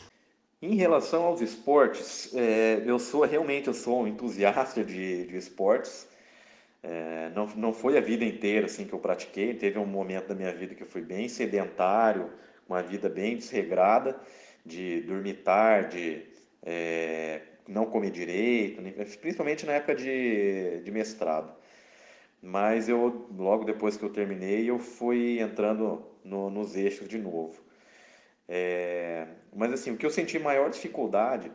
Em 0.64 0.76
relação 0.76 1.24
aos 1.24 1.42
esportes, 1.42 2.34
é, 2.34 2.82
eu 2.86 2.98
sou 2.98 3.22
realmente 3.26 3.68
eu 3.68 3.74
sou 3.74 4.00
um 4.00 4.06
entusiasta 4.06 4.82
de, 4.82 5.26
de 5.26 5.36
esportes. 5.36 6.08
É, 6.82 7.30
não, 7.34 7.46
não 7.48 7.70
foi 7.70 7.98
a 7.98 8.00
vida 8.00 8.24
inteira 8.24 8.64
assim 8.64 8.86
que 8.86 8.94
eu 8.94 8.98
pratiquei. 8.98 9.52
Teve 9.52 9.78
um 9.78 9.84
momento 9.84 10.28
da 10.28 10.34
minha 10.34 10.54
vida 10.54 10.74
que 10.74 10.82
eu 10.82 10.86
fui 10.86 11.02
bem 11.02 11.28
sedentário, 11.28 12.30
uma 12.66 12.82
vida 12.82 13.10
bem 13.10 13.36
desregrada, 13.36 14.18
de 14.64 15.02
dormir 15.02 15.34
tarde, 15.42 16.24
é, 16.62 17.42
não 17.68 17.84
comer 17.84 18.10
direito, 18.10 18.82
principalmente 19.20 19.66
na 19.66 19.74
época 19.74 19.94
de, 19.94 20.80
de 20.80 20.90
mestrado. 20.90 21.54
Mas 22.40 22.88
eu, 22.88 23.28
logo 23.36 23.64
depois 23.64 23.98
que 23.98 24.02
eu 24.02 24.08
terminei, 24.08 24.70
eu 24.70 24.78
fui 24.78 25.40
entrando 25.40 26.02
no, 26.24 26.48
nos 26.48 26.74
eixos 26.74 27.06
de 27.06 27.18
novo. 27.18 27.63
É, 28.48 29.26
mas 29.54 29.72
assim, 29.72 29.92
o 29.92 29.96
que 29.96 30.04
eu 30.06 30.10
senti 30.10 30.38
maior 30.38 30.70
dificuldade 30.70 31.50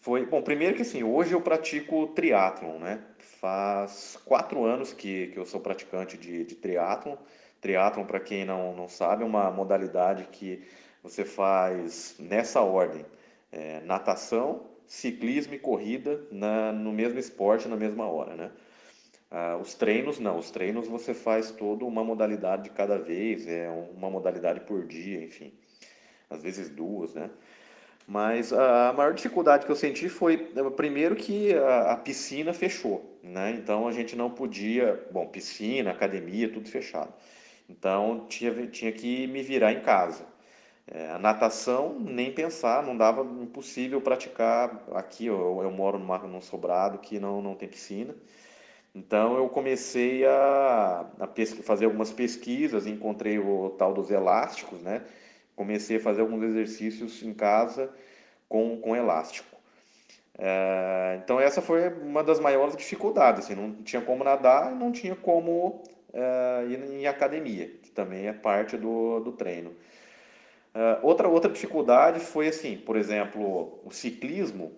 foi, 0.00 0.26
bom, 0.26 0.42
primeiro 0.42 0.76
que 0.76 0.82
assim, 0.82 1.02
hoje 1.02 1.32
eu 1.32 1.40
pratico 1.40 2.08
triatlon, 2.08 2.78
né? 2.78 3.02
Faz 3.18 4.18
quatro 4.24 4.64
anos 4.64 4.92
que, 4.92 5.28
que 5.28 5.38
eu 5.38 5.46
sou 5.46 5.60
praticante 5.60 6.16
de, 6.16 6.44
de 6.44 6.54
triatlon. 6.54 7.16
Triatlon, 7.60 8.04
para 8.04 8.20
quem 8.20 8.44
não, 8.44 8.74
não 8.76 8.88
sabe, 8.88 9.22
é 9.22 9.26
uma 9.26 9.50
modalidade 9.50 10.28
que 10.30 10.62
você 11.02 11.24
faz 11.24 12.16
nessa 12.18 12.60
ordem: 12.60 13.04
é, 13.50 13.80
natação, 13.80 14.66
ciclismo 14.86 15.54
e 15.54 15.58
corrida 15.58 16.26
na, 16.30 16.72
no 16.72 16.92
mesmo 16.92 17.18
esporte, 17.18 17.68
na 17.68 17.76
mesma 17.76 18.06
hora, 18.06 18.36
né? 18.36 18.52
Ah, 19.30 19.56
os 19.60 19.74
treinos 19.74 20.18
não, 20.20 20.38
os 20.38 20.50
treinos 20.50 20.86
você 20.88 21.12
faz 21.12 21.50
toda 21.50 21.84
uma 21.84 22.04
modalidade 22.04 22.64
de 22.64 22.70
cada 22.70 22.98
vez, 22.98 23.46
é 23.46 23.68
uma 23.68 24.08
modalidade 24.10 24.60
por 24.60 24.86
dia, 24.86 25.22
enfim, 25.22 25.52
às 26.30 26.42
vezes 26.42 26.68
duas, 26.68 27.14
né? 27.14 27.30
Mas 28.06 28.52
a 28.52 28.92
maior 28.96 29.12
dificuldade 29.14 29.66
que 29.66 29.72
eu 29.72 29.76
senti 29.76 30.08
foi, 30.08 30.36
primeiro, 30.76 31.16
que 31.16 31.52
a, 31.54 31.92
a 31.92 31.96
piscina 31.96 32.52
fechou, 32.52 33.18
né? 33.22 33.50
Então 33.52 33.88
a 33.88 33.92
gente 33.92 34.14
não 34.14 34.30
podia, 34.30 35.04
bom, 35.10 35.26
piscina, 35.26 35.90
academia, 35.90 36.48
tudo 36.48 36.68
fechado. 36.68 37.12
Então 37.68 38.26
tinha, 38.28 38.66
tinha 38.68 38.92
que 38.92 39.26
me 39.26 39.42
virar 39.42 39.72
em 39.72 39.80
casa. 39.80 40.24
É, 40.88 41.10
a 41.10 41.18
natação, 41.18 41.98
nem 41.98 42.32
pensar, 42.32 42.82
não 42.82 42.96
dava 42.96 43.22
impossível 43.42 44.00
praticar 44.00 44.84
aqui. 44.94 45.26
Eu, 45.26 45.60
eu 45.62 45.70
moro 45.70 45.98
numa, 45.98 46.18
num 46.18 46.40
sobrado 46.40 46.98
que 46.98 47.18
não, 47.18 47.42
não 47.42 47.54
tem 47.56 47.68
piscina. 47.68 48.14
Então 48.94 49.36
eu 49.36 49.48
comecei 49.48 50.24
a, 50.24 51.06
a 51.20 51.28
fazer 51.62 51.84
algumas 51.86 52.12
pesquisas, 52.12 52.86
encontrei 52.86 53.38
o 53.38 53.70
tal 53.70 53.92
dos 53.92 54.10
elásticos, 54.10 54.80
né? 54.80 55.02
Comecei 55.56 55.96
a 55.96 56.00
fazer 56.00 56.20
alguns 56.20 56.44
exercícios 56.44 57.22
em 57.22 57.34
casa 57.34 57.90
com, 58.48 58.78
com 58.78 58.94
elástico. 58.94 59.56
É, 60.38 61.18
então 61.24 61.40
essa 61.40 61.60
foi 61.62 61.88
uma 61.88 62.22
das 62.22 62.38
maiores 62.38 62.76
dificuldades, 62.76 63.44
assim, 63.44 63.54
não 63.54 63.82
tinha 63.82 64.02
como 64.02 64.22
nadar, 64.22 64.70
não 64.70 64.92
tinha 64.92 65.16
como 65.16 65.82
é, 66.12 66.66
ir 66.68 66.84
em 66.92 67.06
academia, 67.06 67.68
que 67.82 67.90
também 67.90 68.28
é 68.28 68.32
parte 68.32 68.76
do, 68.76 69.20
do 69.20 69.32
treino. 69.32 69.74
Uh, 70.76 71.00
outra, 71.00 71.26
outra 71.26 71.50
dificuldade 71.50 72.20
foi 72.20 72.48
assim, 72.48 72.76
por 72.76 72.96
exemplo, 72.96 73.80
o 73.82 73.90
ciclismo. 73.90 74.72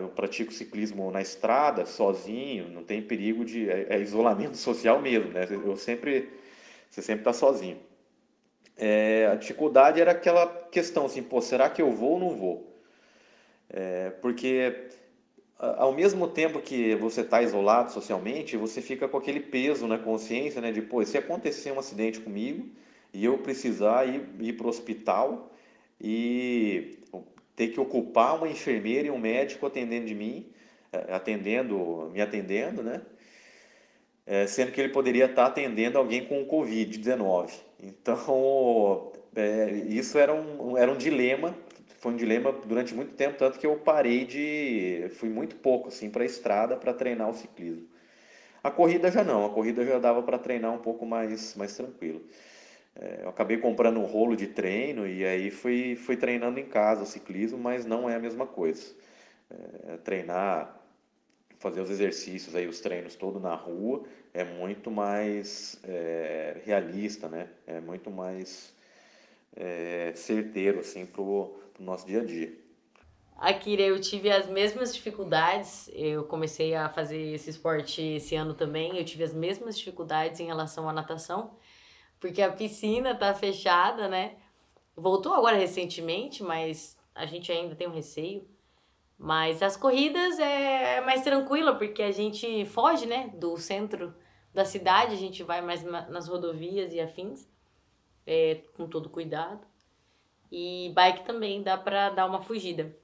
Eu 0.00 0.08
pratico 0.08 0.52
ciclismo 0.52 1.08
na 1.12 1.22
estrada, 1.22 1.86
sozinho, 1.86 2.68
não 2.68 2.82
tem 2.82 3.00
perigo 3.00 3.44
de. 3.44 3.70
É, 3.70 3.86
é 3.90 4.00
isolamento 4.00 4.56
social 4.58 5.00
mesmo, 5.00 5.30
né? 5.30 5.46
Eu 5.48 5.76
sempre. 5.76 6.30
Você 6.90 7.00
sempre 7.00 7.20
está 7.20 7.32
sozinho. 7.32 7.78
É, 8.76 9.28
a 9.32 9.34
dificuldade 9.36 10.00
era 10.00 10.10
aquela 10.10 10.46
questão 10.70 11.06
assim, 11.06 11.22
pô, 11.22 11.40
será 11.40 11.70
que 11.70 11.80
eu 11.80 11.92
vou 11.92 12.12
ou 12.12 12.18
não 12.18 12.30
vou? 12.36 12.74
É, 13.68 14.10
porque 14.20 14.88
ao 15.58 15.92
mesmo 15.92 16.28
tempo 16.28 16.60
que 16.60 16.94
você 16.96 17.20
está 17.20 17.42
isolado 17.42 17.92
socialmente, 17.92 18.56
você 18.56 18.82
fica 18.82 19.08
com 19.08 19.16
aquele 19.16 19.40
peso 19.40 19.86
na 19.86 19.98
consciência, 19.98 20.60
né? 20.60 20.72
De, 20.72 20.82
pô, 20.82 21.04
se 21.04 21.16
acontecer 21.16 21.72
um 21.72 21.78
acidente 21.78 22.20
comigo, 22.20 22.68
e 23.12 23.24
eu 23.24 23.38
precisar 23.38 24.06
ir, 24.08 24.28
ir 24.40 24.54
para 24.54 24.66
o 24.66 24.68
hospital 24.68 25.52
e 26.00 26.98
ter 27.54 27.68
que 27.68 27.80
ocupar 27.80 28.36
uma 28.36 28.48
enfermeira 28.48 29.06
e 29.06 29.10
um 29.10 29.18
médico 29.18 29.64
atendendo 29.66 30.06
de 30.06 30.14
mim, 30.14 30.46
eh, 30.92 31.06
atendendo, 31.14 32.10
me 32.12 32.20
atendendo, 32.20 32.82
né? 32.82 33.00
É, 34.26 34.46
sendo 34.46 34.72
que 34.72 34.80
ele 34.80 34.92
poderia 34.92 35.26
estar 35.26 35.46
atendendo 35.46 35.98
alguém 35.98 36.24
com 36.24 36.44
Covid-19. 36.46 37.52
Então, 37.84 39.12
é, 39.36 39.70
isso 39.70 40.18
era 40.18 40.32
um, 40.34 40.76
era 40.76 40.90
um 40.90 40.96
dilema, 40.96 41.54
foi 41.98 42.12
um 42.12 42.16
dilema 42.16 42.52
durante 42.52 42.94
muito 42.94 43.14
tempo, 43.14 43.36
tanto 43.38 43.58
que 43.58 43.66
eu 43.66 43.76
parei 43.76 44.24
de. 44.24 45.08
fui 45.16 45.28
muito 45.28 45.56
pouco 45.56 45.88
assim 45.88 46.10
para 46.10 46.22
a 46.22 46.26
estrada 46.26 46.76
para 46.76 46.92
treinar 46.92 47.28
o 47.30 47.34
ciclismo. 47.34 47.86
A 48.62 48.70
corrida 48.70 49.10
já 49.10 49.22
não, 49.22 49.44
a 49.44 49.50
corrida 49.50 49.84
já 49.84 49.98
dava 49.98 50.22
para 50.22 50.38
treinar 50.38 50.72
um 50.72 50.78
pouco 50.78 51.04
mais, 51.04 51.54
mais 51.54 51.76
tranquilo. 51.76 52.22
É, 52.96 53.20
eu 53.24 53.28
acabei 53.28 53.58
comprando 53.58 53.98
um 53.98 54.04
rolo 54.04 54.36
de 54.36 54.46
treino 54.46 55.06
e 55.06 55.24
aí 55.24 55.50
fui, 55.50 55.96
fui 55.96 56.16
treinando 56.16 56.60
em 56.60 56.66
casa 56.66 57.02
o 57.02 57.06
ciclismo, 57.06 57.58
mas 57.58 57.84
não 57.84 58.08
é 58.08 58.14
a 58.16 58.18
mesma 58.18 58.46
coisa. 58.46 58.94
É, 59.50 59.96
treinar, 59.98 60.83
fazer 61.64 61.80
os 61.80 61.90
exercícios 61.90 62.54
aí, 62.54 62.66
os 62.66 62.80
treinos 62.80 63.16
todo 63.16 63.40
na 63.40 63.54
rua 63.54 64.04
é 64.32 64.44
muito 64.44 64.90
mais 64.90 65.80
é, 65.84 66.60
realista, 66.64 67.28
né? 67.28 67.48
É 67.66 67.80
muito 67.80 68.10
mais 68.10 68.72
é, 69.56 70.12
certeiro 70.14 70.80
assim 70.80 71.06
pro, 71.06 71.56
pro 71.72 71.82
nosso 71.82 72.06
dia 72.06 72.20
a 72.20 72.24
dia. 72.24 72.56
Akira, 73.36 73.82
eu 73.82 74.00
tive 74.00 74.30
as 74.30 74.48
mesmas 74.48 74.94
dificuldades. 74.94 75.90
Eu 75.92 76.24
comecei 76.24 76.74
a 76.74 76.88
fazer 76.88 77.34
esse 77.34 77.50
esporte 77.50 78.00
esse 78.00 78.36
ano 78.36 78.54
também. 78.54 78.96
Eu 78.96 79.04
tive 79.04 79.24
as 79.24 79.34
mesmas 79.34 79.76
dificuldades 79.76 80.38
em 80.38 80.46
relação 80.46 80.88
à 80.88 80.92
natação 80.92 81.56
porque 82.24 82.40
a 82.40 82.50
piscina 82.50 83.14
tá 83.14 83.34
fechada, 83.34 84.08
né? 84.08 84.36
Voltou 84.96 85.34
agora 85.34 85.58
recentemente, 85.58 86.42
mas 86.42 86.96
a 87.14 87.26
gente 87.26 87.52
ainda 87.52 87.74
tem 87.74 87.86
um 87.86 87.92
receio. 87.92 88.48
Mas 89.24 89.62
as 89.62 89.76
corridas 89.76 90.38
é 90.38 91.00
mais 91.00 91.22
tranquila, 91.22 91.74
porque 91.74 92.02
a 92.02 92.10
gente 92.10 92.66
foge, 92.66 93.06
né, 93.06 93.32
do 93.34 93.56
centro 93.56 94.14
da 94.52 94.64
cidade, 94.64 95.14
a 95.14 95.18
gente 95.18 95.42
vai 95.42 95.62
mais 95.62 95.82
nas 95.82 96.28
rodovias 96.28 96.92
e 96.92 97.00
afins, 97.00 97.48
é, 98.26 98.60
com 98.76 98.86
todo 98.86 99.08
cuidado. 99.08 99.66
E 100.52 100.92
bike 100.94 101.24
também 101.24 101.62
dá 101.62 101.76
pra 101.78 102.10
dar 102.10 102.26
uma 102.26 102.42
fugida. 102.42 102.94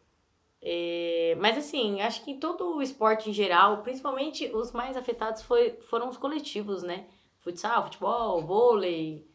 É, 0.62 1.36
mas 1.40 1.56
assim, 1.56 2.02
acho 2.02 2.22
que 2.22 2.34
todo 2.34 2.76
o 2.76 2.82
esporte 2.82 3.30
em 3.30 3.32
geral, 3.32 3.82
principalmente 3.82 4.46
os 4.54 4.72
mais 4.72 4.96
afetados 4.96 5.42
foi, 5.42 5.72
foram 5.80 6.08
os 6.10 6.18
coletivos, 6.18 6.82
né? 6.82 7.06
futsal, 7.40 7.84
futebol, 7.84 8.42
vôlei. 8.42 9.28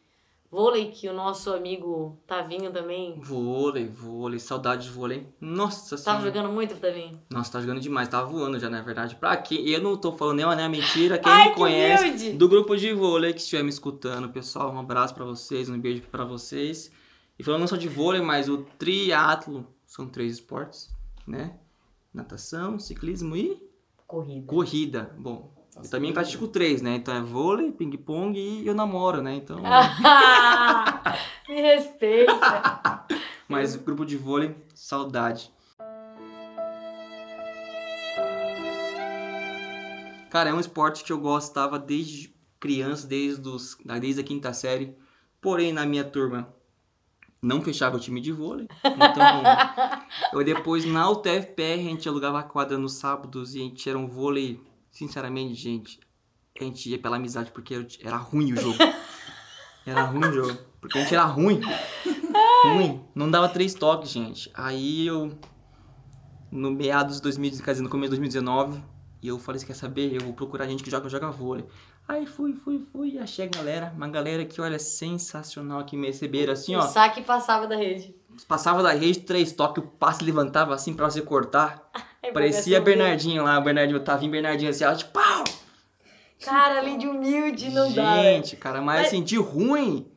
Vôlei, 0.50 0.90
que 0.90 1.08
o 1.08 1.12
nosso 1.12 1.52
amigo 1.52 2.18
Tavinho 2.26 2.72
também. 2.72 3.18
Vôlei, 3.20 3.88
vôlei, 3.88 4.38
saudade 4.38 4.84
de 4.84 4.90
vôlei. 4.90 5.26
Nossa 5.40 6.02
Tava 6.02 6.22
jogando 6.22 6.48
muito, 6.50 6.76
Tavinho? 6.76 7.20
Nossa, 7.30 7.52
tá 7.52 7.60
jogando 7.60 7.80
demais, 7.80 8.08
tava 8.08 8.26
voando 8.30 8.58
já, 8.58 8.70
na 8.70 8.80
verdade. 8.80 9.16
Pra 9.16 9.36
quem? 9.36 9.68
Eu 9.68 9.82
não 9.82 9.96
tô 9.96 10.12
falando 10.12 10.36
nem 10.36 10.46
uma 10.46 10.54
nem 10.54 10.68
mentira. 10.68 11.18
Quem 11.18 11.30
Ai, 11.32 11.48
me 11.48 11.54
conhece 11.54 12.04
humilde. 12.04 12.32
do 12.34 12.48
grupo 12.48 12.76
de 12.76 12.92
vôlei 12.92 13.32
que 13.32 13.40
estiver 13.40 13.62
me 13.62 13.70
escutando, 13.70 14.28
pessoal, 14.28 14.72
um 14.72 14.78
abraço 14.78 15.14
para 15.14 15.24
vocês, 15.24 15.68
um 15.68 15.78
beijo 15.78 16.02
para 16.02 16.24
vocês. 16.24 16.90
E 17.38 17.42
falando 17.42 17.60
não 17.60 17.68
só 17.68 17.76
de 17.76 17.88
vôlei, 17.88 18.20
mas 18.22 18.48
o 18.48 18.58
triatlo 18.78 19.66
são 19.84 20.06
três 20.08 20.34
esportes, 20.34 20.90
né? 21.26 21.58
Natação, 22.14 22.78
ciclismo 22.78 23.36
e 23.36 23.60
corrida. 24.06 24.46
Corrida. 24.46 25.14
Bom, 25.18 25.52
eu 25.82 25.90
também 25.90 26.12
pratico 26.12 26.48
três, 26.48 26.80
né? 26.80 26.96
Então 26.96 27.14
é 27.14 27.20
vôlei, 27.20 27.70
ping-pong 27.70 28.38
e 28.38 28.66
eu 28.66 28.74
namoro, 28.74 29.20
né? 29.20 29.34
Então. 29.34 29.58
Me 31.48 31.60
respeita. 31.60 33.04
Mas 33.48 33.76
grupo 33.76 34.04
de 34.04 34.16
vôlei, 34.16 34.56
saudade. 34.74 35.52
Cara, 40.30 40.50
é 40.50 40.54
um 40.54 40.60
esporte 40.60 41.04
que 41.04 41.12
eu 41.12 41.18
gostava 41.18 41.78
desde 41.78 42.34
criança, 42.58 43.06
desde, 43.06 43.48
os, 43.48 43.78
desde 44.00 44.20
a 44.20 44.24
quinta 44.24 44.52
série. 44.52 44.96
Porém, 45.40 45.72
na 45.72 45.86
minha 45.86 46.04
turma, 46.04 46.52
não 47.40 47.62
fechava 47.62 47.96
o 47.96 48.00
time 48.00 48.20
de 48.20 48.32
vôlei. 48.32 48.66
Então, 48.84 49.42
eu 50.32 50.44
depois 50.44 50.84
na 50.84 51.08
UTFPR 51.08 51.74
a 51.74 51.76
gente 51.76 52.08
alugava 52.08 52.40
a 52.40 52.42
quadra 52.42 52.76
nos 52.76 52.94
sábados 52.94 53.54
e 53.54 53.60
a 53.60 53.62
gente 53.62 53.88
era 53.88 53.98
um 53.98 54.08
vôlei 54.08 54.60
Sinceramente, 54.96 55.52
gente, 55.52 56.00
a 56.58 56.64
gente 56.64 56.88
ia 56.88 56.98
pela 56.98 57.16
amizade 57.16 57.50
porque 57.50 57.86
era 58.02 58.16
ruim 58.16 58.54
o 58.54 58.56
jogo. 58.56 58.78
Era 59.84 60.02
ruim 60.02 60.24
o 60.24 60.32
jogo. 60.32 60.58
Porque 60.80 60.98
a 60.98 61.02
gente 61.02 61.14
era 61.14 61.22
ruim. 61.22 61.60
Ruim. 62.64 63.04
Não 63.14 63.30
dava 63.30 63.48
três 63.48 63.72
toques, 63.72 64.10
gente. 64.10 64.50
Aí 64.52 65.06
eu, 65.06 65.30
no 66.50 66.72
meados 66.72 67.18
de 67.18 67.22
2000, 67.22 67.62
quer 67.62 67.70
dizer, 67.70 67.84
no 67.84 67.88
começo 67.88 68.10
de 68.10 68.16
2019, 68.16 68.82
e 69.22 69.28
eu 69.28 69.38
falei, 69.38 69.60
você 69.60 69.66
quer 69.66 69.74
saber? 69.74 70.12
Eu 70.12 70.22
vou 70.22 70.32
procurar 70.32 70.66
gente 70.66 70.82
que 70.82 70.90
joga, 70.90 71.08
joga 71.08 71.30
vôlei. 71.30 71.64
Aí 72.08 72.26
fui, 72.26 72.52
fui, 72.54 72.84
fui, 72.90 73.16
achei 73.16 73.44
a 73.44 73.48
galera, 73.48 73.92
uma 73.94 74.08
galera 74.08 74.44
que, 74.44 74.60
olha, 74.60 74.80
sensacional, 74.80 75.84
que 75.84 75.96
me 75.96 76.08
receberam 76.08 76.54
assim, 76.54 76.74
ó. 76.74 76.80
O 76.80 76.88
saque 76.88 77.22
passava 77.22 77.68
da 77.68 77.76
rede. 77.76 78.12
Passava 78.48 78.82
da 78.82 78.90
rede, 78.90 79.20
três 79.20 79.52
toques, 79.52 79.84
o 79.84 79.86
passe 79.86 80.24
levantava 80.24 80.74
assim 80.74 80.94
pra 80.94 81.08
você 81.08 81.22
cortar. 81.22 81.88
É 82.28 82.32
Parecia 82.32 82.80
Bernardinho 82.80 83.44
lá, 83.44 83.58
o 83.58 83.62
Bernardinho, 83.62 84.00
tava 84.00 84.24
em 84.24 84.30
Bernardinho 84.30 84.70
assim, 84.70 84.84
ó, 84.84 84.94
tipo, 84.94 85.12
pau! 85.12 85.44
Cara, 86.44 86.78
além 86.78 86.98
de 86.98 87.06
humilde, 87.06 87.70
não 87.70 87.86
Gente, 87.86 87.96
dá. 87.96 88.22
Gente, 88.22 88.56
cara, 88.56 88.80
mas, 88.82 88.96
mas 88.98 89.06
assim, 89.08 89.22
de 89.22 89.36
ruim, 89.36 90.10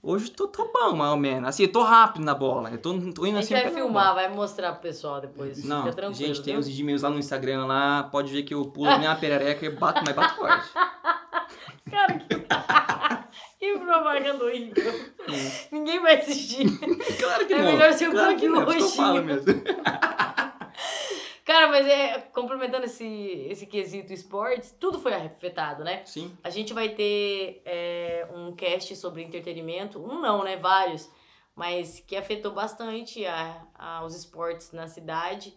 Hoje 0.00 0.30
tô, 0.30 0.46
tô 0.46 0.70
bom, 0.72 0.94
mais 0.94 1.10
ou 1.10 1.16
menos. 1.16 1.48
Assim, 1.48 1.64
eu 1.64 1.72
tô 1.72 1.82
rápido 1.82 2.24
na 2.24 2.32
bola. 2.32 2.70
Eu 2.70 2.78
tô, 2.78 2.92
tô 3.12 3.26
indo 3.26 3.36
A 3.36 3.40
assim. 3.40 3.48
gente 3.54 3.62
vai 3.64 3.72
pela 3.72 3.74
filmar, 3.74 4.14
vai 4.14 4.28
mostrar 4.28 4.72
pro 4.72 4.82
pessoal 4.82 5.20
depois. 5.20 5.64
Não, 5.64 5.82
Fica 5.82 5.96
tranquilo. 5.96 6.14
gente, 6.34 6.42
tem 6.42 6.54
viu? 6.54 6.60
os 6.60 6.78
e-mails 6.78 7.02
lá 7.02 7.10
no 7.10 7.18
Instagram 7.18 7.66
lá. 7.66 8.04
Pode 8.04 8.32
ver 8.32 8.44
que 8.44 8.54
eu 8.54 8.64
pulo 8.66 8.88
uma 8.88 9.16
perereca 9.16 9.66
e 9.66 9.70
bato, 9.70 10.00
mas 10.06 10.14
bato 10.14 10.36
forte. 10.36 10.68
Cara, 11.90 12.14
que. 12.20 12.36
que 13.58 13.78
propaganda 13.78 14.44
horrível. 14.44 15.00
Ninguém 15.72 16.00
vai 16.00 16.20
assistir. 16.20 16.66
Claro 17.18 17.46
que 17.46 17.54
É 17.54 17.58
não. 17.58 17.64
melhor 17.64 17.92
ser 17.92 18.08
um 18.08 18.12
claro 18.12 18.28
pouquinho 18.28 18.52
não, 18.52 18.60
é 18.72 18.76
eu 18.78 18.88
falo 18.88 19.14
roxinho. 19.14 19.24
mesmo. 19.24 19.62
Cara, 21.48 21.66
mas 21.68 21.86
é. 21.86 22.20
Complementando 22.20 22.84
esse, 22.84 23.06
esse 23.48 23.66
quesito 23.66 24.12
esportes, 24.12 24.70
tudo 24.78 25.00
foi 25.00 25.14
afetado, 25.14 25.82
né? 25.82 26.04
Sim. 26.04 26.36
A 26.44 26.50
gente 26.50 26.74
vai 26.74 26.90
ter 26.90 27.62
é, 27.64 28.28
um 28.34 28.54
cast 28.54 28.94
sobre 28.94 29.22
entretenimento, 29.22 29.98
um 29.98 30.20
não, 30.20 30.44
né? 30.44 30.58
Vários, 30.58 31.10
mas 31.56 32.00
que 32.00 32.14
afetou 32.16 32.52
bastante 32.52 33.24
a, 33.24 33.66
a, 33.74 34.04
os 34.04 34.14
esportes 34.14 34.72
na 34.72 34.88
cidade, 34.88 35.56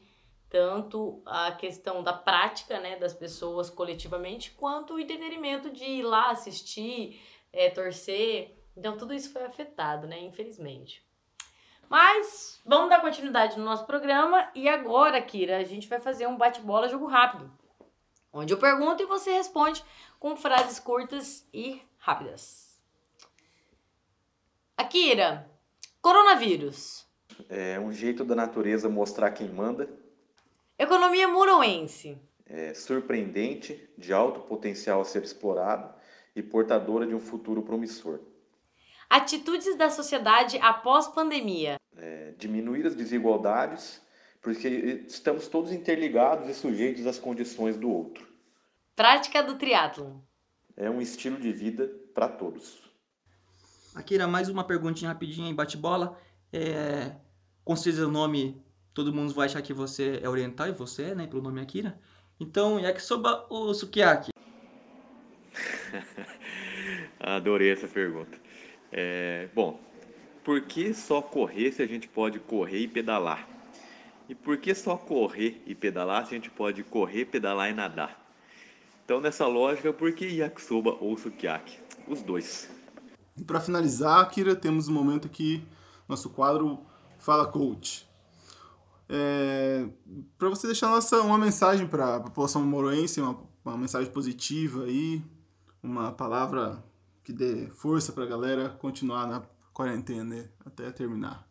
tanto 0.50 1.22
a 1.26 1.52
questão 1.52 2.02
da 2.02 2.14
prática, 2.14 2.80
né, 2.80 2.96
das 2.96 3.14
pessoas 3.14 3.70
coletivamente, 3.70 4.52
quanto 4.52 4.94
o 4.94 5.00
entretenimento 5.00 5.70
de 5.70 5.84
ir 5.84 6.04
lá 6.04 6.32
assistir, 6.32 7.22
é, 7.52 7.70
torcer. 7.70 8.58
Então 8.78 8.96
tudo 8.96 9.14
isso 9.14 9.34
foi 9.34 9.44
afetado, 9.44 10.08
né? 10.08 10.22
Infelizmente. 10.22 11.04
Mas 11.92 12.62
vamos 12.66 12.90
dar 12.90 13.02
continuidade 13.02 13.60
no 13.60 13.66
nosso 13.66 13.86
programa. 13.86 14.50
E 14.56 14.70
agora, 14.70 15.22
Kira, 15.22 15.58
a 15.58 15.64
gente 15.66 15.90
vai 15.90 16.00
fazer 16.00 16.26
um 16.26 16.38
bate-bola 16.38 16.88
jogo 16.88 17.06
rápido, 17.06 17.52
onde 18.32 18.54
eu 18.54 18.58
pergunto 18.58 19.04
e 19.04 19.06
você 19.06 19.34
responde 19.34 19.84
com 20.18 20.38
frases 20.38 20.80
curtas 20.80 21.46
e 21.54 21.82
rápidas. 21.98 22.80
Akira, 24.78 25.52
coronavírus, 26.02 27.06
É 27.50 27.78
um 27.78 27.92
jeito 27.92 28.24
da 28.24 28.36
natureza 28.36 28.88
mostrar 28.88 29.32
quem 29.32 29.50
manda, 29.50 29.90
economia 30.80 31.28
muroense, 31.28 32.18
é 32.46 32.74
surpreendente, 32.74 33.90
de 33.98 34.14
alto 34.14 34.40
potencial 34.40 35.02
a 35.02 35.06
ser 35.06 35.24
explorado 35.24 35.94
e 36.34 36.42
portadora 36.42 37.06
de 37.06 37.14
um 37.14 37.20
futuro 37.20 37.62
promissor. 37.62 38.31
Atitudes 39.12 39.76
da 39.78 39.90
sociedade 39.90 40.58
após 40.62 41.08
pandemia, 41.10 41.76
É 41.98 42.34
diminuir 42.38 42.88
as 42.88 42.96
desigualdades, 42.96 44.02
porque 44.42 44.68
estamos 45.06 45.50
todos 45.50 45.72
interligados 45.72 46.50
e 46.50 46.54
sujeitos 46.54 47.06
às 47.06 47.20
condições 47.20 47.76
do 47.78 47.90
outro. 47.92 48.26
prática 48.96 49.44
do 49.44 49.56
triatlon, 49.58 50.20
É 50.78 50.90
um 50.90 51.02
estilo 51.02 51.38
de 51.38 51.52
vida 51.52 51.92
para 52.14 52.30
todos. 52.30 52.90
Akira, 53.94 54.26
mais 54.26 54.48
uma 54.48 54.64
perguntinha 54.64 55.12
rapidinha 55.12 55.50
em 55.50 55.54
bate-bola. 55.54 56.18
É, 56.54 57.12
com 57.66 57.76
certeza 57.76 58.08
o 58.08 58.12
nome, 58.12 58.64
todo 58.94 59.14
mundo 59.14 59.34
vai 59.34 59.48
achar 59.48 59.62
que 59.62 59.74
você 59.74 60.22
é 60.24 60.30
oriental 60.30 60.68
e 60.68 60.72
você 60.72 61.04
é, 61.12 61.16
né? 61.16 61.28
Pelo 61.28 61.42
nome 61.42 61.60
Akira. 61.60 62.00
Então, 62.40 62.80
yakisoba 62.80 63.46
ou 63.50 63.74
sukiyaki? 63.74 64.32
Adorei 67.20 67.72
essa 67.72 67.88
pergunta. 67.88 68.41
É, 68.92 69.48
bom, 69.54 69.80
por 70.44 70.62
que 70.62 70.94
só 70.94 71.22
correr 71.22 71.72
se 71.72 71.82
a 71.82 71.88
gente 71.88 72.08
pode 72.08 72.40
correr 72.40 72.80
e 72.80 72.88
pedalar? 72.88 73.48
E 74.28 74.36
por 74.36 74.58
que 74.58 74.74
só 74.74 74.98
correr 74.98 75.62
e 75.66 75.76
pedalar 75.76 76.26
se 76.26 76.34
a 76.34 76.38
gente 76.38 76.50
pode 76.50 76.84
correr, 76.84 77.26
pedalar 77.26 77.70
e 77.70 77.74
nadar? 77.74 78.20
Então, 79.04 79.20
nessa 79.20 79.46
lógica, 79.46 79.92
por 79.92 80.14
que 80.14 80.26
yakisoba 80.26 80.98
ou 81.00 81.18
sukiyaki? 81.18 81.80
Os 82.08 82.22
dois. 82.22 82.70
E 83.38 83.44
para 83.44 83.60
finalizar, 83.60 84.30
Kira, 84.30 84.56
temos 84.56 84.88
um 84.88 84.94
momento 84.94 85.28
aqui, 85.28 85.64
nosso 86.08 86.30
quadro 86.30 86.80
Fala 87.20 87.46
Coach. 87.46 88.08
É, 89.10 89.86
para 90.38 90.48
você 90.48 90.68
deixar 90.68 90.90
nossa, 90.90 91.22
uma 91.22 91.38
mensagem 91.38 91.86
para 91.86 92.16
a 92.16 92.20
população 92.22 92.64
moroense, 92.64 93.20
uma, 93.20 93.38
uma 93.66 93.78
mensagem 93.78 94.10
positiva 94.10 94.86
aí, 94.86 95.22
uma 95.84 96.14
palavra 96.14 96.82
que 97.24 97.32
dê 97.32 97.68
força 97.68 98.12
para 98.12 98.24
a 98.24 98.28
galera 98.28 98.70
continuar 98.70 99.28
na 99.28 99.44
quarentena 99.74 100.52
até 100.66 100.92
terminar. 100.92 101.48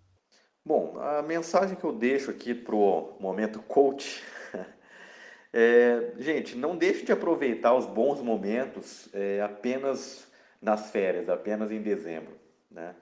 Bom, 0.65 0.99
a 1.01 1.23
mensagem 1.23 1.77
que 1.77 1.85
eu 1.85 1.93
deixo 1.93 2.31
aqui 2.31 2.55
pro 2.55 3.17
momento 3.19 3.63
coach 3.63 4.23
é, 5.53 6.13
gente, 6.19 6.57
não 6.57 6.77
deixe 6.77 7.05
de 7.05 7.13
aproveitar 7.13 7.75
os 7.75 7.87
bons 7.87 8.21
momentos 8.21 9.09
é, 9.15 9.41
apenas 9.41 10.29
nas 10.61 10.91
férias, 10.91 11.29
apenas 11.29 11.71
em 11.71 11.81
dezembro, 11.81 12.37
né? 12.71 12.95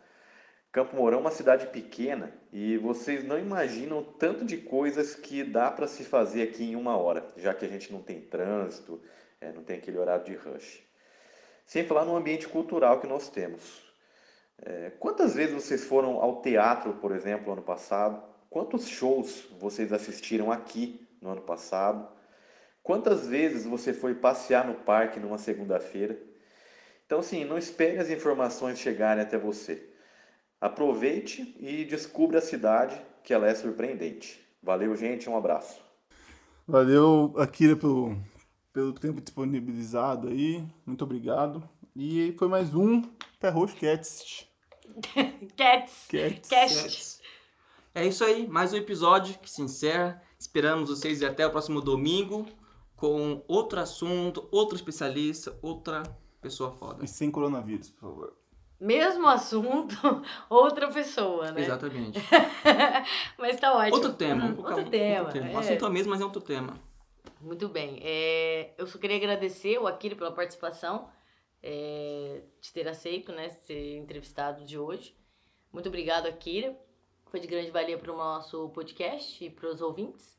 Campo 0.71 0.97
Mourão 0.97 1.19
é 1.19 1.21
uma 1.23 1.31
cidade 1.31 1.67
pequena 1.69 2.33
e 2.53 2.77
vocês 2.77 3.25
não 3.25 3.39
imaginam 3.39 4.01
o 4.01 4.05
tanto 4.05 4.45
de 4.45 4.59
coisas 4.59 5.15
que 5.15 5.43
dá 5.43 5.71
para 5.71 5.89
se 5.89 6.05
fazer 6.05 6.43
aqui 6.43 6.63
em 6.63 6.77
uma 6.77 6.97
hora, 6.97 7.27
já 7.37 7.55
que 7.55 7.65
a 7.65 7.69
gente 7.69 7.91
não 7.91 8.03
tem 8.03 8.21
trânsito, 8.21 9.01
é, 9.41 9.51
não 9.51 9.65
tem 9.65 9.79
aquele 9.79 9.99
horário 9.99 10.25
de 10.25 10.35
rush. 10.35 10.88
Sem 11.69 11.85
falar 11.85 12.07
no 12.07 12.17
ambiente 12.17 12.49
cultural 12.49 12.99
que 12.99 13.07
nós 13.07 13.29
temos. 13.29 13.83
É, 14.63 14.91
quantas 14.99 15.35
vezes 15.35 15.55
vocês 15.55 15.85
foram 15.85 16.17
ao 16.19 16.41
teatro, 16.41 16.95
por 16.95 17.13
exemplo, 17.13 17.53
ano 17.53 17.61
passado? 17.61 18.23
Quantos 18.49 18.89
shows 18.89 19.47
vocês 19.61 19.93
assistiram 19.93 20.51
aqui 20.51 21.07
no 21.21 21.29
ano 21.29 21.43
passado? 21.43 22.09
Quantas 22.83 23.27
vezes 23.27 23.67
você 23.67 23.93
foi 23.93 24.15
passear 24.15 24.67
no 24.67 24.77
parque 24.77 25.21
numa 25.21 25.37
segunda-feira? 25.37 26.19
Então, 27.05 27.19
assim, 27.19 27.45
não 27.45 27.59
espere 27.59 27.99
as 27.99 28.09
informações 28.09 28.79
chegarem 28.79 29.23
até 29.23 29.37
você. 29.37 29.91
Aproveite 30.59 31.55
e 31.61 31.85
descubra 31.85 32.39
a 32.39 32.43
cidade, 32.43 32.99
que 33.23 33.35
ela 33.35 33.47
é 33.47 33.55
surpreendente. 33.55 34.43
Valeu, 34.63 34.97
gente, 34.97 35.29
um 35.29 35.37
abraço. 35.37 35.79
Valeu, 36.67 37.35
Akira, 37.37 37.77
pelo, 37.77 38.17
pelo 38.79 38.93
tempo 38.93 39.21
disponibilizado 39.21 40.29
aí. 40.29 40.65
Muito 40.87 41.03
obrigado. 41.03 41.69
E 41.97 42.33
foi 42.39 42.47
mais 42.47 42.77
um 42.77 43.03
Roxo 43.53 43.75
Cast. 43.75 44.49
cats, 45.57 46.07
Cats. 46.09 46.49
cast. 46.49 47.21
É 47.93 48.07
isso 48.07 48.23
aí, 48.23 48.47
mais 48.47 48.73
um 48.73 48.77
episódio 48.77 49.37
que 49.41 49.51
se 49.51 49.63
encerra. 49.63 50.23
Esperamos 50.39 50.91
vocês 50.91 51.25
até 51.25 51.45
o 51.45 51.51
próximo 51.51 51.81
domingo 51.81 52.47
com 52.95 53.43
outro 53.49 53.81
assunto, 53.81 54.49
outro 54.53 54.77
especialista, 54.77 55.59
outra 55.61 56.05
pessoa 56.41 56.71
foda. 56.71 57.05
E 57.05 57.09
sem 57.09 57.33
coronavírus, 57.33 57.91
por 57.91 58.01
favor. 58.01 58.37
Mesmo 58.81 59.27
assunto, 59.27 59.97
outra 60.49 60.87
pessoa, 60.87 61.51
né? 61.51 61.63
Exatamente. 61.63 62.21
Mas 63.37 63.57
tá 63.57 63.75
ótimo. 63.75 63.97
Outro 63.97 64.13
tema. 64.13 64.45
Uhum, 64.45 64.59
Outro 64.59 64.89
tema. 64.89 65.31
O 65.33 65.37
é. 65.37 65.57
assunto 65.57 65.85
é 65.85 65.89
o 65.89 65.91
mesmo, 65.91 66.13
mas 66.13 66.21
é 66.21 66.25
outro 66.25 66.41
tema. 66.41 66.75
Muito 67.41 67.69
bem. 67.69 68.01
É, 68.03 68.75
eu 68.77 68.87
só 68.87 68.99
queria 68.99 69.17
agradecer 69.17 69.79
o 69.79 69.87
Akira 69.87 70.17
pela 70.17 70.33
participação, 70.33 71.09
é, 71.63 72.43
de 72.61 72.73
ter 72.73 72.89
aceito, 72.89 73.33
né, 73.33 73.49
ser 73.49 73.97
entrevistado 73.97 74.65
de 74.65 74.79
hoje. 74.79 75.17
Muito 75.73 75.89
obrigado, 75.89 76.27
Akira. 76.27 76.77
Foi 77.27 77.41
de 77.41 77.47
grande 77.47 77.71
valia 77.71 77.99
para 77.99 78.13
o 78.13 78.17
nosso 78.17 78.71
podcast 78.71 79.45
e 79.45 79.51
para 79.51 79.69
os 79.69 79.81
ouvintes. 79.81 80.37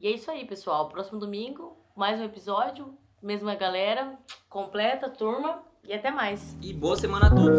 E 0.00 0.08
é 0.08 0.10
isso 0.10 0.30
aí, 0.30 0.46
pessoal. 0.46 0.88
Próximo 0.88 1.18
domingo, 1.18 1.76
mais 1.94 2.18
um 2.18 2.24
episódio, 2.24 2.96
mesma 3.22 3.54
galera, 3.54 4.18
completa, 4.48 5.08
turma, 5.10 5.62
e 5.84 5.92
até 5.92 6.10
mais. 6.10 6.56
E 6.62 6.72
boa 6.72 6.96
semana 6.96 7.26
a 7.26 7.30
todos. 7.30 7.58